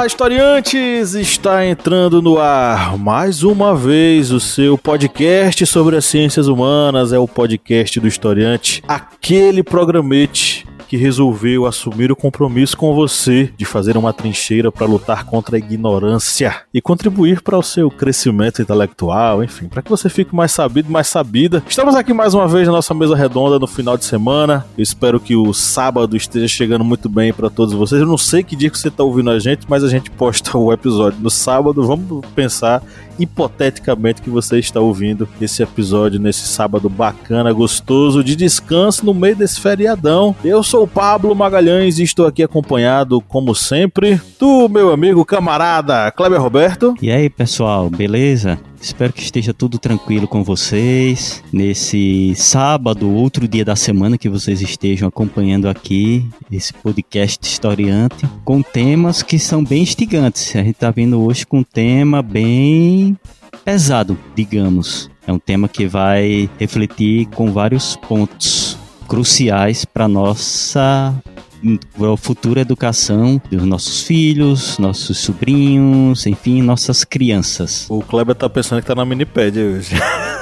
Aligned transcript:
Olá, 0.00 0.06
historiantes! 0.06 1.14
Está 1.14 1.66
entrando 1.66 2.22
no 2.22 2.38
ar 2.38 2.96
mais 2.96 3.42
uma 3.42 3.76
vez 3.76 4.32
o 4.32 4.40
seu 4.40 4.78
podcast 4.78 5.66
sobre 5.66 5.94
as 5.94 6.06
ciências 6.06 6.48
humanas. 6.48 7.12
É 7.12 7.18
o 7.18 7.28
podcast 7.28 8.00
do 8.00 8.08
historiante, 8.08 8.82
aquele 8.88 9.62
programete 9.62 10.66
que 10.90 10.96
resolveu 10.96 11.66
assumir 11.66 12.10
o 12.10 12.16
compromisso 12.16 12.76
com 12.76 12.92
você 12.92 13.48
de 13.56 13.64
fazer 13.64 13.96
uma 13.96 14.12
trincheira 14.12 14.72
para 14.72 14.88
lutar 14.88 15.24
contra 15.24 15.54
a 15.54 15.58
ignorância 15.60 16.62
e 16.74 16.82
contribuir 16.82 17.42
para 17.42 17.56
o 17.56 17.62
seu 17.62 17.88
crescimento 17.88 18.60
intelectual, 18.60 19.44
enfim, 19.44 19.68
para 19.68 19.82
que 19.82 19.88
você 19.88 20.08
fique 20.08 20.34
mais 20.34 20.50
sabido, 20.50 20.90
mais 20.90 21.06
sabida. 21.06 21.62
Estamos 21.68 21.94
aqui 21.94 22.12
mais 22.12 22.34
uma 22.34 22.48
vez 22.48 22.66
na 22.66 22.72
nossa 22.72 22.92
mesa 22.92 23.14
redonda 23.14 23.56
no 23.56 23.68
final 23.68 23.96
de 23.96 24.04
semana. 24.04 24.66
Eu 24.76 24.82
espero 24.82 25.20
que 25.20 25.36
o 25.36 25.54
sábado 25.54 26.16
esteja 26.16 26.48
chegando 26.48 26.84
muito 26.84 27.08
bem 27.08 27.32
para 27.32 27.48
todos 27.48 27.72
vocês. 27.72 28.00
Eu 28.00 28.08
não 28.08 28.18
sei 28.18 28.42
que 28.42 28.56
dia 28.56 28.68
que 28.68 28.76
você 28.76 28.88
está 28.88 29.04
ouvindo 29.04 29.30
a 29.30 29.38
gente, 29.38 29.66
mas 29.68 29.84
a 29.84 29.88
gente 29.88 30.10
posta 30.10 30.58
o 30.58 30.72
episódio 30.72 31.20
no 31.20 31.30
sábado. 31.30 31.86
Vamos 31.86 32.26
pensar 32.34 32.82
hipoteticamente 33.20 34.22
que 34.22 34.30
você 34.30 34.58
está 34.58 34.80
ouvindo 34.80 35.28
esse 35.40 35.62
episódio 35.62 36.18
nesse 36.18 36.46
sábado 36.46 36.88
bacana, 36.88 37.52
gostoso, 37.52 38.24
de 38.24 38.34
descanso 38.34 39.04
no 39.04 39.14
meio 39.14 39.36
desse 39.36 39.60
feriadão. 39.60 40.34
Eu 40.44 40.62
sou 40.62 40.84
o 40.84 40.88
Pablo 40.88 41.34
Magalhães 41.34 41.98
e 41.98 42.02
estou 42.02 42.26
aqui 42.26 42.42
acompanhado, 42.42 43.20
como 43.20 43.54
sempre, 43.54 44.20
do 44.38 44.68
meu 44.68 44.92
amigo 44.92 45.24
camarada 45.24 46.10
Kleber 46.10 46.40
Roberto. 46.40 46.94
E 47.00 47.10
aí, 47.10 47.28
pessoal, 47.28 47.90
beleza? 47.90 48.58
Espero 48.80 49.12
que 49.12 49.22
esteja 49.22 49.52
tudo 49.52 49.78
tranquilo 49.78 50.26
com 50.26 50.42
vocês 50.42 51.44
nesse 51.52 52.34
sábado, 52.34 53.10
outro 53.10 53.46
dia 53.46 53.64
da 53.64 53.76
semana 53.76 54.16
que 54.16 54.28
vocês 54.28 54.62
estejam 54.62 55.06
acompanhando 55.06 55.68
aqui 55.68 56.26
esse 56.50 56.72
podcast 56.72 57.46
historiante 57.46 58.26
com 58.42 58.62
temas 58.62 59.22
que 59.22 59.38
são 59.38 59.62
bem 59.62 59.82
instigantes. 59.82 60.56
A 60.56 60.60
gente 60.60 60.76
está 60.76 60.90
vindo 60.90 61.20
hoje 61.20 61.46
com 61.46 61.58
um 61.58 61.62
tema 61.62 62.22
bem 62.22 63.18
pesado, 63.64 64.18
digamos. 64.34 65.10
É 65.26 65.32
um 65.32 65.38
tema 65.38 65.68
que 65.68 65.86
vai 65.86 66.48
refletir 66.58 67.26
com 67.26 67.52
vários 67.52 67.96
pontos 67.96 68.78
cruciais 69.06 69.84
para 69.84 70.08
nossa 70.08 71.14
a 71.62 72.16
futura 72.16 72.60
educação 72.60 73.40
dos 73.50 73.64
nossos 73.64 74.02
filhos, 74.02 74.78
nossos 74.78 75.18
sobrinhos, 75.18 76.26
enfim, 76.26 76.62
nossas 76.62 77.04
crianças. 77.04 77.86
O 77.88 78.00
Kleber 78.00 78.34
tá 78.34 78.48
pensando 78.48 78.80
que 78.80 78.86
tá 78.86 78.94
na 78.94 79.04
minipédia 79.04 79.64
hoje. 79.64 79.94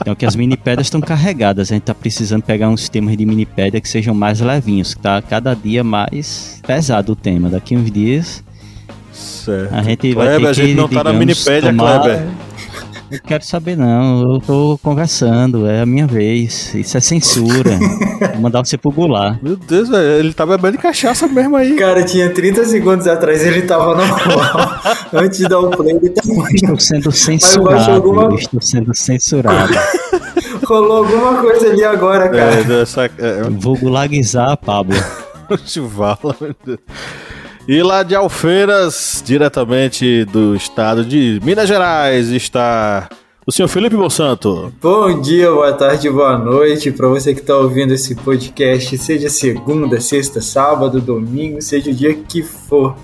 Então 0.00 0.14
que 0.14 0.24
as 0.24 0.36
minipédias 0.36 0.86
estão 0.86 1.00
carregadas, 1.00 1.70
a 1.70 1.74
gente 1.74 1.84
tá 1.84 1.94
precisando 1.94 2.42
pegar 2.42 2.68
uns 2.68 2.88
temas 2.88 3.16
de 3.16 3.26
minipédia 3.26 3.80
que 3.80 3.88
sejam 3.88 4.14
mais 4.14 4.40
levinhos, 4.40 4.94
que 4.94 5.00
tá 5.00 5.20
cada 5.20 5.54
dia 5.54 5.82
mais 5.82 6.60
pesado 6.66 7.12
o 7.12 7.16
tema. 7.16 7.48
Daqui 7.48 7.76
uns 7.76 7.90
dias 7.90 8.42
certo. 9.12 9.74
a 9.74 9.82
gente 9.82 10.12
Kleber, 10.12 10.24
vai 10.24 10.38
ter 10.38 10.46
a 10.46 10.52
gente 10.52 10.68
que, 10.68 10.74
não 10.74 10.88
tá 10.88 11.04
na 11.04 11.12
minipédia, 11.12 11.70
tomar... 11.70 12.00
Kleber. 12.00 12.28
Eu 13.10 13.20
quero 13.22 13.42
saber 13.42 13.74
não, 13.76 14.34
eu 14.34 14.40
tô 14.40 14.78
conversando, 14.82 15.66
é 15.66 15.80
a 15.80 15.86
minha 15.86 16.06
vez. 16.06 16.74
Isso 16.74 16.96
é 16.96 17.00
censura. 17.00 17.70
Vou 18.34 18.40
mandar 18.42 18.64
você 18.64 18.76
pro 18.76 18.90
Goulart. 18.90 19.38
Meu 19.42 19.56
Deus, 19.56 19.88
velho, 19.88 20.02
ele 20.18 20.34
tá 20.34 20.44
bebendo 20.44 20.76
cachaça 20.76 21.26
mesmo 21.26 21.56
aí. 21.56 21.74
Cara, 21.76 22.04
tinha 22.04 22.28
30 22.30 22.64
segundos 22.66 23.06
atrás 23.06 23.44
ele 23.46 23.62
tava 23.62 23.94
normal. 23.96 24.80
Antes 25.14 25.38
de 25.38 25.48
dar 25.48 25.60
o 25.60 25.70
play, 25.70 25.96
ele 25.96 26.10
tava. 26.10 26.48
Estou 26.52 26.78
sendo 26.78 27.10
censurado. 27.10 27.92
alguma- 27.92 28.34
Estou 28.34 28.60
sendo 28.60 28.94
censurado. 28.94 29.72
Rolou 30.66 30.98
alguma 30.98 31.40
coisa 31.40 31.68
ali 31.70 31.82
agora, 31.82 32.28
cara. 32.28 32.54
É, 32.60 32.62
dessa, 32.64 33.04
é, 33.18 33.42
Vou 33.50 33.74
gulagizar, 33.78 34.54
Pablo. 34.58 34.94
Chuvala, 35.64 36.36
meu 36.38 36.54
Deus. 36.64 36.78
E 37.68 37.82
lá 37.82 38.02
de 38.02 38.14
Alfeiras, 38.14 39.22
diretamente 39.22 40.24
do 40.24 40.56
estado 40.56 41.04
de 41.04 41.38
Minas 41.44 41.68
Gerais, 41.68 42.30
está 42.30 43.10
o 43.46 43.52
senhor 43.52 43.68
Felipe 43.68 43.94
Monsanto. 43.94 44.72
Bom 44.80 45.20
dia, 45.20 45.50
boa 45.50 45.74
tarde, 45.74 46.08
boa 46.08 46.38
noite 46.38 46.90
para 46.90 47.06
você 47.08 47.34
que 47.34 47.40
está 47.40 47.54
ouvindo 47.54 47.92
esse 47.92 48.14
podcast, 48.14 48.96
seja 48.96 49.28
segunda, 49.28 50.00
sexta, 50.00 50.40
sábado, 50.40 50.98
domingo, 50.98 51.60
seja 51.60 51.90
o 51.90 51.94
dia 51.94 52.14
que 52.14 52.42
for. 52.42 52.96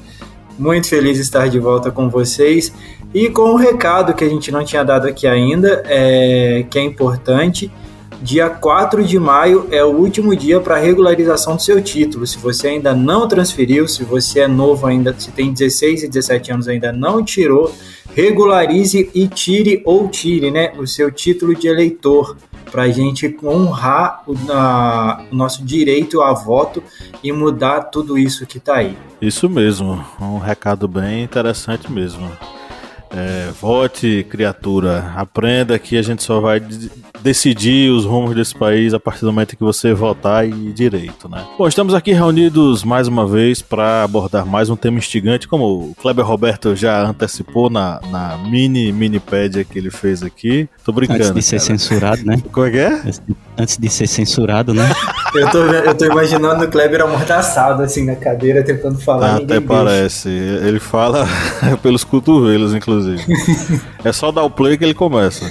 Muito 0.59 0.89
feliz 0.89 1.19
de 1.19 1.25
estar 1.25 1.47
de 1.51 1.59
volta 1.59 1.91
com 1.91 2.09
vocês 2.09 2.73
e 3.13 3.29
com 3.29 3.51
um 3.51 3.57
recado 3.57 4.15
que 4.15 4.25
a 4.25 4.29
gente 4.31 4.51
não 4.51 4.65
tinha 4.65 4.83
dado 4.83 5.07
aqui 5.07 5.27
ainda, 5.27 5.83
é, 5.85 6.65
que 6.71 6.79
é 6.79 6.83
importante. 6.83 7.71
Dia 8.23 8.49
4 8.49 9.05
de 9.05 9.19
maio 9.19 9.69
é 9.71 9.85
o 9.85 9.89
último 9.89 10.35
dia 10.35 10.59
para 10.61 10.79
regularização 10.79 11.57
do 11.57 11.63
seu 11.63 11.83
título. 11.83 12.27
Se 12.27 12.39
você 12.39 12.69
ainda 12.69 12.95
não 12.95 13.29
transferiu, 13.29 13.87
se 13.87 14.03
você 14.03 14.41
é 14.41 14.49
novo 14.49 14.87
ainda, 14.87 15.15
se 15.19 15.31
tem 15.31 15.53
16 15.53 16.05
e 16.05 16.09
17 16.09 16.53
anos 16.53 16.67
ainda 16.69 16.91
não 16.91 17.23
tirou, 17.23 17.75
regularize 18.15 19.11
e 19.15 19.29
tire 19.29 19.83
ou 19.85 20.09
tire 20.09 20.51
né, 20.51 20.73
o 20.79 20.87
seu 20.87 21.11
título 21.11 21.55
de 21.55 21.69
eleitor 21.69 22.37
para 22.71 22.85
a 22.85 22.89
gente 22.89 23.37
honrar 23.45 24.23
o, 24.27 24.33
na- 24.47 25.23
o 25.31 25.35
nosso 25.37 25.63
direito 25.63 26.23
a 26.23 26.33
voto 26.33 26.83
e 27.23 27.31
mudar 27.31 27.83
tudo 27.83 28.17
isso 28.17 28.47
que 28.47 28.57
está 28.57 28.77
aí. 28.77 28.97
Isso 29.21 29.49
mesmo, 29.51 30.03
um 30.21 30.39
recado 30.39 30.89
bem 30.89 31.23
interessante 31.23 31.93
mesmo. 31.93 32.31
É, 33.17 33.51
vote, 33.61 34.27
criatura. 34.29 35.13
Aprenda 35.15 35.79
que 35.79 35.97
a 35.97 36.03
gente 36.03 36.23
só 36.25 36.41
vai 36.41 36.59
decidir 37.25 37.91
os 37.91 38.05
rumos 38.05 38.35
desse 38.35 38.55
país 38.55 38.93
a 38.93 39.01
partir 39.01 39.23
do 39.23 39.33
momento 39.33 39.57
que 39.57 39.65
você 39.65 39.95
votar 39.95 40.47
e 40.47 40.53
direito, 40.75 41.27
né? 41.27 41.43
Bom, 41.57 41.67
estamos 41.67 41.95
aqui 41.95 42.13
reunidos 42.13 42.85
mais 42.85 43.09
uma 43.09 43.27
vez 43.27 43.63
para 43.63 44.05
abordar 44.05 44.45
mais 44.45 44.69
um 44.69 44.77
tema 44.77 44.99
instigante, 44.99 45.49
como 45.49 45.65
o 45.65 45.95
Kleber 45.95 46.23
Roberto 46.23 46.77
já 46.77 47.01
antecipou 47.03 47.71
na, 47.71 47.99
na 48.11 48.37
mini 48.37 48.93
minipédia 48.93 49.65
que 49.65 49.79
ele 49.79 49.91
fez 49.91 50.23
aqui. 50.23 50.69
Tô 50.85 50.93
brincando. 50.93 51.23
Antes 51.23 51.35
de 51.35 51.43
ser 51.43 51.57
cara. 51.57 51.67
censurado, 51.67 52.27
né? 52.27 52.43
Como 52.53 52.67
é 52.67 52.71
que 52.71 52.79
é? 52.79 53.03
Antes 53.57 53.79
de- 53.79 53.89
ser 53.89 54.07
censurado, 54.07 54.75
né? 54.75 54.85
Eu 55.35 55.51
tô, 55.51 55.59
eu 55.65 55.95
tô 55.97 56.05
imaginando 56.05 56.65
o 56.65 56.69
Kleber 56.71 57.01
amordaçado 57.01 57.83
assim 57.83 58.05
na 58.05 58.15
cadeira 58.15 58.63
tentando 58.63 59.01
falar. 59.01 59.31
Até 59.35 59.41
ninguém 59.41 59.59
deixa. 59.59 59.67
parece. 59.67 60.29
Ele 60.29 60.79
fala 60.79 61.27
pelos 61.83 62.05
cotovelos, 62.05 62.73
inclusive. 62.73 63.21
é 64.05 64.13
só 64.13 64.31
dar 64.31 64.45
o 64.45 64.51
play 64.51 64.79
que 64.79 64.85
ele 64.85 64.95
começa. 64.95 65.51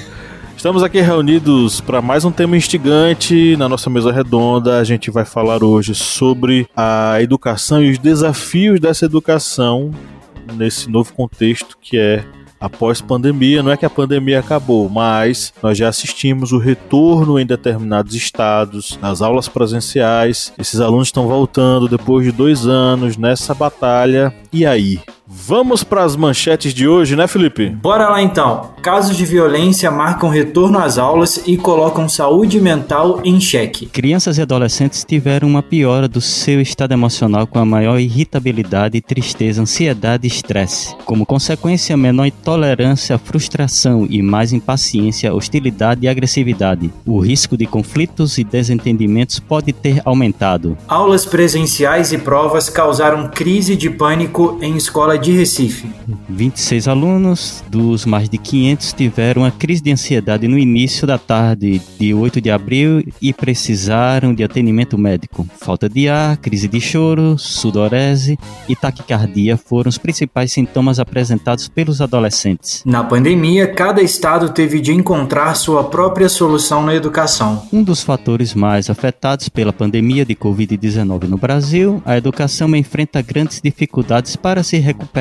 Estamos 0.64 0.82
aqui 0.82 1.02
reunidos 1.02 1.82
para 1.82 2.02
mais 2.02 2.24
um 2.24 2.32
tema 2.32 2.56
instigante 2.56 3.58
na 3.58 3.68
nossa 3.68 3.90
mesa 3.90 4.14
redonda. 4.14 4.80
A 4.80 4.84
gente 4.86 5.12
vai 5.12 5.26
falar 5.26 5.62
hoje 5.62 5.94
sobre 5.94 6.70
a 6.74 7.22
educação 7.22 7.84
e 7.84 7.92
os 7.92 7.98
desafios 7.98 8.80
dessa 8.80 9.04
educação 9.04 9.92
nesse 10.54 10.90
novo 10.90 11.14
contexto 11.14 11.78
que 11.82 11.98
é 11.98 12.24
após 12.62 13.02
pandemia. 13.02 13.62
Não 13.62 13.74
é 13.74 13.76
que 13.76 13.86
a 13.86 13.90
pandemia 13.90 14.40
acabou, 14.40 14.88
mas 14.88 15.54
nós 15.62 15.78
já 15.78 15.90
assistimos 15.90 16.54
o 16.54 16.58
retorno 16.58 17.38
em 17.38 17.46
determinados 17.46 18.16
estados, 18.16 18.98
nas 19.02 19.22
aulas 19.22 19.50
presenciais. 19.50 20.54
Esses 20.58 20.80
alunos 20.80 21.10
estão 21.10 21.28
voltando 21.28 21.90
depois 21.90 22.26
de 22.26 22.32
dois 22.32 22.66
anos 22.66 23.18
nessa 23.18 23.54
batalha. 23.54 24.34
E 24.54 24.66
aí? 24.66 25.02
Vamos 25.36 25.84
para 25.84 26.04
as 26.04 26.16
manchetes 26.16 26.74
de 26.74 26.88
hoje, 26.88 27.16
né, 27.16 27.28
Felipe? 27.28 27.70
Bora 27.70 28.08
lá 28.08 28.22
então. 28.22 28.72
Casos 28.84 29.18
de 29.18 29.26
violência 29.26 29.90
marcam 29.90 30.30
retorno 30.30 30.78
às 30.78 30.98
aulas 30.98 31.42
e 31.48 31.58
colocam 31.58 32.08
saúde 32.08 32.62
mental 32.62 33.20
em 33.24 33.40
xeque. 33.40 33.88
Crianças 33.88 34.38
e 34.38 34.42
adolescentes 34.42 35.04
tiveram 35.04 35.48
uma 35.48 35.64
piora 35.64 36.08
do 36.08 36.22
seu 36.22 36.62
estado 36.62 36.94
emocional 36.94 37.48
com 37.48 37.58
a 37.58 37.66
maior 37.66 38.00
irritabilidade, 38.00 39.02
tristeza, 39.02 39.62
ansiedade 39.62 40.28
e 40.28 40.30
estresse. 40.30 40.96
Como 41.04 41.26
consequência, 41.26 41.98
menor 41.98 42.30
tolerância 42.44 43.16
à 43.16 43.20
frustração 43.20 44.06
e 44.10 44.22
mais 44.22 44.54
impaciência, 44.54 45.34
hostilidade 45.34 46.06
e 46.06 46.08
agressividade. 46.08 46.92
O 47.06 47.20
risco 47.20 47.58
de 47.58 47.66
conflitos 47.66 48.38
e 48.38 48.44
desentendimentos 48.44 49.40
pode 49.40 49.74
ter 49.74 50.02
aumentado. 50.06 50.78
Aulas 50.88 51.26
presenciais 51.26 52.14
e 52.14 52.18
provas 52.18 52.70
causaram 52.70 53.30
crise 53.30 53.76
de 53.76 53.90
pânico 53.90 54.60
em 54.62 54.78
escola 54.78 55.18
de 55.24 55.32
Recife. 55.32 55.88
26 56.28 56.88
alunos 56.88 57.64
dos 57.70 58.06
mais 58.06 58.28
de 58.28 58.38
500 58.38 58.94
tiveram 58.94 59.44
uma 59.44 59.52
crise 59.52 59.82
de 59.82 59.92
ansiedade 59.92 60.48
no 60.48 60.58
início 60.58 61.08
da 61.08 61.18
tarde 61.18 61.82
de 61.98 62.14
8 62.14 62.42
de 62.42 62.52
abril 62.52 63.04
e 63.22 63.32
precisaram 63.32 64.34
de 64.34 64.44
atendimento 64.44 64.98
médico. 64.98 65.48
Falta 65.60 65.88
de 65.88 66.10
ar, 66.10 66.36
crise 66.38 66.68
de 66.68 66.82
choro, 66.82 67.38
sudorese 67.38 68.38
e 68.68 68.76
taquicardia 68.76 69.56
foram 69.56 69.88
os 69.88 69.98
principais 69.98 70.52
sintomas 70.52 71.00
apresentados 71.00 71.70
pelos 71.70 72.02
adolescentes. 72.02 72.84
Na 72.86 73.04
pandemia, 73.04 73.74
cada 73.74 74.02
estado 74.02 74.50
teve 74.50 74.82
de 74.82 74.92
encontrar 74.92 75.56
sua 75.56 75.86
própria 75.86 76.28
solução 76.28 76.86
na 76.86 76.94
educação. 76.94 77.66
Um 77.72 77.82
dos 77.82 78.04
fatores 78.04 78.54
mais 78.54 78.90
afetados 78.90 79.48
pela 79.48 79.72
pandemia 79.72 80.26
de 80.26 80.36
Covid-19 80.36 81.30
no 81.30 81.38
Brasil, 81.38 82.02
a 82.06 82.18
educação 82.18 82.76
enfrenta 82.76 83.22
grandes 83.22 83.62
dificuldades 83.64 84.36
para 84.36 84.64
se 84.64 84.78
recuperar 84.78 85.13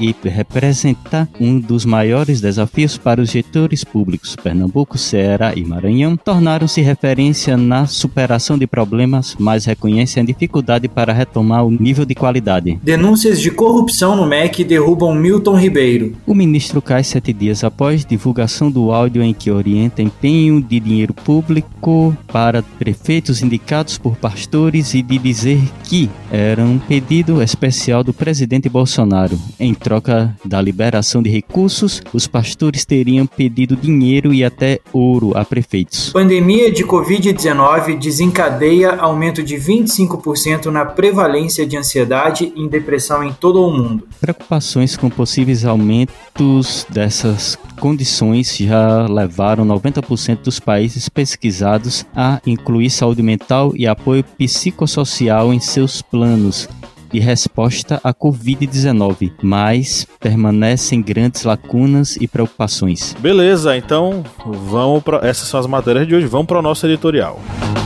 e 0.00 0.14
representa 0.28 1.28
um 1.38 1.60
dos 1.60 1.84
maiores 1.84 2.40
desafios 2.40 2.96
para 2.96 3.20
os 3.20 3.30
gestores 3.30 3.84
públicos. 3.84 4.34
Pernambuco, 4.34 4.96
Ceará 4.96 5.52
e 5.54 5.64
Maranhão 5.64 6.16
tornaram-se 6.16 6.80
referência 6.80 7.56
na 7.56 7.86
superação 7.86 8.56
de 8.56 8.66
problemas, 8.66 9.36
mas 9.38 9.64
reconhecem 9.64 10.22
a 10.22 10.26
dificuldade 10.26 10.88
para 10.88 11.12
retomar 11.12 11.64
o 11.64 11.70
nível 11.70 12.04
de 12.04 12.14
qualidade. 12.14 12.78
Denúncias 12.82 13.40
de 13.40 13.50
corrupção 13.50 14.16
no 14.16 14.26
MEC 14.26 14.64
derrubam 14.64 15.14
Milton 15.14 15.56
Ribeiro. 15.56 16.16
O 16.26 16.34
ministro 16.34 16.80
cai 16.80 17.04
sete 17.04 17.32
dias 17.32 17.62
após 17.62 18.04
divulgação 18.04 18.70
do 18.70 18.90
áudio 18.90 19.22
em 19.22 19.34
que 19.34 19.50
orienta 19.50 20.02
empenho 20.02 20.62
de 20.62 20.80
dinheiro 20.80 21.12
público 21.12 22.16
para 22.26 22.62
prefeitos 22.62 23.42
indicados 23.42 23.98
por 23.98 24.16
pastores 24.16 24.94
e 24.94 25.02
de 25.02 25.18
dizer 25.18 25.60
que 25.84 26.08
era 26.30 26.62
um 26.62 26.78
pedido 26.78 27.42
especial 27.42 28.02
do 28.02 28.12
presidente 28.12 28.68
Bolsonaro. 28.68 29.25
Em 29.58 29.74
troca 29.74 30.36
da 30.44 30.60
liberação 30.60 31.22
de 31.22 31.30
recursos, 31.30 32.02
os 32.12 32.26
pastores 32.26 32.84
teriam 32.84 33.26
pedido 33.26 33.74
dinheiro 33.74 34.32
e 34.32 34.44
até 34.44 34.80
ouro 34.92 35.36
a 35.36 35.44
prefeitos. 35.44 36.10
Pandemia 36.12 36.70
de 36.70 36.84
Covid-19 36.84 37.98
desencadeia 37.98 38.96
aumento 38.96 39.42
de 39.42 39.56
25% 39.56 40.66
na 40.66 40.84
prevalência 40.84 41.66
de 41.66 41.76
ansiedade 41.76 42.52
e 42.54 42.68
depressão 42.68 43.24
em 43.24 43.32
todo 43.32 43.62
o 43.62 43.70
mundo. 43.70 44.06
Preocupações 44.20 44.96
com 44.96 45.08
possíveis 45.08 45.64
aumentos 45.64 46.86
dessas 46.90 47.58
condições 47.80 48.56
já 48.56 49.06
levaram 49.06 49.64
90% 49.66 50.42
dos 50.42 50.58
países 50.60 51.08
pesquisados 51.08 52.04
a 52.14 52.40
incluir 52.46 52.90
saúde 52.90 53.22
mental 53.22 53.72
e 53.76 53.86
apoio 53.86 54.24
psicossocial 54.24 55.52
em 55.52 55.60
seus 55.60 56.02
planos 56.02 56.68
de 57.12 57.18
resposta 57.18 58.00
à 58.02 58.12
Covid-19, 58.12 59.32
mas 59.42 60.06
permanecem 60.20 61.00
grandes 61.02 61.44
lacunas 61.44 62.16
e 62.16 62.26
preocupações. 62.26 63.14
Beleza, 63.18 63.76
então 63.76 64.24
vamos 64.44 65.02
para 65.02 65.26
essas 65.26 65.48
são 65.48 65.60
as 65.60 65.66
matérias 65.66 66.06
de 66.06 66.14
hoje. 66.14 66.26
Vamos 66.26 66.46
para 66.46 66.58
o 66.58 66.62
nosso 66.62 66.86
editorial. 66.86 67.40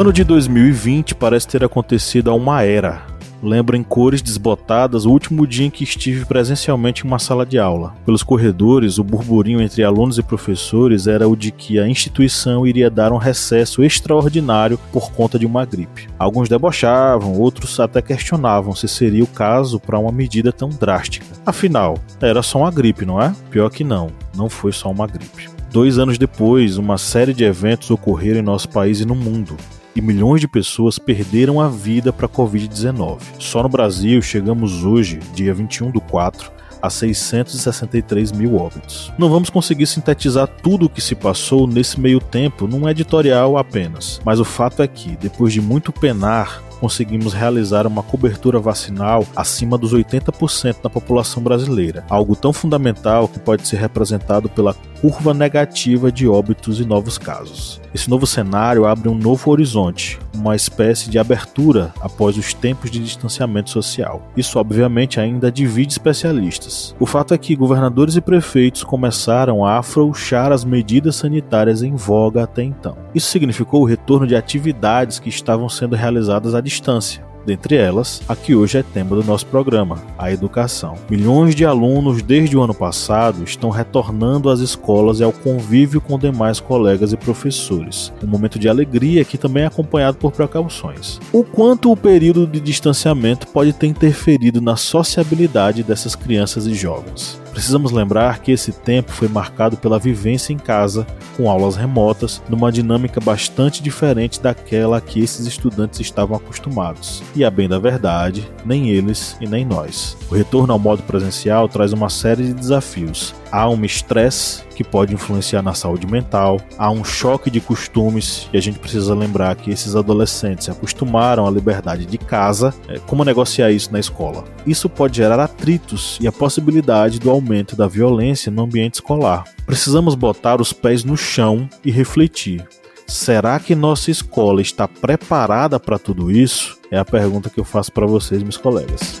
ano 0.00 0.14
de 0.14 0.24
2020 0.24 1.14
parece 1.14 1.46
ter 1.46 1.62
acontecido 1.62 2.30
a 2.30 2.34
uma 2.34 2.62
era. 2.62 3.02
Lembro 3.42 3.76
em 3.76 3.82
cores 3.82 4.22
desbotadas 4.22 5.04
o 5.04 5.10
último 5.10 5.46
dia 5.46 5.66
em 5.66 5.70
que 5.70 5.84
estive 5.84 6.24
presencialmente 6.24 7.04
em 7.04 7.06
uma 7.06 7.18
sala 7.18 7.44
de 7.44 7.58
aula. 7.58 7.94
Pelos 8.06 8.22
corredores, 8.22 8.96
o 8.96 9.04
burburinho 9.04 9.60
entre 9.60 9.84
alunos 9.84 10.16
e 10.16 10.22
professores 10.22 11.06
era 11.06 11.28
o 11.28 11.36
de 11.36 11.50
que 11.50 11.78
a 11.78 11.86
instituição 11.86 12.66
iria 12.66 12.88
dar 12.88 13.12
um 13.12 13.18
recesso 13.18 13.82
extraordinário 13.82 14.78
por 14.90 15.12
conta 15.12 15.38
de 15.38 15.44
uma 15.44 15.66
gripe. 15.66 16.08
Alguns 16.18 16.48
debochavam, 16.48 17.38
outros 17.38 17.78
até 17.78 18.00
questionavam 18.00 18.74
se 18.74 18.88
seria 18.88 19.24
o 19.24 19.26
caso 19.26 19.78
para 19.78 19.98
uma 19.98 20.10
medida 20.10 20.50
tão 20.50 20.70
drástica. 20.70 21.26
Afinal, 21.44 21.98
era 22.22 22.42
só 22.42 22.60
uma 22.60 22.70
gripe, 22.70 23.04
não 23.04 23.20
é? 23.20 23.34
Pior 23.50 23.68
que 23.68 23.84
não, 23.84 24.10
não 24.34 24.48
foi 24.48 24.72
só 24.72 24.90
uma 24.90 25.06
gripe. 25.06 25.50
Dois 25.70 25.98
anos 25.98 26.16
depois, 26.16 26.78
uma 26.78 26.96
série 26.96 27.34
de 27.34 27.44
eventos 27.44 27.90
ocorreram 27.90 28.40
em 28.40 28.42
nosso 28.42 28.66
país 28.70 29.00
e 29.00 29.04
no 29.04 29.14
mundo 29.14 29.58
e 29.94 30.00
milhões 30.00 30.40
de 30.40 30.48
pessoas 30.48 30.98
perderam 30.98 31.60
a 31.60 31.68
vida 31.68 32.12
para 32.12 32.26
a 32.26 32.28
Covid-19. 32.28 33.18
Só 33.38 33.62
no 33.62 33.68
Brasil 33.68 34.20
chegamos 34.22 34.84
hoje, 34.84 35.18
dia 35.34 35.52
21 35.52 35.90
do 35.90 36.00
4, 36.00 36.50
a 36.82 36.88
663 36.88 38.32
mil 38.32 38.56
óbitos. 38.56 39.12
Não 39.18 39.28
vamos 39.28 39.50
conseguir 39.50 39.86
sintetizar 39.86 40.48
tudo 40.48 40.86
o 40.86 40.88
que 40.88 41.00
se 41.00 41.14
passou 41.14 41.66
nesse 41.66 42.00
meio 42.00 42.20
tempo 42.20 42.66
num 42.66 42.88
editorial 42.88 43.58
apenas, 43.58 44.20
mas 44.24 44.40
o 44.40 44.44
fato 44.44 44.82
é 44.82 44.88
que, 44.88 45.16
depois 45.16 45.52
de 45.52 45.60
muito 45.60 45.92
penar, 45.92 46.62
conseguimos 46.80 47.32
realizar 47.32 47.86
uma 47.86 48.02
cobertura 48.02 48.58
vacinal 48.58 49.24
acima 49.36 49.76
dos 49.76 49.94
80% 49.94 50.82
da 50.82 50.90
população 50.90 51.42
brasileira, 51.42 52.04
algo 52.08 52.34
tão 52.34 52.52
fundamental 52.52 53.28
que 53.28 53.38
pode 53.38 53.68
ser 53.68 53.76
representado 53.76 54.48
pela 54.48 54.74
curva 55.00 55.32
negativa 55.32 56.10
de 56.10 56.28
óbitos 56.28 56.80
e 56.80 56.84
novos 56.84 57.18
casos. 57.18 57.80
Esse 57.94 58.08
novo 58.08 58.26
cenário 58.26 58.86
abre 58.86 59.08
um 59.08 59.14
novo 59.14 59.50
horizonte, 59.50 60.18
uma 60.34 60.54
espécie 60.54 61.10
de 61.10 61.18
abertura 61.18 61.92
após 62.00 62.36
os 62.36 62.54
tempos 62.54 62.90
de 62.90 63.00
distanciamento 63.00 63.70
social. 63.70 64.28
Isso, 64.36 64.58
obviamente, 64.58 65.18
ainda 65.18 65.50
divide 65.50 65.92
especialistas. 65.92 66.94
O 67.00 67.06
fato 67.06 67.34
é 67.34 67.38
que 67.38 67.56
governadores 67.56 68.14
e 68.14 68.20
prefeitos 68.20 68.84
começaram 68.84 69.64
a 69.64 69.78
afrouxar 69.78 70.52
as 70.52 70.64
medidas 70.64 71.16
sanitárias 71.16 71.82
em 71.82 71.96
voga 71.96 72.44
até 72.44 72.62
então. 72.62 72.96
Isso 73.14 73.28
significou 73.28 73.82
o 73.82 73.86
retorno 73.86 74.26
de 74.26 74.36
atividades 74.36 75.18
que 75.18 75.28
estavam 75.28 75.68
sendo 75.68 75.96
realizadas 75.96 76.54
à 76.54 76.60
distância 76.70 77.28
dentre 77.44 77.74
elas 77.74 78.22
a 78.28 78.36
que 78.36 78.54
hoje 78.54 78.78
é 78.78 78.82
tema 78.82 79.16
do 79.16 79.24
nosso 79.24 79.46
programa, 79.46 79.98
a 80.18 80.30
educação. 80.30 80.94
Milhões 81.08 81.54
de 81.54 81.64
alunos 81.64 82.22
desde 82.22 82.56
o 82.56 82.62
ano 82.62 82.74
passado 82.74 83.42
estão 83.44 83.70
retornando 83.70 84.50
às 84.50 84.60
escolas 84.60 85.20
e 85.20 85.24
ao 85.24 85.32
convívio 85.32 86.00
com 86.00 86.18
demais 86.18 86.60
colegas 86.60 87.12
e 87.12 87.16
professores, 87.16 88.12
um 88.22 88.26
momento 88.26 88.58
de 88.58 88.68
alegria 88.68 89.24
que 89.24 89.38
também 89.38 89.62
é 89.64 89.66
acompanhado 89.66 90.18
por 90.18 90.32
precauções. 90.32 91.18
O 91.32 91.42
quanto 91.42 91.90
o 91.90 91.96
período 91.96 92.46
de 92.46 92.60
distanciamento 92.60 93.46
pode 93.48 93.72
ter 93.72 93.86
interferido 93.86 94.60
na 94.60 94.76
sociabilidade 94.76 95.82
dessas 95.82 96.14
crianças 96.14 96.66
e 96.66 96.74
jovens? 96.74 97.39
Precisamos 97.52 97.90
lembrar 97.90 98.40
que 98.40 98.52
esse 98.52 98.72
tempo 98.72 99.12
foi 99.12 99.28
marcado 99.28 99.76
pela 99.76 99.98
vivência 99.98 100.52
em 100.52 100.58
casa, 100.58 101.06
com 101.36 101.50
aulas 101.50 101.76
remotas, 101.76 102.42
numa 102.48 102.70
dinâmica 102.70 103.20
bastante 103.20 103.82
diferente 103.82 104.40
daquela 104.40 104.96
a 104.96 105.00
que 105.00 105.20
esses 105.20 105.46
estudantes 105.46 106.00
estavam 106.00 106.36
acostumados. 106.36 107.22
E 107.34 107.44
a 107.44 107.50
bem 107.50 107.68
da 107.68 107.78
verdade, 107.78 108.50
nem 108.64 108.90
eles 108.90 109.36
e 109.40 109.46
nem 109.46 109.64
nós. 109.64 110.16
O 110.30 110.34
retorno 110.34 110.72
ao 110.72 110.78
modo 110.78 111.02
presencial 111.02 111.68
traz 111.68 111.92
uma 111.92 112.08
série 112.08 112.44
de 112.44 112.54
desafios. 112.54 113.34
Há 113.50 113.68
um 113.68 113.84
estresse 113.84 114.62
que 114.80 114.84
pode 114.84 115.12
influenciar 115.12 115.60
na 115.60 115.74
saúde 115.74 116.06
mental, 116.06 116.58
há 116.78 116.90
um 116.90 117.04
choque 117.04 117.50
de 117.50 117.60
costumes 117.60 118.48
e 118.50 118.56
a 118.56 118.62
gente 118.62 118.78
precisa 118.78 119.14
lembrar 119.14 119.54
que 119.54 119.70
esses 119.70 119.94
adolescentes 119.94 120.64
se 120.64 120.70
acostumaram 120.70 121.46
à 121.46 121.50
liberdade 121.50 122.06
de 122.06 122.16
casa. 122.16 122.72
É, 122.88 122.98
como 123.00 123.22
negociar 123.22 123.70
isso 123.70 123.92
na 123.92 124.00
escola? 124.00 124.42
Isso 124.66 124.88
pode 124.88 125.18
gerar 125.18 125.38
atritos 125.38 126.16
e 126.18 126.26
a 126.26 126.32
possibilidade 126.32 127.20
do 127.20 127.28
aumento 127.28 127.76
da 127.76 127.86
violência 127.86 128.50
no 128.50 128.62
ambiente 128.62 128.94
escolar. 128.94 129.44
Precisamos 129.66 130.14
botar 130.14 130.62
os 130.62 130.72
pés 130.72 131.04
no 131.04 131.14
chão 131.14 131.68
e 131.84 131.90
refletir. 131.90 132.66
Será 133.06 133.60
que 133.60 133.74
nossa 133.74 134.10
escola 134.10 134.62
está 134.62 134.88
preparada 134.88 135.78
para 135.78 135.98
tudo 135.98 136.30
isso? 136.30 136.78
É 136.90 136.98
a 136.98 137.04
pergunta 137.04 137.50
que 137.50 137.60
eu 137.60 137.64
faço 137.64 137.92
para 137.92 138.06
vocês, 138.06 138.42
meus 138.42 138.56
colegas. 138.56 139.20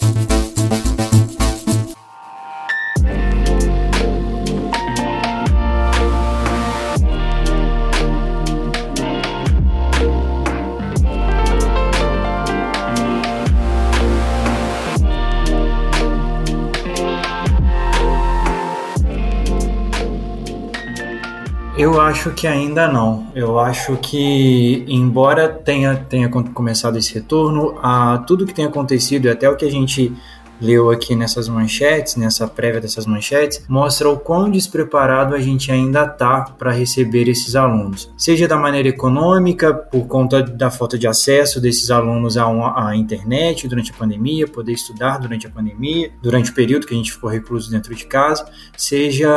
Acho 22.11 22.31
que 22.31 22.45
ainda 22.45 22.87
não. 22.87 23.27
Eu 23.33 23.59
acho 23.59 23.95
que, 23.97 24.85
embora 24.87 25.47
tenha, 25.47 25.95
tenha 25.95 26.29
começado 26.29 26.97
esse 26.97 27.13
retorno, 27.13 27.79
a 27.81 28.19
tudo 28.27 28.45
que 28.45 28.53
tem 28.53 28.65
acontecido 28.65 29.25
e 29.25 29.29
até 29.29 29.49
o 29.49 29.55
que 29.55 29.65
a 29.65 29.71
gente 29.71 30.13
leu 30.61 30.91
aqui 30.91 31.15
nessas 31.15 31.49
manchetes, 31.49 32.15
nessa 32.15 32.47
prévia 32.47 32.79
dessas 32.79 33.05
manchetes, 33.05 33.65
mostra 33.67 34.07
o 34.09 34.17
quão 34.17 34.49
despreparado 34.49 35.33
a 35.33 35.39
gente 35.39 35.71
ainda 35.71 36.03
está 36.03 36.41
para 36.57 36.71
receber 36.71 37.27
esses 37.27 37.55
alunos. 37.55 38.09
Seja 38.15 38.47
da 38.47 38.55
maneira 38.55 38.87
econômica, 38.87 39.73
por 39.73 40.05
conta 40.05 40.43
da 40.43 40.69
falta 40.69 40.97
de 40.97 41.07
acesso 41.07 41.59
desses 41.59 41.89
alunos 41.89 42.37
à, 42.37 42.45
à 42.45 42.95
internet 42.95 43.67
durante 43.67 43.91
a 43.91 43.95
pandemia, 43.95 44.47
poder 44.47 44.73
estudar 44.73 45.17
durante 45.17 45.47
a 45.47 45.49
pandemia, 45.49 46.11
durante 46.21 46.51
o 46.51 46.53
período 46.53 46.85
que 46.85 46.93
a 46.93 46.97
gente 46.97 47.11
ficou 47.11 47.29
recluso 47.29 47.71
dentro 47.71 47.95
de 47.95 48.05
casa, 48.05 48.45
seja 48.77 49.29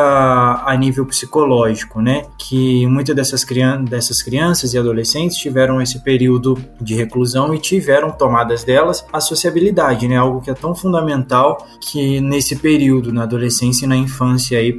a 0.64 0.76
nível 0.76 1.06
psicológico, 1.06 2.00
né? 2.00 2.26
Que 2.38 2.86
muitas 2.86 3.16
dessas, 3.16 3.44
crian 3.44 3.82
dessas 3.82 4.22
crianças 4.22 4.74
e 4.74 4.78
adolescentes 4.78 5.36
tiveram 5.38 5.80
esse 5.80 6.02
período 6.02 6.58
de 6.80 6.94
reclusão 6.94 7.54
e 7.54 7.58
tiveram 7.58 8.10
tomadas 8.10 8.64
delas 8.64 9.04
a 9.12 9.20
sociabilidade, 9.20 10.06
né? 10.06 10.16
Algo 10.16 10.40
que 10.40 10.50
é 10.50 10.54
tão 10.54 10.74
fundamental 10.74 11.13
fundamental 11.14 11.66
que 11.80 12.20
nesse 12.20 12.56
período, 12.56 13.12
na 13.12 13.22
adolescência 13.22 13.84
e 13.84 13.88
na 13.88 13.96
infância 13.96 14.58
aí, 14.58 14.72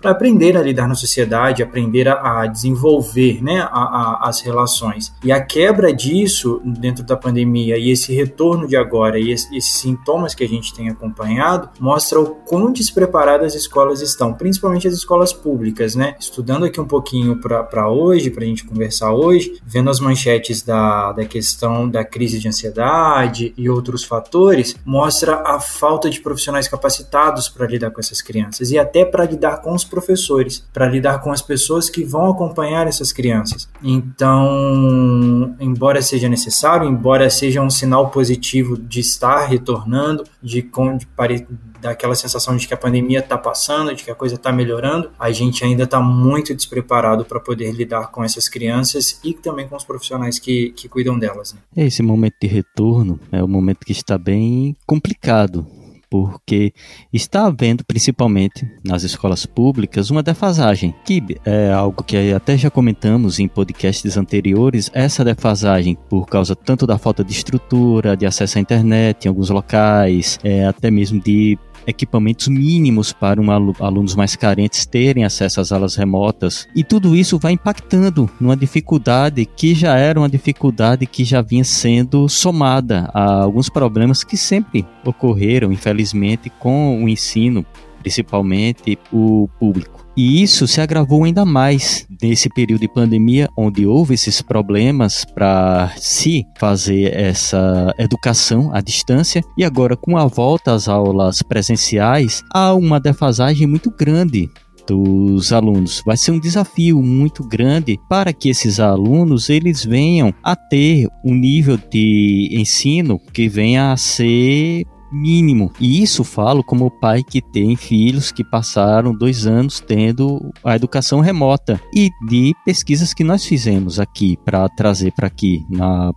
para 0.00 0.10
aprender 0.10 0.56
a 0.56 0.62
lidar 0.62 0.88
na 0.88 0.94
sociedade, 0.94 1.62
aprender 1.62 2.08
a, 2.08 2.42
a 2.42 2.46
desenvolver 2.46 3.42
né, 3.42 3.60
a, 3.60 3.66
a, 3.68 4.28
as 4.28 4.40
relações. 4.40 5.12
E 5.22 5.30
a 5.30 5.40
quebra 5.44 5.92
disso 5.92 6.60
dentro 6.64 7.04
da 7.04 7.16
pandemia 7.16 7.76
e 7.76 7.90
esse 7.90 8.14
retorno 8.14 8.66
de 8.66 8.76
agora 8.76 9.18
e 9.18 9.30
esse, 9.30 9.54
esses 9.56 9.76
sintomas 9.76 10.34
que 10.34 10.44
a 10.44 10.48
gente 10.48 10.74
tem 10.74 10.88
acompanhado 10.88 11.68
mostra 11.78 12.20
o 12.20 12.26
quão 12.26 12.72
despreparadas 12.72 13.54
as 13.54 13.62
escolas 13.62 14.00
estão, 14.00 14.32
principalmente 14.32 14.86
as 14.88 14.94
escolas 14.94 15.32
públicas, 15.32 15.94
né? 15.94 16.14
Estudando 16.18 16.64
aqui 16.64 16.80
um 16.80 16.86
pouquinho 16.86 17.36
para 17.36 17.88
hoje, 17.88 18.30
para 18.30 18.44
a 18.44 18.46
gente 18.46 18.64
conversar 18.64 19.12
hoje, 19.12 19.60
vendo 19.64 19.90
as 19.90 20.00
manchetes 20.00 20.62
da, 20.62 21.12
da 21.12 21.24
questão 21.24 21.88
da 21.88 22.04
crise 22.04 22.38
de 22.38 22.48
ansiedade 22.48 23.52
e 23.56 23.68
outros 23.68 24.04
fatores, 24.04 24.74
mostra 24.84 25.42
a 25.46 25.60
falta 25.60 26.08
de 26.08 26.20
profissionais 26.20 26.68
capacitados 26.68 27.48
para 27.48 27.66
lidar 27.66 27.90
com 27.90 28.00
essas 28.00 28.22
crianças 28.22 28.70
e 28.70 28.78
até 28.78 29.04
para 29.04 29.24
lidar 29.24 29.60
com 29.60 29.74
os 29.74 29.84
professores, 29.90 30.64
para 30.72 30.88
lidar 30.88 31.20
com 31.20 31.30
as 31.30 31.42
pessoas 31.42 31.90
que 31.90 32.04
vão 32.04 32.30
acompanhar 32.30 32.86
essas 32.86 33.12
crianças. 33.12 33.68
Então, 33.82 35.54
embora 35.60 36.00
seja 36.00 36.28
necessário, 36.28 36.88
embora 36.88 37.28
seja 37.28 37.60
um 37.60 37.70
sinal 37.70 38.10
positivo 38.10 38.78
de 38.78 39.00
estar 39.00 39.46
retornando, 39.46 40.24
de, 40.42 40.62
de 40.62 41.46
daquela 41.80 42.14
sensação 42.14 42.56
de 42.56 42.68
que 42.68 42.74
a 42.74 42.76
pandemia 42.76 43.20
está 43.20 43.38
passando, 43.38 43.94
de 43.94 44.04
que 44.04 44.10
a 44.10 44.14
coisa 44.14 44.34
está 44.34 44.52
melhorando, 44.52 45.10
a 45.18 45.30
gente 45.32 45.64
ainda 45.64 45.84
está 45.84 46.00
muito 46.00 46.54
despreparado 46.54 47.24
para 47.24 47.40
poder 47.40 47.72
lidar 47.72 48.10
com 48.10 48.22
essas 48.22 48.48
crianças 48.48 49.18
e 49.24 49.32
também 49.32 49.66
com 49.66 49.76
os 49.76 49.84
profissionais 49.84 50.38
que, 50.38 50.70
que 50.72 50.88
cuidam 50.88 51.18
delas. 51.18 51.54
Né? 51.54 51.86
Esse 51.86 52.02
momento 52.02 52.34
de 52.40 52.46
retorno 52.46 53.18
é 53.32 53.42
um 53.42 53.48
momento 53.48 53.80
que 53.84 53.92
está 53.92 54.18
bem 54.18 54.76
complicado 54.86 55.66
porque 56.10 56.74
está 57.12 57.46
havendo, 57.46 57.84
principalmente 57.84 58.68
nas 58.84 59.04
escolas 59.04 59.46
públicas, 59.46 60.10
uma 60.10 60.22
defasagem, 60.22 60.92
que 61.04 61.22
é 61.44 61.72
algo 61.72 62.02
que 62.02 62.32
até 62.32 62.58
já 62.58 62.68
comentamos 62.68 63.38
em 63.38 63.46
podcasts 63.46 64.16
anteriores, 64.16 64.90
essa 64.92 65.24
defasagem 65.24 65.96
por 66.08 66.26
causa 66.26 66.56
tanto 66.56 66.86
da 66.86 66.98
falta 66.98 67.22
de 67.22 67.32
estrutura, 67.32 68.16
de 68.16 68.26
acesso 68.26 68.58
à 68.58 68.60
internet 68.60 69.24
em 69.24 69.28
alguns 69.28 69.50
locais, 69.50 70.38
é, 70.42 70.66
até 70.66 70.90
mesmo 70.90 71.20
de 71.20 71.56
equipamentos 71.86 72.48
mínimos 72.48 73.12
para 73.12 73.40
um 73.40 73.50
alunos 73.50 74.14
mais 74.14 74.36
carentes 74.36 74.86
terem 74.86 75.24
acesso 75.24 75.60
às 75.60 75.72
aulas 75.72 75.96
remotas. 75.96 76.68
E 76.74 76.84
tudo 76.84 77.16
isso 77.16 77.38
vai 77.38 77.52
impactando 77.52 78.28
numa 78.40 78.56
dificuldade 78.56 79.44
que 79.44 79.74
já 79.74 79.96
era 79.96 80.18
uma 80.18 80.28
dificuldade 80.28 81.06
que 81.06 81.24
já 81.24 81.42
vinha 81.42 81.64
sendo 81.64 82.28
somada 82.28 83.10
a 83.14 83.42
alguns 83.42 83.68
problemas 83.68 84.24
que 84.24 84.36
sempre 84.36 84.86
ocorreram, 85.04 85.72
infelizmente, 85.72 86.50
com 86.50 87.02
o 87.02 87.08
ensino, 87.08 87.64
principalmente 88.00 88.98
o 89.12 89.48
público. 89.58 90.00
E 90.16 90.42
isso 90.42 90.66
se 90.66 90.80
agravou 90.80 91.24
ainda 91.24 91.44
mais 91.44 92.06
nesse 92.20 92.48
período 92.48 92.80
de 92.80 92.92
pandemia, 92.92 93.48
onde 93.56 93.86
houve 93.86 94.14
esses 94.14 94.42
problemas 94.42 95.24
para 95.24 95.92
se 95.96 96.44
fazer 96.58 97.16
essa 97.16 97.94
educação 97.98 98.70
à 98.74 98.80
distância, 98.80 99.42
e 99.56 99.64
agora 99.64 99.96
com 99.96 100.18
a 100.18 100.26
volta 100.26 100.74
às 100.74 100.88
aulas 100.88 101.42
presenciais, 101.42 102.42
há 102.52 102.74
uma 102.74 103.00
defasagem 103.00 103.66
muito 103.66 103.90
grande 103.90 104.50
dos 104.86 105.52
alunos. 105.52 106.02
Vai 106.04 106.16
ser 106.16 106.32
um 106.32 106.40
desafio 106.40 107.00
muito 107.00 107.46
grande 107.46 107.98
para 108.08 108.32
que 108.32 108.48
esses 108.48 108.80
alunos 108.80 109.48
eles 109.48 109.84
venham 109.84 110.34
a 110.42 110.56
ter 110.56 111.06
um 111.24 111.34
nível 111.34 111.78
de 111.90 112.48
ensino 112.52 113.20
que 113.32 113.48
venha 113.48 113.92
a 113.92 113.96
ser 113.96 114.84
mínimo. 115.12 115.72
E 115.80 116.02
isso 116.02 116.24
falo 116.24 116.62
como 116.62 116.90
pai 116.90 117.22
que 117.22 117.40
tem 117.40 117.76
filhos 117.76 118.30
que 118.32 118.44
passaram 118.44 119.14
dois 119.14 119.46
anos 119.46 119.80
tendo 119.80 120.52
a 120.64 120.76
educação 120.76 121.20
remota 121.20 121.80
e 121.94 122.10
de 122.28 122.54
pesquisas 122.64 123.14
que 123.14 123.24
nós 123.24 123.44
fizemos 123.44 123.98
aqui 123.98 124.36
para 124.44 124.68
trazer 124.68 125.12
para 125.12 125.26
aqui 125.26 125.64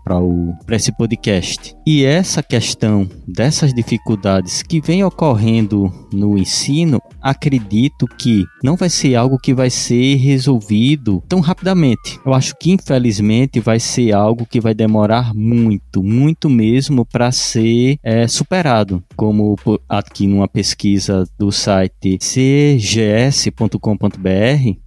para 0.04 0.76
esse 0.76 0.92
podcast. 0.96 1.76
E 1.86 2.04
essa 2.04 2.44
questão 2.44 3.08
dessas 3.28 3.74
dificuldades 3.74 4.62
que 4.62 4.82
vem 4.82 5.04
ocorrendo 5.04 5.92
no 6.12 6.38
ensino, 6.38 7.02
acredito 7.22 8.06
que 8.18 8.44
não 8.64 8.76
vai 8.76 8.90
ser 8.90 9.16
algo 9.16 9.38
que 9.38 9.54
vai 9.54 9.70
ser 9.70 10.16
resolvido 10.16 11.24
tão 11.28 11.40
rapidamente. 11.40 12.20
Eu 12.26 12.34
acho 12.34 12.56
que 12.60 12.72
infelizmente 12.72 13.60
vai 13.60 13.80
ser 13.80 14.14
algo 14.14 14.46
que 14.46 14.60
vai 14.60 14.74
demorar 14.74 15.34
muito, 15.34 16.04
muito 16.04 16.50
mesmo 16.50 17.06
para 17.06 17.32
ser 17.32 17.98
é, 18.04 18.28
superado 18.28 18.83
como 19.16 19.56
aqui 19.88 20.28
numa 20.28 20.48
pesquisa 20.48 21.28
do 21.38 21.52
site 21.52 22.18
cgs.com.br, 22.18 23.80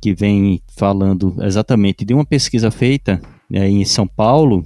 que 0.01 0.15
vem 0.15 0.61
falando 0.77 1.37
exatamente 1.41 2.05
de 2.05 2.15
uma 2.15 2.25
pesquisa 2.25 2.71
feita 2.71 3.21
é, 3.53 3.69
em 3.69 3.85
São 3.85 4.07
Paulo, 4.07 4.65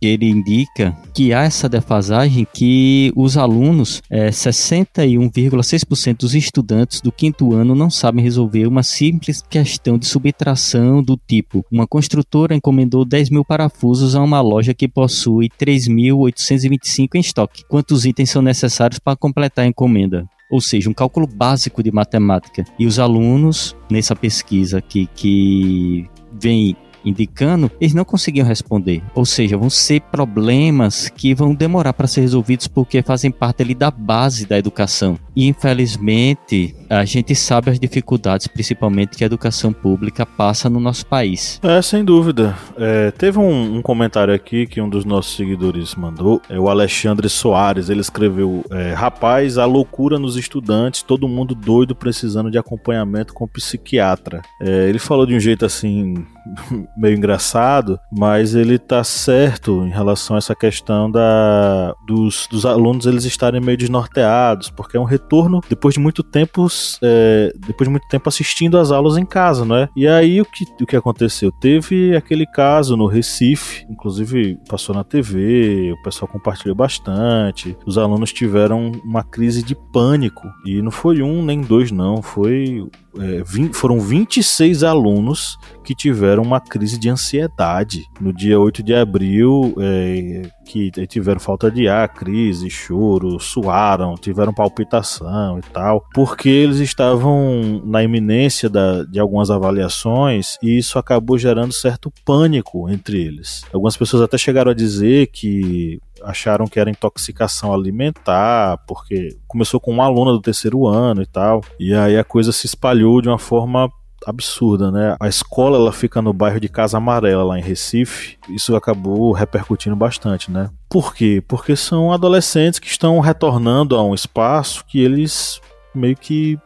ele 0.00 0.26
indica 0.26 0.96
que 1.14 1.32
há 1.32 1.42
essa 1.42 1.68
defasagem 1.68 2.46
que 2.52 3.12
os 3.16 3.36
alunos, 3.36 4.02
é, 4.10 4.30
61,6% 4.30 6.18
dos 6.18 6.34
estudantes 6.34 7.00
do 7.00 7.12
quinto 7.12 7.52
ano 7.52 7.74
não 7.74 7.90
sabem 7.90 8.22
resolver 8.22 8.66
uma 8.66 8.82
simples 8.82 9.42
questão 9.42 9.98
de 9.98 10.06
subtração 10.06 11.02
do 11.02 11.16
tipo 11.16 11.64
uma 11.70 11.86
construtora 11.86 12.54
encomendou 12.54 13.04
10 13.04 13.30
mil 13.30 13.44
parafusos 13.44 14.14
a 14.14 14.22
uma 14.22 14.40
loja 14.40 14.74
que 14.74 14.88
possui 14.88 15.48
3.825 15.48 17.14
em 17.14 17.20
estoque. 17.20 17.64
Quantos 17.68 18.04
itens 18.04 18.30
são 18.30 18.42
necessários 18.42 18.98
para 18.98 19.16
completar 19.16 19.64
a 19.64 19.68
encomenda? 19.68 20.26
ou 20.48 20.60
seja, 20.60 20.88
um 20.88 20.94
cálculo 20.94 21.26
básico 21.26 21.82
de 21.82 21.90
matemática. 21.90 22.64
E 22.78 22.86
os 22.86 22.98
alunos, 22.98 23.76
nessa 23.90 24.14
pesquisa 24.14 24.78
aqui, 24.78 25.08
que 25.14 26.08
vem 26.40 26.76
indicando, 27.06 27.70
eles 27.80 27.94
não 27.94 28.04
conseguiam 28.04 28.46
responder. 28.46 29.02
Ou 29.14 29.24
seja, 29.24 29.56
vão 29.56 29.70
ser 29.70 30.00
problemas 30.00 31.08
que 31.08 31.34
vão 31.34 31.54
demorar 31.54 31.92
para 31.92 32.06
ser 32.06 32.20
resolvidos 32.20 32.66
porque 32.66 33.00
fazem 33.02 33.30
parte 33.30 33.62
ali 33.62 33.74
da 33.74 33.90
base 33.90 34.44
da 34.46 34.58
educação. 34.58 35.18
E 35.34 35.46
infelizmente, 35.46 36.74
a 36.88 37.04
gente 37.04 37.34
sabe 37.34 37.70
as 37.70 37.78
dificuldades, 37.78 38.46
principalmente 38.46 39.16
que 39.16 39.24
a 39.24 39.26
educação 39.26 39.72
pública 39.72 40.24
passa 40.24 40.70
no 40.70 40.80
nosso 40.80 41.06
país. 41.06 41.60
É, 41.62 41.80
sem 41.82 42.04
dúvida. 42.04 42.56
É, 42.76 43.10
teve 43.10 43.38
um, 43.38 43.76
um, 43.76 43.82
comentário 43.82 44.32
aqui 44.32 44.66
que 44.66 44.80
um 44.80 44.88
dos 44.88 45.04
nossos 45.04 45.36
seguidores 45.36 45.94
mandou, 45.94 46.40
é 46.48 46.58
o 46.58 46.68
Alexandre 46.68 47.28
Soares. 47.28 47.90
Ele 47.90 48.00
escreveu: 48.00 48.64
é, 48.70 48.92
Rapaz, 48.92 49.58
a 49.58 49.66
loucura 49.66 50.18
nos 50.18 50.36
estudantes, 50.36 51.02
todo 51.02 51.28
mundo 51.28 51.54
doido 51.54 51.94
precisando 51.94 52.50
de 52.50 52.58
acompanhamento 52.58 53.34
com 53.34 53.46
psiquiatra. 53.46 54.42
É, 54.60 54.88
ele 54.88 54.98
falou 54.98 55.26
de 55.26 55.34
um 55.34 55.40
jeito 55.40 55.64
assim 55.64 56.14
meio 56.96 57.16
engraçado, 57.16 57.98
mas 58.10 58.54
ele 58.54 58.78
tá 58.78 59.04
certo 59.04 59.84
em 59.84 59.90
relação 59.90 60.36
a 60.36 60.38
essa 60.38 60.54
questão 60.54 61.10
da, 61.10 61.94
dos, 62.06 62.46
dos 62.50 62.64
alunos 62.64 63.06
eles 63.06 63.24
estarem 63.24 63.60
meio 63.60 63.76
desnorteados, 63.76 64.70
porque 64.70 64.96
é 64.96 65.00
um 65.00 65.04
retorno 65.04 65.60
depois 65.68 65.94
de 65.94 66.00
muito 66.00 66.22
tempo, 66.22 66.66
é, 67.02 67.52
depois 67.66 67.86
de 67.86 67.90
muito 67.90 68.08
tempo 68.08 68.28
assistindo 68.28 68.78
às 68.78 68.90
aulas 68.90 69.16
em 69.16 69.24
casa, 69.24 69.64
não 69.64 69.76
é? 69.76 69.88
E 69.96 70.06
aí 70.06 70.40
o 70.40 70.44
que, 70.44 70.64
o 70.80 70.86
que 70.86 70.96
aconteceu? 70.96 71.52
Teve 71.52 72.16
aquele 72.16 72.46
caso 72.46 72.96
no 72.96 73.06
Recife, 73.06 73.86
inclusive 73.90 74.58
passou 74.68 74.94
na 74.94 75.04
TV, 75.04 75.92
o 75.92 76.02
pessoal 76.02 76.30
compartilhou 76.30 76.74
bastante, 76.74 77.76
os 77.86 77.98
alunos 77.98 78.32
tiveram 78.32 78.92
uma 79.04 79.22
crise 79.22 79.62
de 79.62 79.74
pânico, 79.74 80.48
e 80.64 80.80
não 80.80 80.90
foi 80.90 81.22
um 81.22 81.44
nem 81.44 81.60
dois 81.60 81.90
não, 81.90 82.22
foi 82.22 82.86
é, 83.18 83.42
20, 83.44 83.74
foram 83.74 84.00
26 84.00 84.82
alunos 84.82 85.58
que 85.86 85.94
tiveram 85.94 86.42
uma 86.42 86.60
crise 86.60 86.98
de 86.98 87.08
ansiedade 87.08 88.02
no 88.20 88.32
dia 88.32 88.58
8 88.58 88.82
de 88.82 88.92
abril, 88.92 89.72
é, 89.78 90.50
que 90.64 90.90
tiveram 91.06 91.38
falta 91.38 91.70
de 91.70 91.86
ar, 91.86 92.08
crise, 92.08 92.68
choro, 92.68 93.38
suaram, 93.38 94.16
tiveram 94.16 94.52
palpitação 94.52 95.60
e 95.60 95.62
tal, 95.62 96.04
porque 96.12 96.48
eles 96.48 96.80
estavam 96.80 97.80
na 97.84 98.02
iminência 98.02 98.68
da, 98.68 99.04
de 99.04 99.20
algumas 99.20 99.48
avaliações 99.48 100.58
e 100.60 100.76
isso 100.76 100.98
acabou 100.98 101.38
gerando 101.38 101.72
certo 101.72 102.12
pânico 102.24 102.90
entre 102.90 103.22
eles. 103.22 103.64
Algumas 103.72 103.96
pessoas 103.96 104.22
até 104.22 104.36
chegaram 104.36 104.72
a 104.72 104.74
dizer 104.74 105.28
que 105.28 106.00
acharam 106.20 106.66
que 106.66 106.80
era 106.80 106.90
intoxicação 106.90 107.72
alimentar, 107.72 108.78
porque 108.88 109.36
começou 109.46 109.78
com 109.78 109.92
uma 109.92 110.06
aluna 110.06 110.32
do 110.32 110.40
terceiro 110.40 110.84
ano 110.88 111.22
e 111.22 111.26
tal, 111.26 111.60
e 111.78 111.94
aí 111.94 112.18
a 112.18 112.24
coisa 112.24 112.50
se 112.50 112.66
espalhou 112.66 113.22
de 113.22 113.28
uma 113.28 113.38
forma 113.38 113.88
absurda, 114.26 114.90
né? 114.90 115.16
A 115.20 115.28
escola 115.28 115.78
ela 115.78 115.92
fica 115.92 116.20
no 116.20 116.32
bairro 116.32 116.58
de 116.58 116.68
Casa 116.68 116.98
Amarela, 116.98 117.44
lá 117.44 117.58
em 117.58 117.62
Recife. 117.62 118.36
Isso 118.48 118.74
acabou 118.74 119.30
repercutindo 119.30 119.94
bastante, 119.94 120.50
né? 120.50 120.68
Por 120.90 121.14
quê? 121.14 121.42
Porque 121.46 121.76
são 121.76 122.12
adolescentes 122.12 122.80
que 122.80 122.88
estão 122.88 123.20
retornando 123.20 123.94
a 123.94 124.04
um 124.04 124.14
espaço 124.14 124.84
que 124.84 125.00
eles 125.00 125.60
meio 125.94 126.16
que 126.16 126.58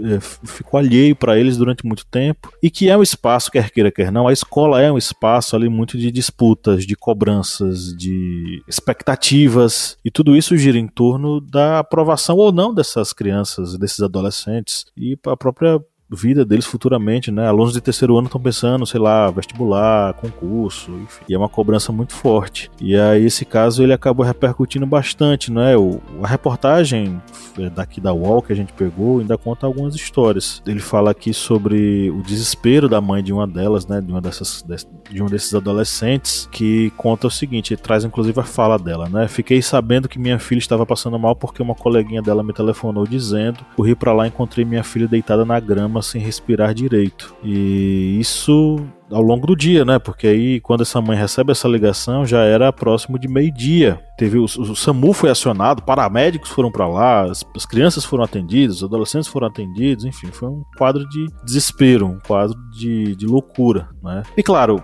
é, 0.00 0.20
ficou 0.20 0.78
alheio 0.78 1.16
para 1.16 1.38
eles 1.38 1.56
durante 1.56 1.84
muito 1.84 2.06
tempo 2.06 2.52
e 2.62 2.70
que 2.70 2.88
é 2.88 2.96
um 2.96 3.02
espaço, 3.02 3.50
quer 3.50 3.70
queira, 3.70 3.90
quer 3.90 4.12
não, 4.12 4.28
a 4.28 4.32
escola 4.32 4.80
é 4.80 4.92
um 4.92 4.98
espaço 4.98 5.56
ali 5.56 5.68
muito 5.68 5.98
de 5.98 6.12
disputas, 6.12 6.86
de 6.86 6.94
cobranças, 6.94 7.96
de 7.96 8.62
expectativas 8.68 9.96
e 10.04 10.10
tudo 10.10 10.36
isso 10.36 10.56
gira 10.56 10.78
em 10.78 10.86
torno 10.86 11.40
da 11.40 11.80
aprovação 11.80 12.36
ou 12.36 12.52
não 12.52 12.72
dessas 12.72 13.12
crianças, 13.12 13.76
desses 13.76 14.00
adolescentes 14.00 14.84
e 14.96 15.18
a 15.26 15.36
própria 15.36 15.80
vida 16.10 16.44
deles 16.44 16.64
futuramente, 16.64 17.30
né? 17.30 17.46
Alunos 17.46 17.72
de 17.72 17.80
terceiro 17.80 18.16
ano 18.16 18.26
estão 18.26 18.40
pensando, 18.40 18.86
sei 18.86 19.00
lá, 19.00 19.30
vestibular, 19.30 20.14
concurso, 20.14 20.90
enfim. 20.92 21.24
E 21.28 21.34
é 21.34 21.38
uma 21.38 21.48
cobrança 21.48 21.92
muito 21.92 22.14
forte. 22.14 22.70
E 22.80 22.96
aí 22.96 23.24
esse 23.24 23.44
caso 23.44 23.82
ele 23.82 23.92
acabou 23.92 24.24
repercutindo 24.24 24.86
bastante, 24.86 25.52
né? 25.52 25.76
O, 25.76 26.00
a 26.22 26.26
reportagem 26.26 27.20
é, 27.58 27.68
daqui 27.68 28.00
da 28.00 28.12
UOL 28.12 28.42
que 28.42 28.52
a 28.52 28.56
gente 28.56 28.72
pegou 28.72 29.20
ainda 29.20 29.36
conta 29.36 29.66
algumas 29.66 29.94
histórias. 29.94 30.62
Ele 30.66 30.80
fala 30.80 31.10
aqui 31.10 31.34
sobre 31.34 32.10
o 32.10 32.22
desespero 32.22 32.88
da 32.88 33.00
mãe 33.00 33.22
de 33.22 33.32
uma 33.32 33.46
delas, 33.46 33.86
né? 33.86 34.00
De 34.00 34.10
uma 34.10 34.20
dessas 34.20 34.64
de 35.10 35.22
um 35.22 35.26
desses 35.26 35.54
adolescentes 35.54 36.48
que 36.50 36.90
conta 36.96 37.26
o 37.26 37.30
seguinte, 37.30 37.76
traz 37.76 38.04
inclusive 38.04 38.38
a 38.40 38.44
fala 38.44 38.78
dela, 38.78 39.08
né? 39.08 39.28
Fiquei 39.28 39.60
sabendo 39.60 40.08
que 40.08 40.18
minha 40.18 40.38
filha 40.38 40.58
estava 40.58 40.86
passando 40.86 41.18
mal 41.18 41.34
porque 41.36 41.62
uma 41.62 41.74
coleguinha 41.74 42.22
dela 42.22 42.42
me 42.42 42.52
telefonou 42.52 43.06
dizendo, 43.06 43.60
corri 43.76 43.94
para 43.94 44.12
lá 44.12 44.26
e 44.26 44.28
encontrei 44.28 44.64
minha 44.64 44.84
filha 44.84 45.06
deitada 45.06 45.44
na 45.44 45.58
grama 45.60 45.97
sem 46.02 46.20
respirar 46.20 46.74
direito. 46.74 47.34
E 47.42 48.18
isso 48.20 48.78
ao 49.10 49.22
longo 49.22 49.46
do 49.46 49.56
dia, 49.56 49.84
né? 49.84 49.98
Porque 49.98 50.26
aí, 50.26 50.60
quando 50.60 50.82
essa 50.82 51.00
mãe 51.00 51.16
recebe 51.16 51.52
essa 51.52 51.66
ligação, 51.66 52.26
já 52.26 52.42
era 52.42 52.72
próximo 52.72 53.18
de 53.18 53.28
meio-dia. 53.28 54.00
Teve 54.16 54.38
o, 54.38 54.44
o, 54.44 54.76
SAMU 54.76 55.12
foi 55.12 55.30
acionado, 55.30 55.82
paramédicos 55.82 56.50
foram 56.50 56.70
para 56.70 56.86
lá, 56.86 57.22
as, 57.22 57.44
as, 57.56 57.64
crianças 57.64 58.04
foram 58.04 58.24
atendidas, 58.24 58.76
os 58.76 58.84
adolescentes 58.84 59.28
foram 59.28 59.46
atendidos, 59.46 60.04
enfim, 60.04 60.28
foi 60.28 60.48
um 60.48 60.62
quadro 60.76 61.08
de 61.08 61.26
desespero, 61.44 62.06
um 62.06 62.18
quadro 62.20 62.56
de, 62.72 63.16
de 63.16 63.26
loucura, 63.26 63.88
né? 64.02 64.22
E 64.36 64.42
claro, 64.42 64.82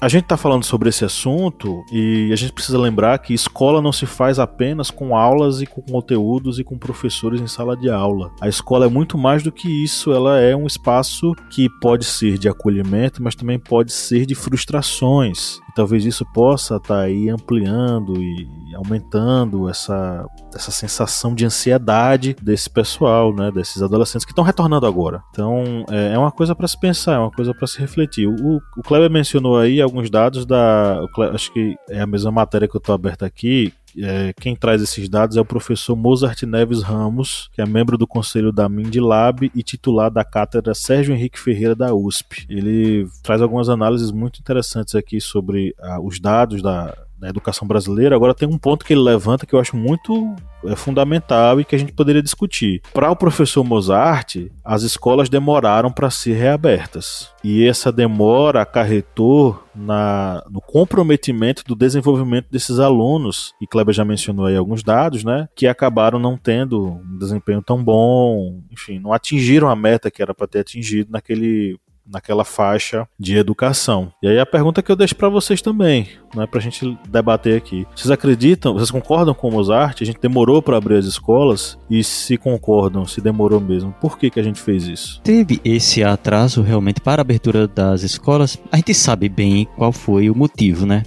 a 0.00 0.08
gente 0.08 0.24
está 0.24 0.36
falando 0.36 0.64
sobre 0.64 0.88
esse 0.88 1.04
assunto 1.04 1.84
e 1.90 2.30
a 2.32 2.36
gente 2.36 2.52
precisa 2.52 2.78
lembrar 2.78 3.18
que 3.18 3.34
escola 3.34 3.82
não 3.82 3.92
se 3.92 4.06
faz 4.06 4.38
apenas 4.38 4.90
com 4.90 5.16
aulas 5.16 5.60
e 5.60 5.66
com 5.66 5.82
conteúdos 5.82 6.58
e 6.58 6.64
com 6.64 6.78
professores 6.78 7.40
em 7.40 7.48
sala 7.48 7.76
de 7.76 7.90
aula. 7.90 8.30
A 8.40 8.48
escola 8.48 8.86
é 8.86 8.88
muito 8.88 9.18
mais 9.18 9.42
do 9.42 9.50
que 9.50 9.68
isso, 9.82 10.12
ela 10.12 10.38
é 10.38 10.54
um 10.54 10.66
espaço 10.66 11.34
que 11.50 11.68
pode 11.80 12.04
ser 12.04 12.38
de 12.38 12.48
acolhimento, 12.48 13.22
mas 13.22 13.34
também 13.34 13.58
pode 13.58 13.92
ser 13.92 14.24
de 14.24 14.36
frustrações 14.36 15.58
talvez 15.78 16.04
isso 16.04 16.26
possa 16.26 16.74
estar 16.74 16.88
tá 16.96 17.00
aí 17.02 17.28
ampliando 17.28 18.20
e 18.20 18.74
aumentando 18.74 19.68
essa, 19.68 20.26
essa 20.52 20.72
sensação 20.72 21.32
de 21.32 21.46
ansiedade 21.46 22.34
desse 22.42 22.68
pessoal, 22.68 23.32
né, 23.32 23.52
desses 23.52 23.80
adolescentes 23.80 24.24
que 24.24 24.32
estão 24.32 24.42
retornando 24.42 24.86
agora. 24.86 25.22
Então 25.30 25.84
é, 25.88 26.14
é 26.14 26.18
uma 26.18 26.32
coisa 26.32 26.52
para 26.52 26.66
se 26.66 26.78
pensar, 26.80 27.14
é 27.14 27.18
uma 27.18 27.30
coisa 27.30 27.54
para 27.54 27.68
se 27.68 27.78
refletir. 27.78 28.26
O, 28.26 28.56
o 28.76 28.82
Kleber 28.82 29.08
mencionou 29.08 29.56
aí 29.56 29.80
alguns 29.80 30.10
dados 30.10 30.44
da, 30.44 31.00
acho 31.32 31.52
que 31.52 31.76
é 31.88 32.00
a 32.00 32.06
mesma 32.08 32.32
matéria 32.32 32.66
que 32.66 32.76
eu 32.76 32.80
estou 32.80 32.94
aberta 32.94 33.24
aqui, 33.24 33.72
é, 33.96 34.32
quem 34.38 34.54
traz 34.54 34.82
esses 34.82 35.08
dados 35.08 35.36
é 35.36 35.40
o 35.40 35.44
professor 35.44 35.96
Mozart 35.96 36.42
Neves 36.42 36.82
Ramos, 36.82 37.48
que 37.52 37.60
é 37.60 37.66
membro 37.66 37.96
do 37.96 38.06
conselho 38.06 38.52
da 38.52 38.68
Mindlab 38.68 39.50
e 39.54 39.62
titular 39.62 40.10
da 40.10 40.24
cátedra 40.24 40.74
Sérgio 40.74 41.14
Henrique 41.14 41.38
Ferreira 41.38 41.74
da 41.74 41.94
USP. 41.94 42.46
Ele 42.48 43.06
traz 43.22 43.40
algumas 43.40 43.68
análises 43.68 44.10
muito 44.10 44.40
interessantes 44.40 44.94
aqui 44.94 45.20
sobre 45.20 45.74
ah, 45.78 46.00
os 46.00 46.20
dados 46.20 46.62
da, 46.62 46.96
da 47.18 47.28
educação 47.28 47.66
brasileira. 47.66 48.14
Agora 48.14 48.34
tem 48.34 48.48
um 48.48 48.58
ponto 48.58 48.84
que 48.84 48.92
ele 48.92 49.00
levanta 49.00 49.44
que 49.44 49.54
eu 49.54 49.60
acho 49.60 49.76
muito 49.76 50.34
é, 50.64 50.76
fundamental 50.76 51.60
e 51.60 51.64
que 51.64 51.74
a 51.74 51.78
gente 51.78 51.92
poderia 51.92 52.22
discutir. 52.22 52.80
Para 52.92 53.10
o 53.10 53.16
professor 53.16 53.64
Mozart, 53.64 54.36
as 54.64 54.82
escolas 54.82 55.28
demoraram 55.28 55.90
para 55.90 56.10
ser 56.10 56.34
reabertas. 56.34 57.30
E 57.42 57.66
essa 57.66 57.92
demora 57.92 58.62
acarretou 58.62 59.62
na, 59.74 60.44
no 60.50 60.60
comprometimento 60.60 61.62
do 61.64 61.74
desenvolvimento 61.74 62.46
desses 62.50 62.78
alunos, 62.78 63.54
e 63.60 63.66
Kleber 63.66 63.94
já 63.94 64.04
mencionou 64.04 64.46
aí 64.46 64.56
alguns 64.56 64.82
dados, 64.82 65.22
né, 65.22 65.48
que 65.54 65.66
acabaram 65.66 66.18
não 66.18 66.36
tendo 66.36 66.94
um 66.94 67.18
desempenho 67.18 67.62
tão 67.62 67.82
bom, 67.82 68.60
enfim, 68.72 68.98
não 68.98 69.12
atingiram 69.12 69.68
a 69.68 69.76
meta 69.76 70.10
que 70.10 70.20
era 70.20 70.34
para 70.34 70.48
ter 70.48 70.60
atingido 70.60 71.12
naquele 71.12 71.78
naquela 72.10 72.44
faixa 72.44 73.06
de 73.18 73.36
educação. 73.36 74.12
E 74.22 74.28
aí 74.28 74.38
a 74.38 74.46
pergunta 74.46 74.82
que 74.82 74.90
eu 74.90 74.96
deixo 74.96 75.14
para 75.14 75.28
vocês 75.28 75.60
também, 75.60 76.08
né, 76.34 76.46
para 76.46 76.58
a 76.58 76.62
gente 76.62 76.98
debater 77.08 77.56
aqui. 77.56 77.86
Vocês 77.94 78.10
acreditam, 78.10 78.74
vocês 78.74 78.90
concordam 78.90 79.34
com 79.34 79.48
o 79.48 79.52
Mozart? 79.52 80.00
A 80.00 80.04
gente 80.04 80.20
demorou 80.20 80.62
para 80.62 80.76
abrir 80.76 80.96
as 80.96 81.06
escolas? 81.06 81.78
E 81.90 82.02
se 82.02 82.36
concordam, 82.36 83.04
se 83.04 83.20
demorou 83.20 83.60
mesmo, 83.60 83.94
por 84.00 84.18
que, 84.18 84.30
que 84.30 84.40
a 84.40 84.42
gente 84.42 84.60
fez 84.60 84.86
isso? 84.86 85.20
Teve 85.22 85.60
esse 85.64 86.02
atraso 86.02 86.62
realmente 86.62 87.00
para 87.00 87.20
a 87.20 87.22
abertura 87.22 87.66
das 87.66 88.02
escolas. 88.02 88.58
A 88.70 88.76
gente 88.76 88.94
sabe 88.94 89.28
bem 89.28 89.66
qual 89.76 89.92
foi 89.92 90.30
o 90.30 90.34
motivo, 90.34 90.86
né? 90.86 91.02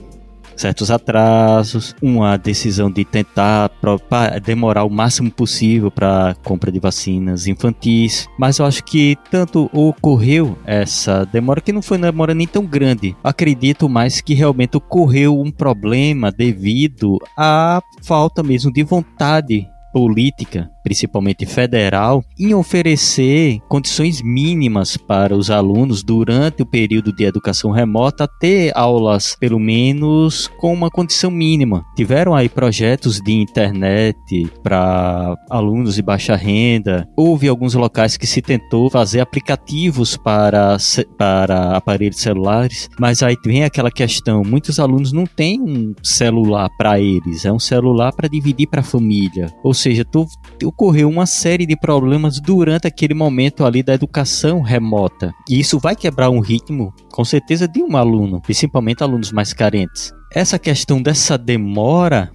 Certos 0.55 0.91
atrasos, 0.91 1.95
uma 2.01 2.37
decisão 2.37 2.91
de 2.91 3.03
tentar 3.03 3.71
demorar 4.43 4.83
o 4.83 4.89
máximo 4.89 5.31
possível 5.31 5.91
para 5.91 6.35
compra 6.43 6.71
de 6.71 6.79
vacinas 6.79 7.47
infantis, 7.47 8.27
mas 8.37 8.59
eu 8.59 8.65
acho 8.65 8.83
que 8.83 9.17
tanto 9.29 9.69
ocorreu 9.73 10.57
essa 10.65 11.25
demora 11.25 11.61
que 11.61 11.73
não 11.73 11.81
foi 11.81 11.97
uma 11.97 12.11
demora 12.11 12.33
nem 12.33 12.47
tão 12.47 12.65
grande. 12.65 13.15
Acredito 13.23 13.89
mais 13.89 14.21
que 14.21 14.33
realmente 14.33 14.77
ocorreu 14.77 15.39
um 15.39 15.51
problema 15.51 16.31
devido 16.31 17.17
à 17.37 17.81
falta 18.03 18.43
mesmo 18.43 18.71
de 18.71 18.83
vontade 18.83 19.67
política 19.91 20.69
principalmente 20.83 21.45
federal, 21.45 22.23
em 22.39 22.53
oferecer 22.53 23.59
condições 23.67 24.21
mínimas 24.21 24.97
para 24.97 25.35
os 25.35 25.49
alunos 25.49 26.03
durante 26.03 26.61
o 26.61 26.65
período 26.65 27.13
de 27.13 27.23
educação 27.23 27.71
remota 27.71 28.27
ter 28.39 28.71
aulas, 28.75 29.35
pelo 29.39 29.59
menos, 29.59 30.49
com 30.59 30.73
uma 30.73 30.89
condição 30.89 31.31
mínima. 31.31 31.85
Tiveram 31.95 32.35
aí 32.35 32.49
projetos 32.49 33.19
de 33.19 33.33
internet 33.33 34.49
para 34.63 35.35
alunos 35.49 35.95
de 35.95 36.01
baixa 36.01 36.35
renda. 36.35 37.07
Houve 37.15 37.47
alguns 37.47 37.73
locais 37.73 38.17
que 38.17 38.27
se 38.27 38.41
tentou 38.41 38.89
fazer 38.89 39.19
aplicativos 39.19 40.17
para, 40.17 40.77
para 41.17 41.75
aparelhos 41.75 42.17
celulares, 42.17 42.89
mas 42.99 43.23
aí 43.23 43.35
vem 43.45 43.63
aquela 43.63 43.91
questão: 43.91 44.43
muitos 44.43 44.79
alunos 44.79 45.11
não 45.11 45.25
têm 45.25 45.61
um 45.61 45.93
celular 46.03 46.69
para 46.77 46.99
eles, 46.99 47.45
é 47.45 47.51
um 47.51 47.59
celular 47.59 48.13
para 48.13 48.27
dividir 48.27 48.67
para 48.67 48.81
a 48.81 48.83
família. 48.83 49.51
Ou 49.63 49.73
seja, 49.73 50.03
tu, 50.05 50.25
ocorreu 50.71 51.09
uma 51.09 51.25
série 51.25 51.65
de 51.65 51.75
problemas 51.75 52.39
durante 52.39 52.87
aquele 52.87 53.13
momento 53.13 53.65
ali 53.65 53.83
da 53.83 53.93
educação 53.93 54.61
remota. 54.61 55.31
E 55.49 55.59
isso 55.59 55.77
vai 55.77 55.95
quebrar 55.95 56.29
um 56.29 56.39
ritmo, 56.39 56.93
com 57.11 57.23
certeza, 57.23 57.67
de 57.67 57.83
um 57.83 57.95
aluno, 57.95 58.41
principalmente 58.41 59.03
alunos 59.03 59.31
mais 59.31 59.53
carentes. 59.53 60.11
Essa 60.33 60.57
questão 60.57 61.01
dessa 61.01 61.37
demora 61.37 62.31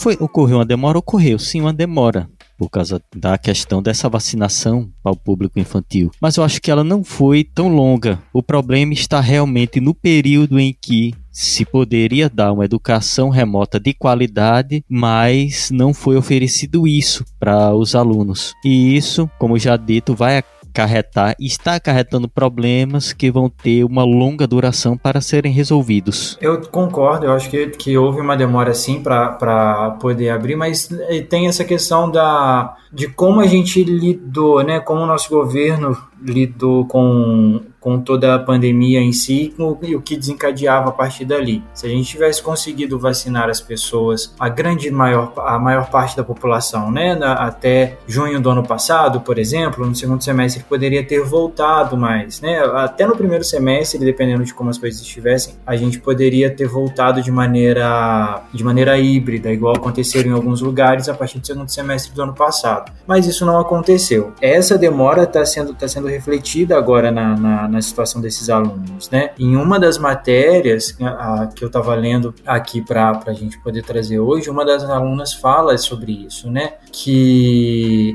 foi 0.00 0.14
ocorreu 0.20 0.58
uma 0.58 0.66
demora, 0.66 0.98
ocorreu 0.98 1.38
sim 1.38 1.60
uma 1.60 1.72
demora 1.72 2.28
por 2.56 2.70
causa 2.70 3.00
da 3.14 3.36
questão 3.38 3.82
dessa 3.82 4.08
vacinação 4.08 4.90
para 5.02 5.12
o 5.12 5.16
público 5.16 5.58
infantil. 5.58 6.10
Mas 6.20 6.36
eu 6.36 6.44
acho 6.44 6.60
que 6.60 6.70
ela 6.70 6.84
não 6.84 7.04
foi 7.04 7.44
tão 7.44 7.68
longa. 7.68 8.18
O 8.32 8.42
problema 8.42 8.92
está 8.92 9.20
realmente 9.20 9.80
no 9.80 9.94
período 9.94 10.58
em 10.58 10.74
que 10.80 11.14
se 11.36 11.66
poderia 11.66 12.30
dar 12.30 12.50
uma 12.50 12.64
educação 12.64 13.28
remota 13.28 13.78
de 13.78 13.92
qualidade, 13.92 14.82
mas 14.88 15.70
não 15.70 15.92
foi 15.92 16.16
oferecido 16.16 16.88
isso 16.88 17.26
para 17.38 17.74
os 17.74 17.94
alunos. 17.94 18.54
E 18.64 18.96
isso, 18.96 19.30
como 19.38 19.58
já 19.58 19.76
dito, 19.76 20.14
vai 20.14 20.38
acarretar 20.76 21.34
e 21.40 21.46
está 21.46 21.76
acarretando 21.76 22.28
problemas 22.28 23.12
que 23.12 23.30
vão 23.30 23.48
ter 23.48 23.82
uma 23.84 24.04
longa 24.04 24.46
duração 24.46 24.96
para 24.96 25.22
serem 25.22 25.50
resolvidos. 25.50 26.36
Eu 26.40 26.60
concordo, 26.68 27.26
eu 27.26 27.32
acho 27.32 27.48
que, 27.48 27.68
que 27.68 27.96
houve 27.96 28.20
uma 28.20 28.36
demora 28.36 28.74
sim 28.74 29.02
para 29.02 29.96
poder 30.00 30.28
abrir, 30.28 30.56
mas 30.56 30.90
eh, 31.08 31.22
tem 31.22 31.48
essa 31.48 31.64
questão 31.64 32.10
da, 32.10 32.76
de 32.92 33.08
como 33.08 33.40
a 33.40 33.46
gente 33.46 33.82
lidou, 33.82 34.62
né, 34.62 34.78
como 34.80 35.00
o 35.00 35.06
nosso 35.06 35.30
governo 35.30 35.96
lidou 36.20 36.86
com, 36.86 37.62
com 37.86 38.00
toda 38.00 38.34
a 38.34 38.38
pandemia 38.40 39.00
em 39.00 39.12
si 39.12 39.54
e 39.80 39.94
o 39.94 40.02
que 40.02 40.16
desencadeava 40.16 40.88
a 40.88 40.92
partir 40.92 41.24
dali. 41.24 41.62
Se 41.72 41.86
a 41.86 41.88
gente 41.88 42.10
tivesse 42.10 42.42
conseguido 42.42 42.98
vacinar 42.98 43.48
as 43.48 43.60
pessoas, 43.60 44.34
a 44.40 44.48
grande 44.48 44.90
maior, 44.90 45.32
a 45.36 45.56
maior 45.56 45.88
parte 45.88 46.16
da 46.16 46.24
população, 46.24 46.90
né, 46.90 47.14
na, 47.14 47.34
até 47.34 47.96
junho 48.04 48.40
do 48.40 48.50
ano 48.50 48.66
passado, 48.66 49.20
por 49.20 49.38
exemplo, 49.38 49.86
no 49.86 49.94
segundo 49.94 50.20
semestre 50.20 50.64
poderia 50.64 51.06
ter 51.06 51.20
voltado 51.20 51.96
mais, 51.96 52.40
né, 52.40 52.58
até 52.74 53.06
no 53.06 53.16
primeiro 53.16 53.44
semestre, 53.44 54.00
dependendo 54.00 54.42
de 54.42 54.52
como 54.52 54.68
as 54.68 54.78
coisas 54.78 55.00
estivessem, 55.00 55.54
a 55.64 55.76
gente 55.76 56.00
poderia 56.00 56.50
ter 56.50 56.66
voltado 56.66 57.22
de 57.22 57.30
maneira 57.30 58.42
de 58.52 58.64
maneira 58.64 58.98
híbrida, 58.98 59.52
igual 59.52 59.76
aconteceram 59.76 60.30
em 60.30 60.34
alguns 60.34 60.60
lugares 60.60 61.08
a 61.08 61.14
partir 61.14 61.38
do 61.38 61.46
segundo 61.46 61.68
semestre 61.68 62.12
do 62.12 62.20
ano 62.20 62.34
passado. 62.34 62.90
Mas 63.06 63.28
isso 63.28 63.46
não 63.46 63.60
aconteceu. 63.60 64.32
Essa 64.40 64.76
demora 64.76 65.22
está 65.22 65.46
sendo, 65.46 65.72
tá 65.72 65.86
sendo 65.86 66.08
refletida 66.08 66.76
agora 66.76 67.12
na, 67.12 67.36
na, 67.36 67.75
na, 67.76 67.82
situação 67.82 68.20
desses 68.20 68.48
alunos, 68.48 69.10
né? 69.10 69.30
Em 69.38 69.56
uma 69.56 69.78
das 69.78 69.98
matérias 69.98 70.96
a, 71.00 71.46
que 71.46 71.62
eu 71.62 71.68
estava 71.68 71.94
lendo 71.94 72.34
aqui 72.44 72.82
para 72.82 73.20
a 73.26 73.32
gente 73.32 73.58
poder 73.58 73.82
trazer 73.82 74.18
hoje, 74.18 74.50
uma 74.50 74.64
das 74.64 74.84
alunas 74.84 75.34
fala 75.34 75.76
sobre 75.78 76.26
isso, 76.26 76.50
né? 76.50 76.74
Que 76.92 78.14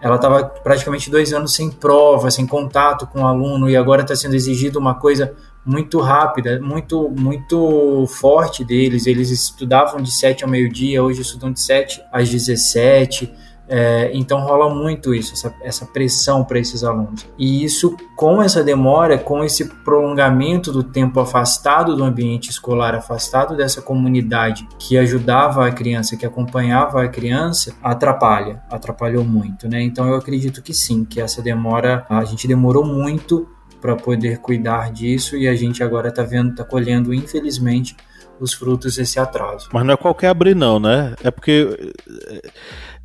ela 0.00 0.16
estava 0.16 0.44
praticamente 0.44 1.10
dois 1.10 1.32
anos 1.32 1.54
sem 1.54 1.70
prova, 1.70 2.30
sem 2.30 2.46
contato 2.46 3.06
com 3.06 3.20
o 3.20 3.26
aluno 3.26 3.68
e 3.68 3.76
agora 3.76 4.02
está 4.02 4.16
sendo 4.16 4.34
exigido 4.34 4.78
uma 4.78 4.94
coisa 4.94 5.34
muito 5.64 6.00
rápida, 6.00 6.58
muito 6.60 7.10
muito 7.10 8.06
forte 8.06 8.64
deles. 8.64 9.06
Eles 9.06 9.30
estudavam 9.30 10.00
de 10.00 10.10
7 10.10 10.44
ao 10.44 10.50
meio-dia, 10.50 11.02
hoje 11.02 11.20
estudam 11.20 11.52
de 11.52 11.60
7 11.60 12.02
às 12.10 12.30
17 12.30 13.30
é, 13.72 14.10
então 14.12 14.40
rola 14.40 14.68
muito 14.74 15.14
isso, 15.14 15.32
essa, 15.32 15.54
essa 15.62 15.86
pressão 15.86 16.44
para 16.44 16.58
esses 16.58 16.82
alunos. 16.82 17.24
E 17.38 17.62
isso, 17.62 17.96
com 18.16 18.42
essa 18.42 18.64
demora, 18.64 19.16
com 19.16 19.44
esse 19.44 19.64
prolongamento 19.84 20.72
do 20.72 20.82
tempo 20.82 21.20
afastado 21.20 21.94
do 21.94 22.02
ambiente 22.02 22.50
escolar, 22.50 22.96
afastado 22.96 23.56
dessa 23.56 23.80
comunidade 23.80 24.66
que 24.76 24.98
ajudava 24.98 25.68
a 25.68 25.70
criança, 25.70 26.16
que 26.16 26.26
acompanhava 26.26 27.04
a 27.04 27.08
criança, 27.08 27.72
atrapalha, 27.80 28.60
atrapalhou 28.68 29.24
muito, 29.24 29.68
né? 29.68 29.80
Então 29.80 30.08
eu 30.08 30.16
acredito 30.16 30.60
que 30.62 30.74
sim, 30.74 31.04
que 31.04 31.20
essa 31.20 31.40
demora, 31.40 32.04
a 32.10 32.24
gente 32.24 32.48
demorou 32.48 32.84
muito 32.84 33.48
para 33.80 33.94
poder 33.94 34.38
cuidar 34.38 34.90
disso 34.90 35.36
e 35.36 35.46
a 35.46 35.54
gente 35.54 35.80
agora 35.80 36.08
está 36.08 36.24
vendo, 36.24 36.50
está 36.50 36.64
colhendo, 36.64 37.14
infelizmente, 37.14 37.96
os 38.40 38.52
frutos 38.52 38.96
desse 38.96 39.20
atraso. 39.20 39.68
Mas 39.72 39.84
não 39.84 39.94
é 39.94 39.96
qualquer 39.96 40.28
abrir 40.28 40.56
não, 40.56 40.80
né? 40.80 41.14
É 41.22 41.30
porque 41.30 41.92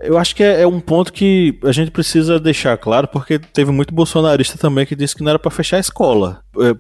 eu 0.02 0.18
acho 0.18 0.36
que 0.36 0.44
é, 0.44 0.62
é, 0.62 0.68
um 0.68 0.80
ponto 0.80 1.12
que 1.12 1.58
a 1.64 1.72
gente 1.72 1.92
precisa 1.92 2.40
deixar 2.40 2.78
claro, 2.78 3.08
porque 3.08 3.40
teve 3.40 3.72
muito 3.72 3.94
bolsonarista 3.94 4.58
também 4.58 4.86
que 4.86 4.96
disse 4.96 5.16
que 5.16 5.24
não 5.24 5.30
era 5.30 5.40
para 5.40 5.52
fechar 5.52 5.78
a 5.78 5.80
escola. 5.80 6.42
É, 6.60 6.76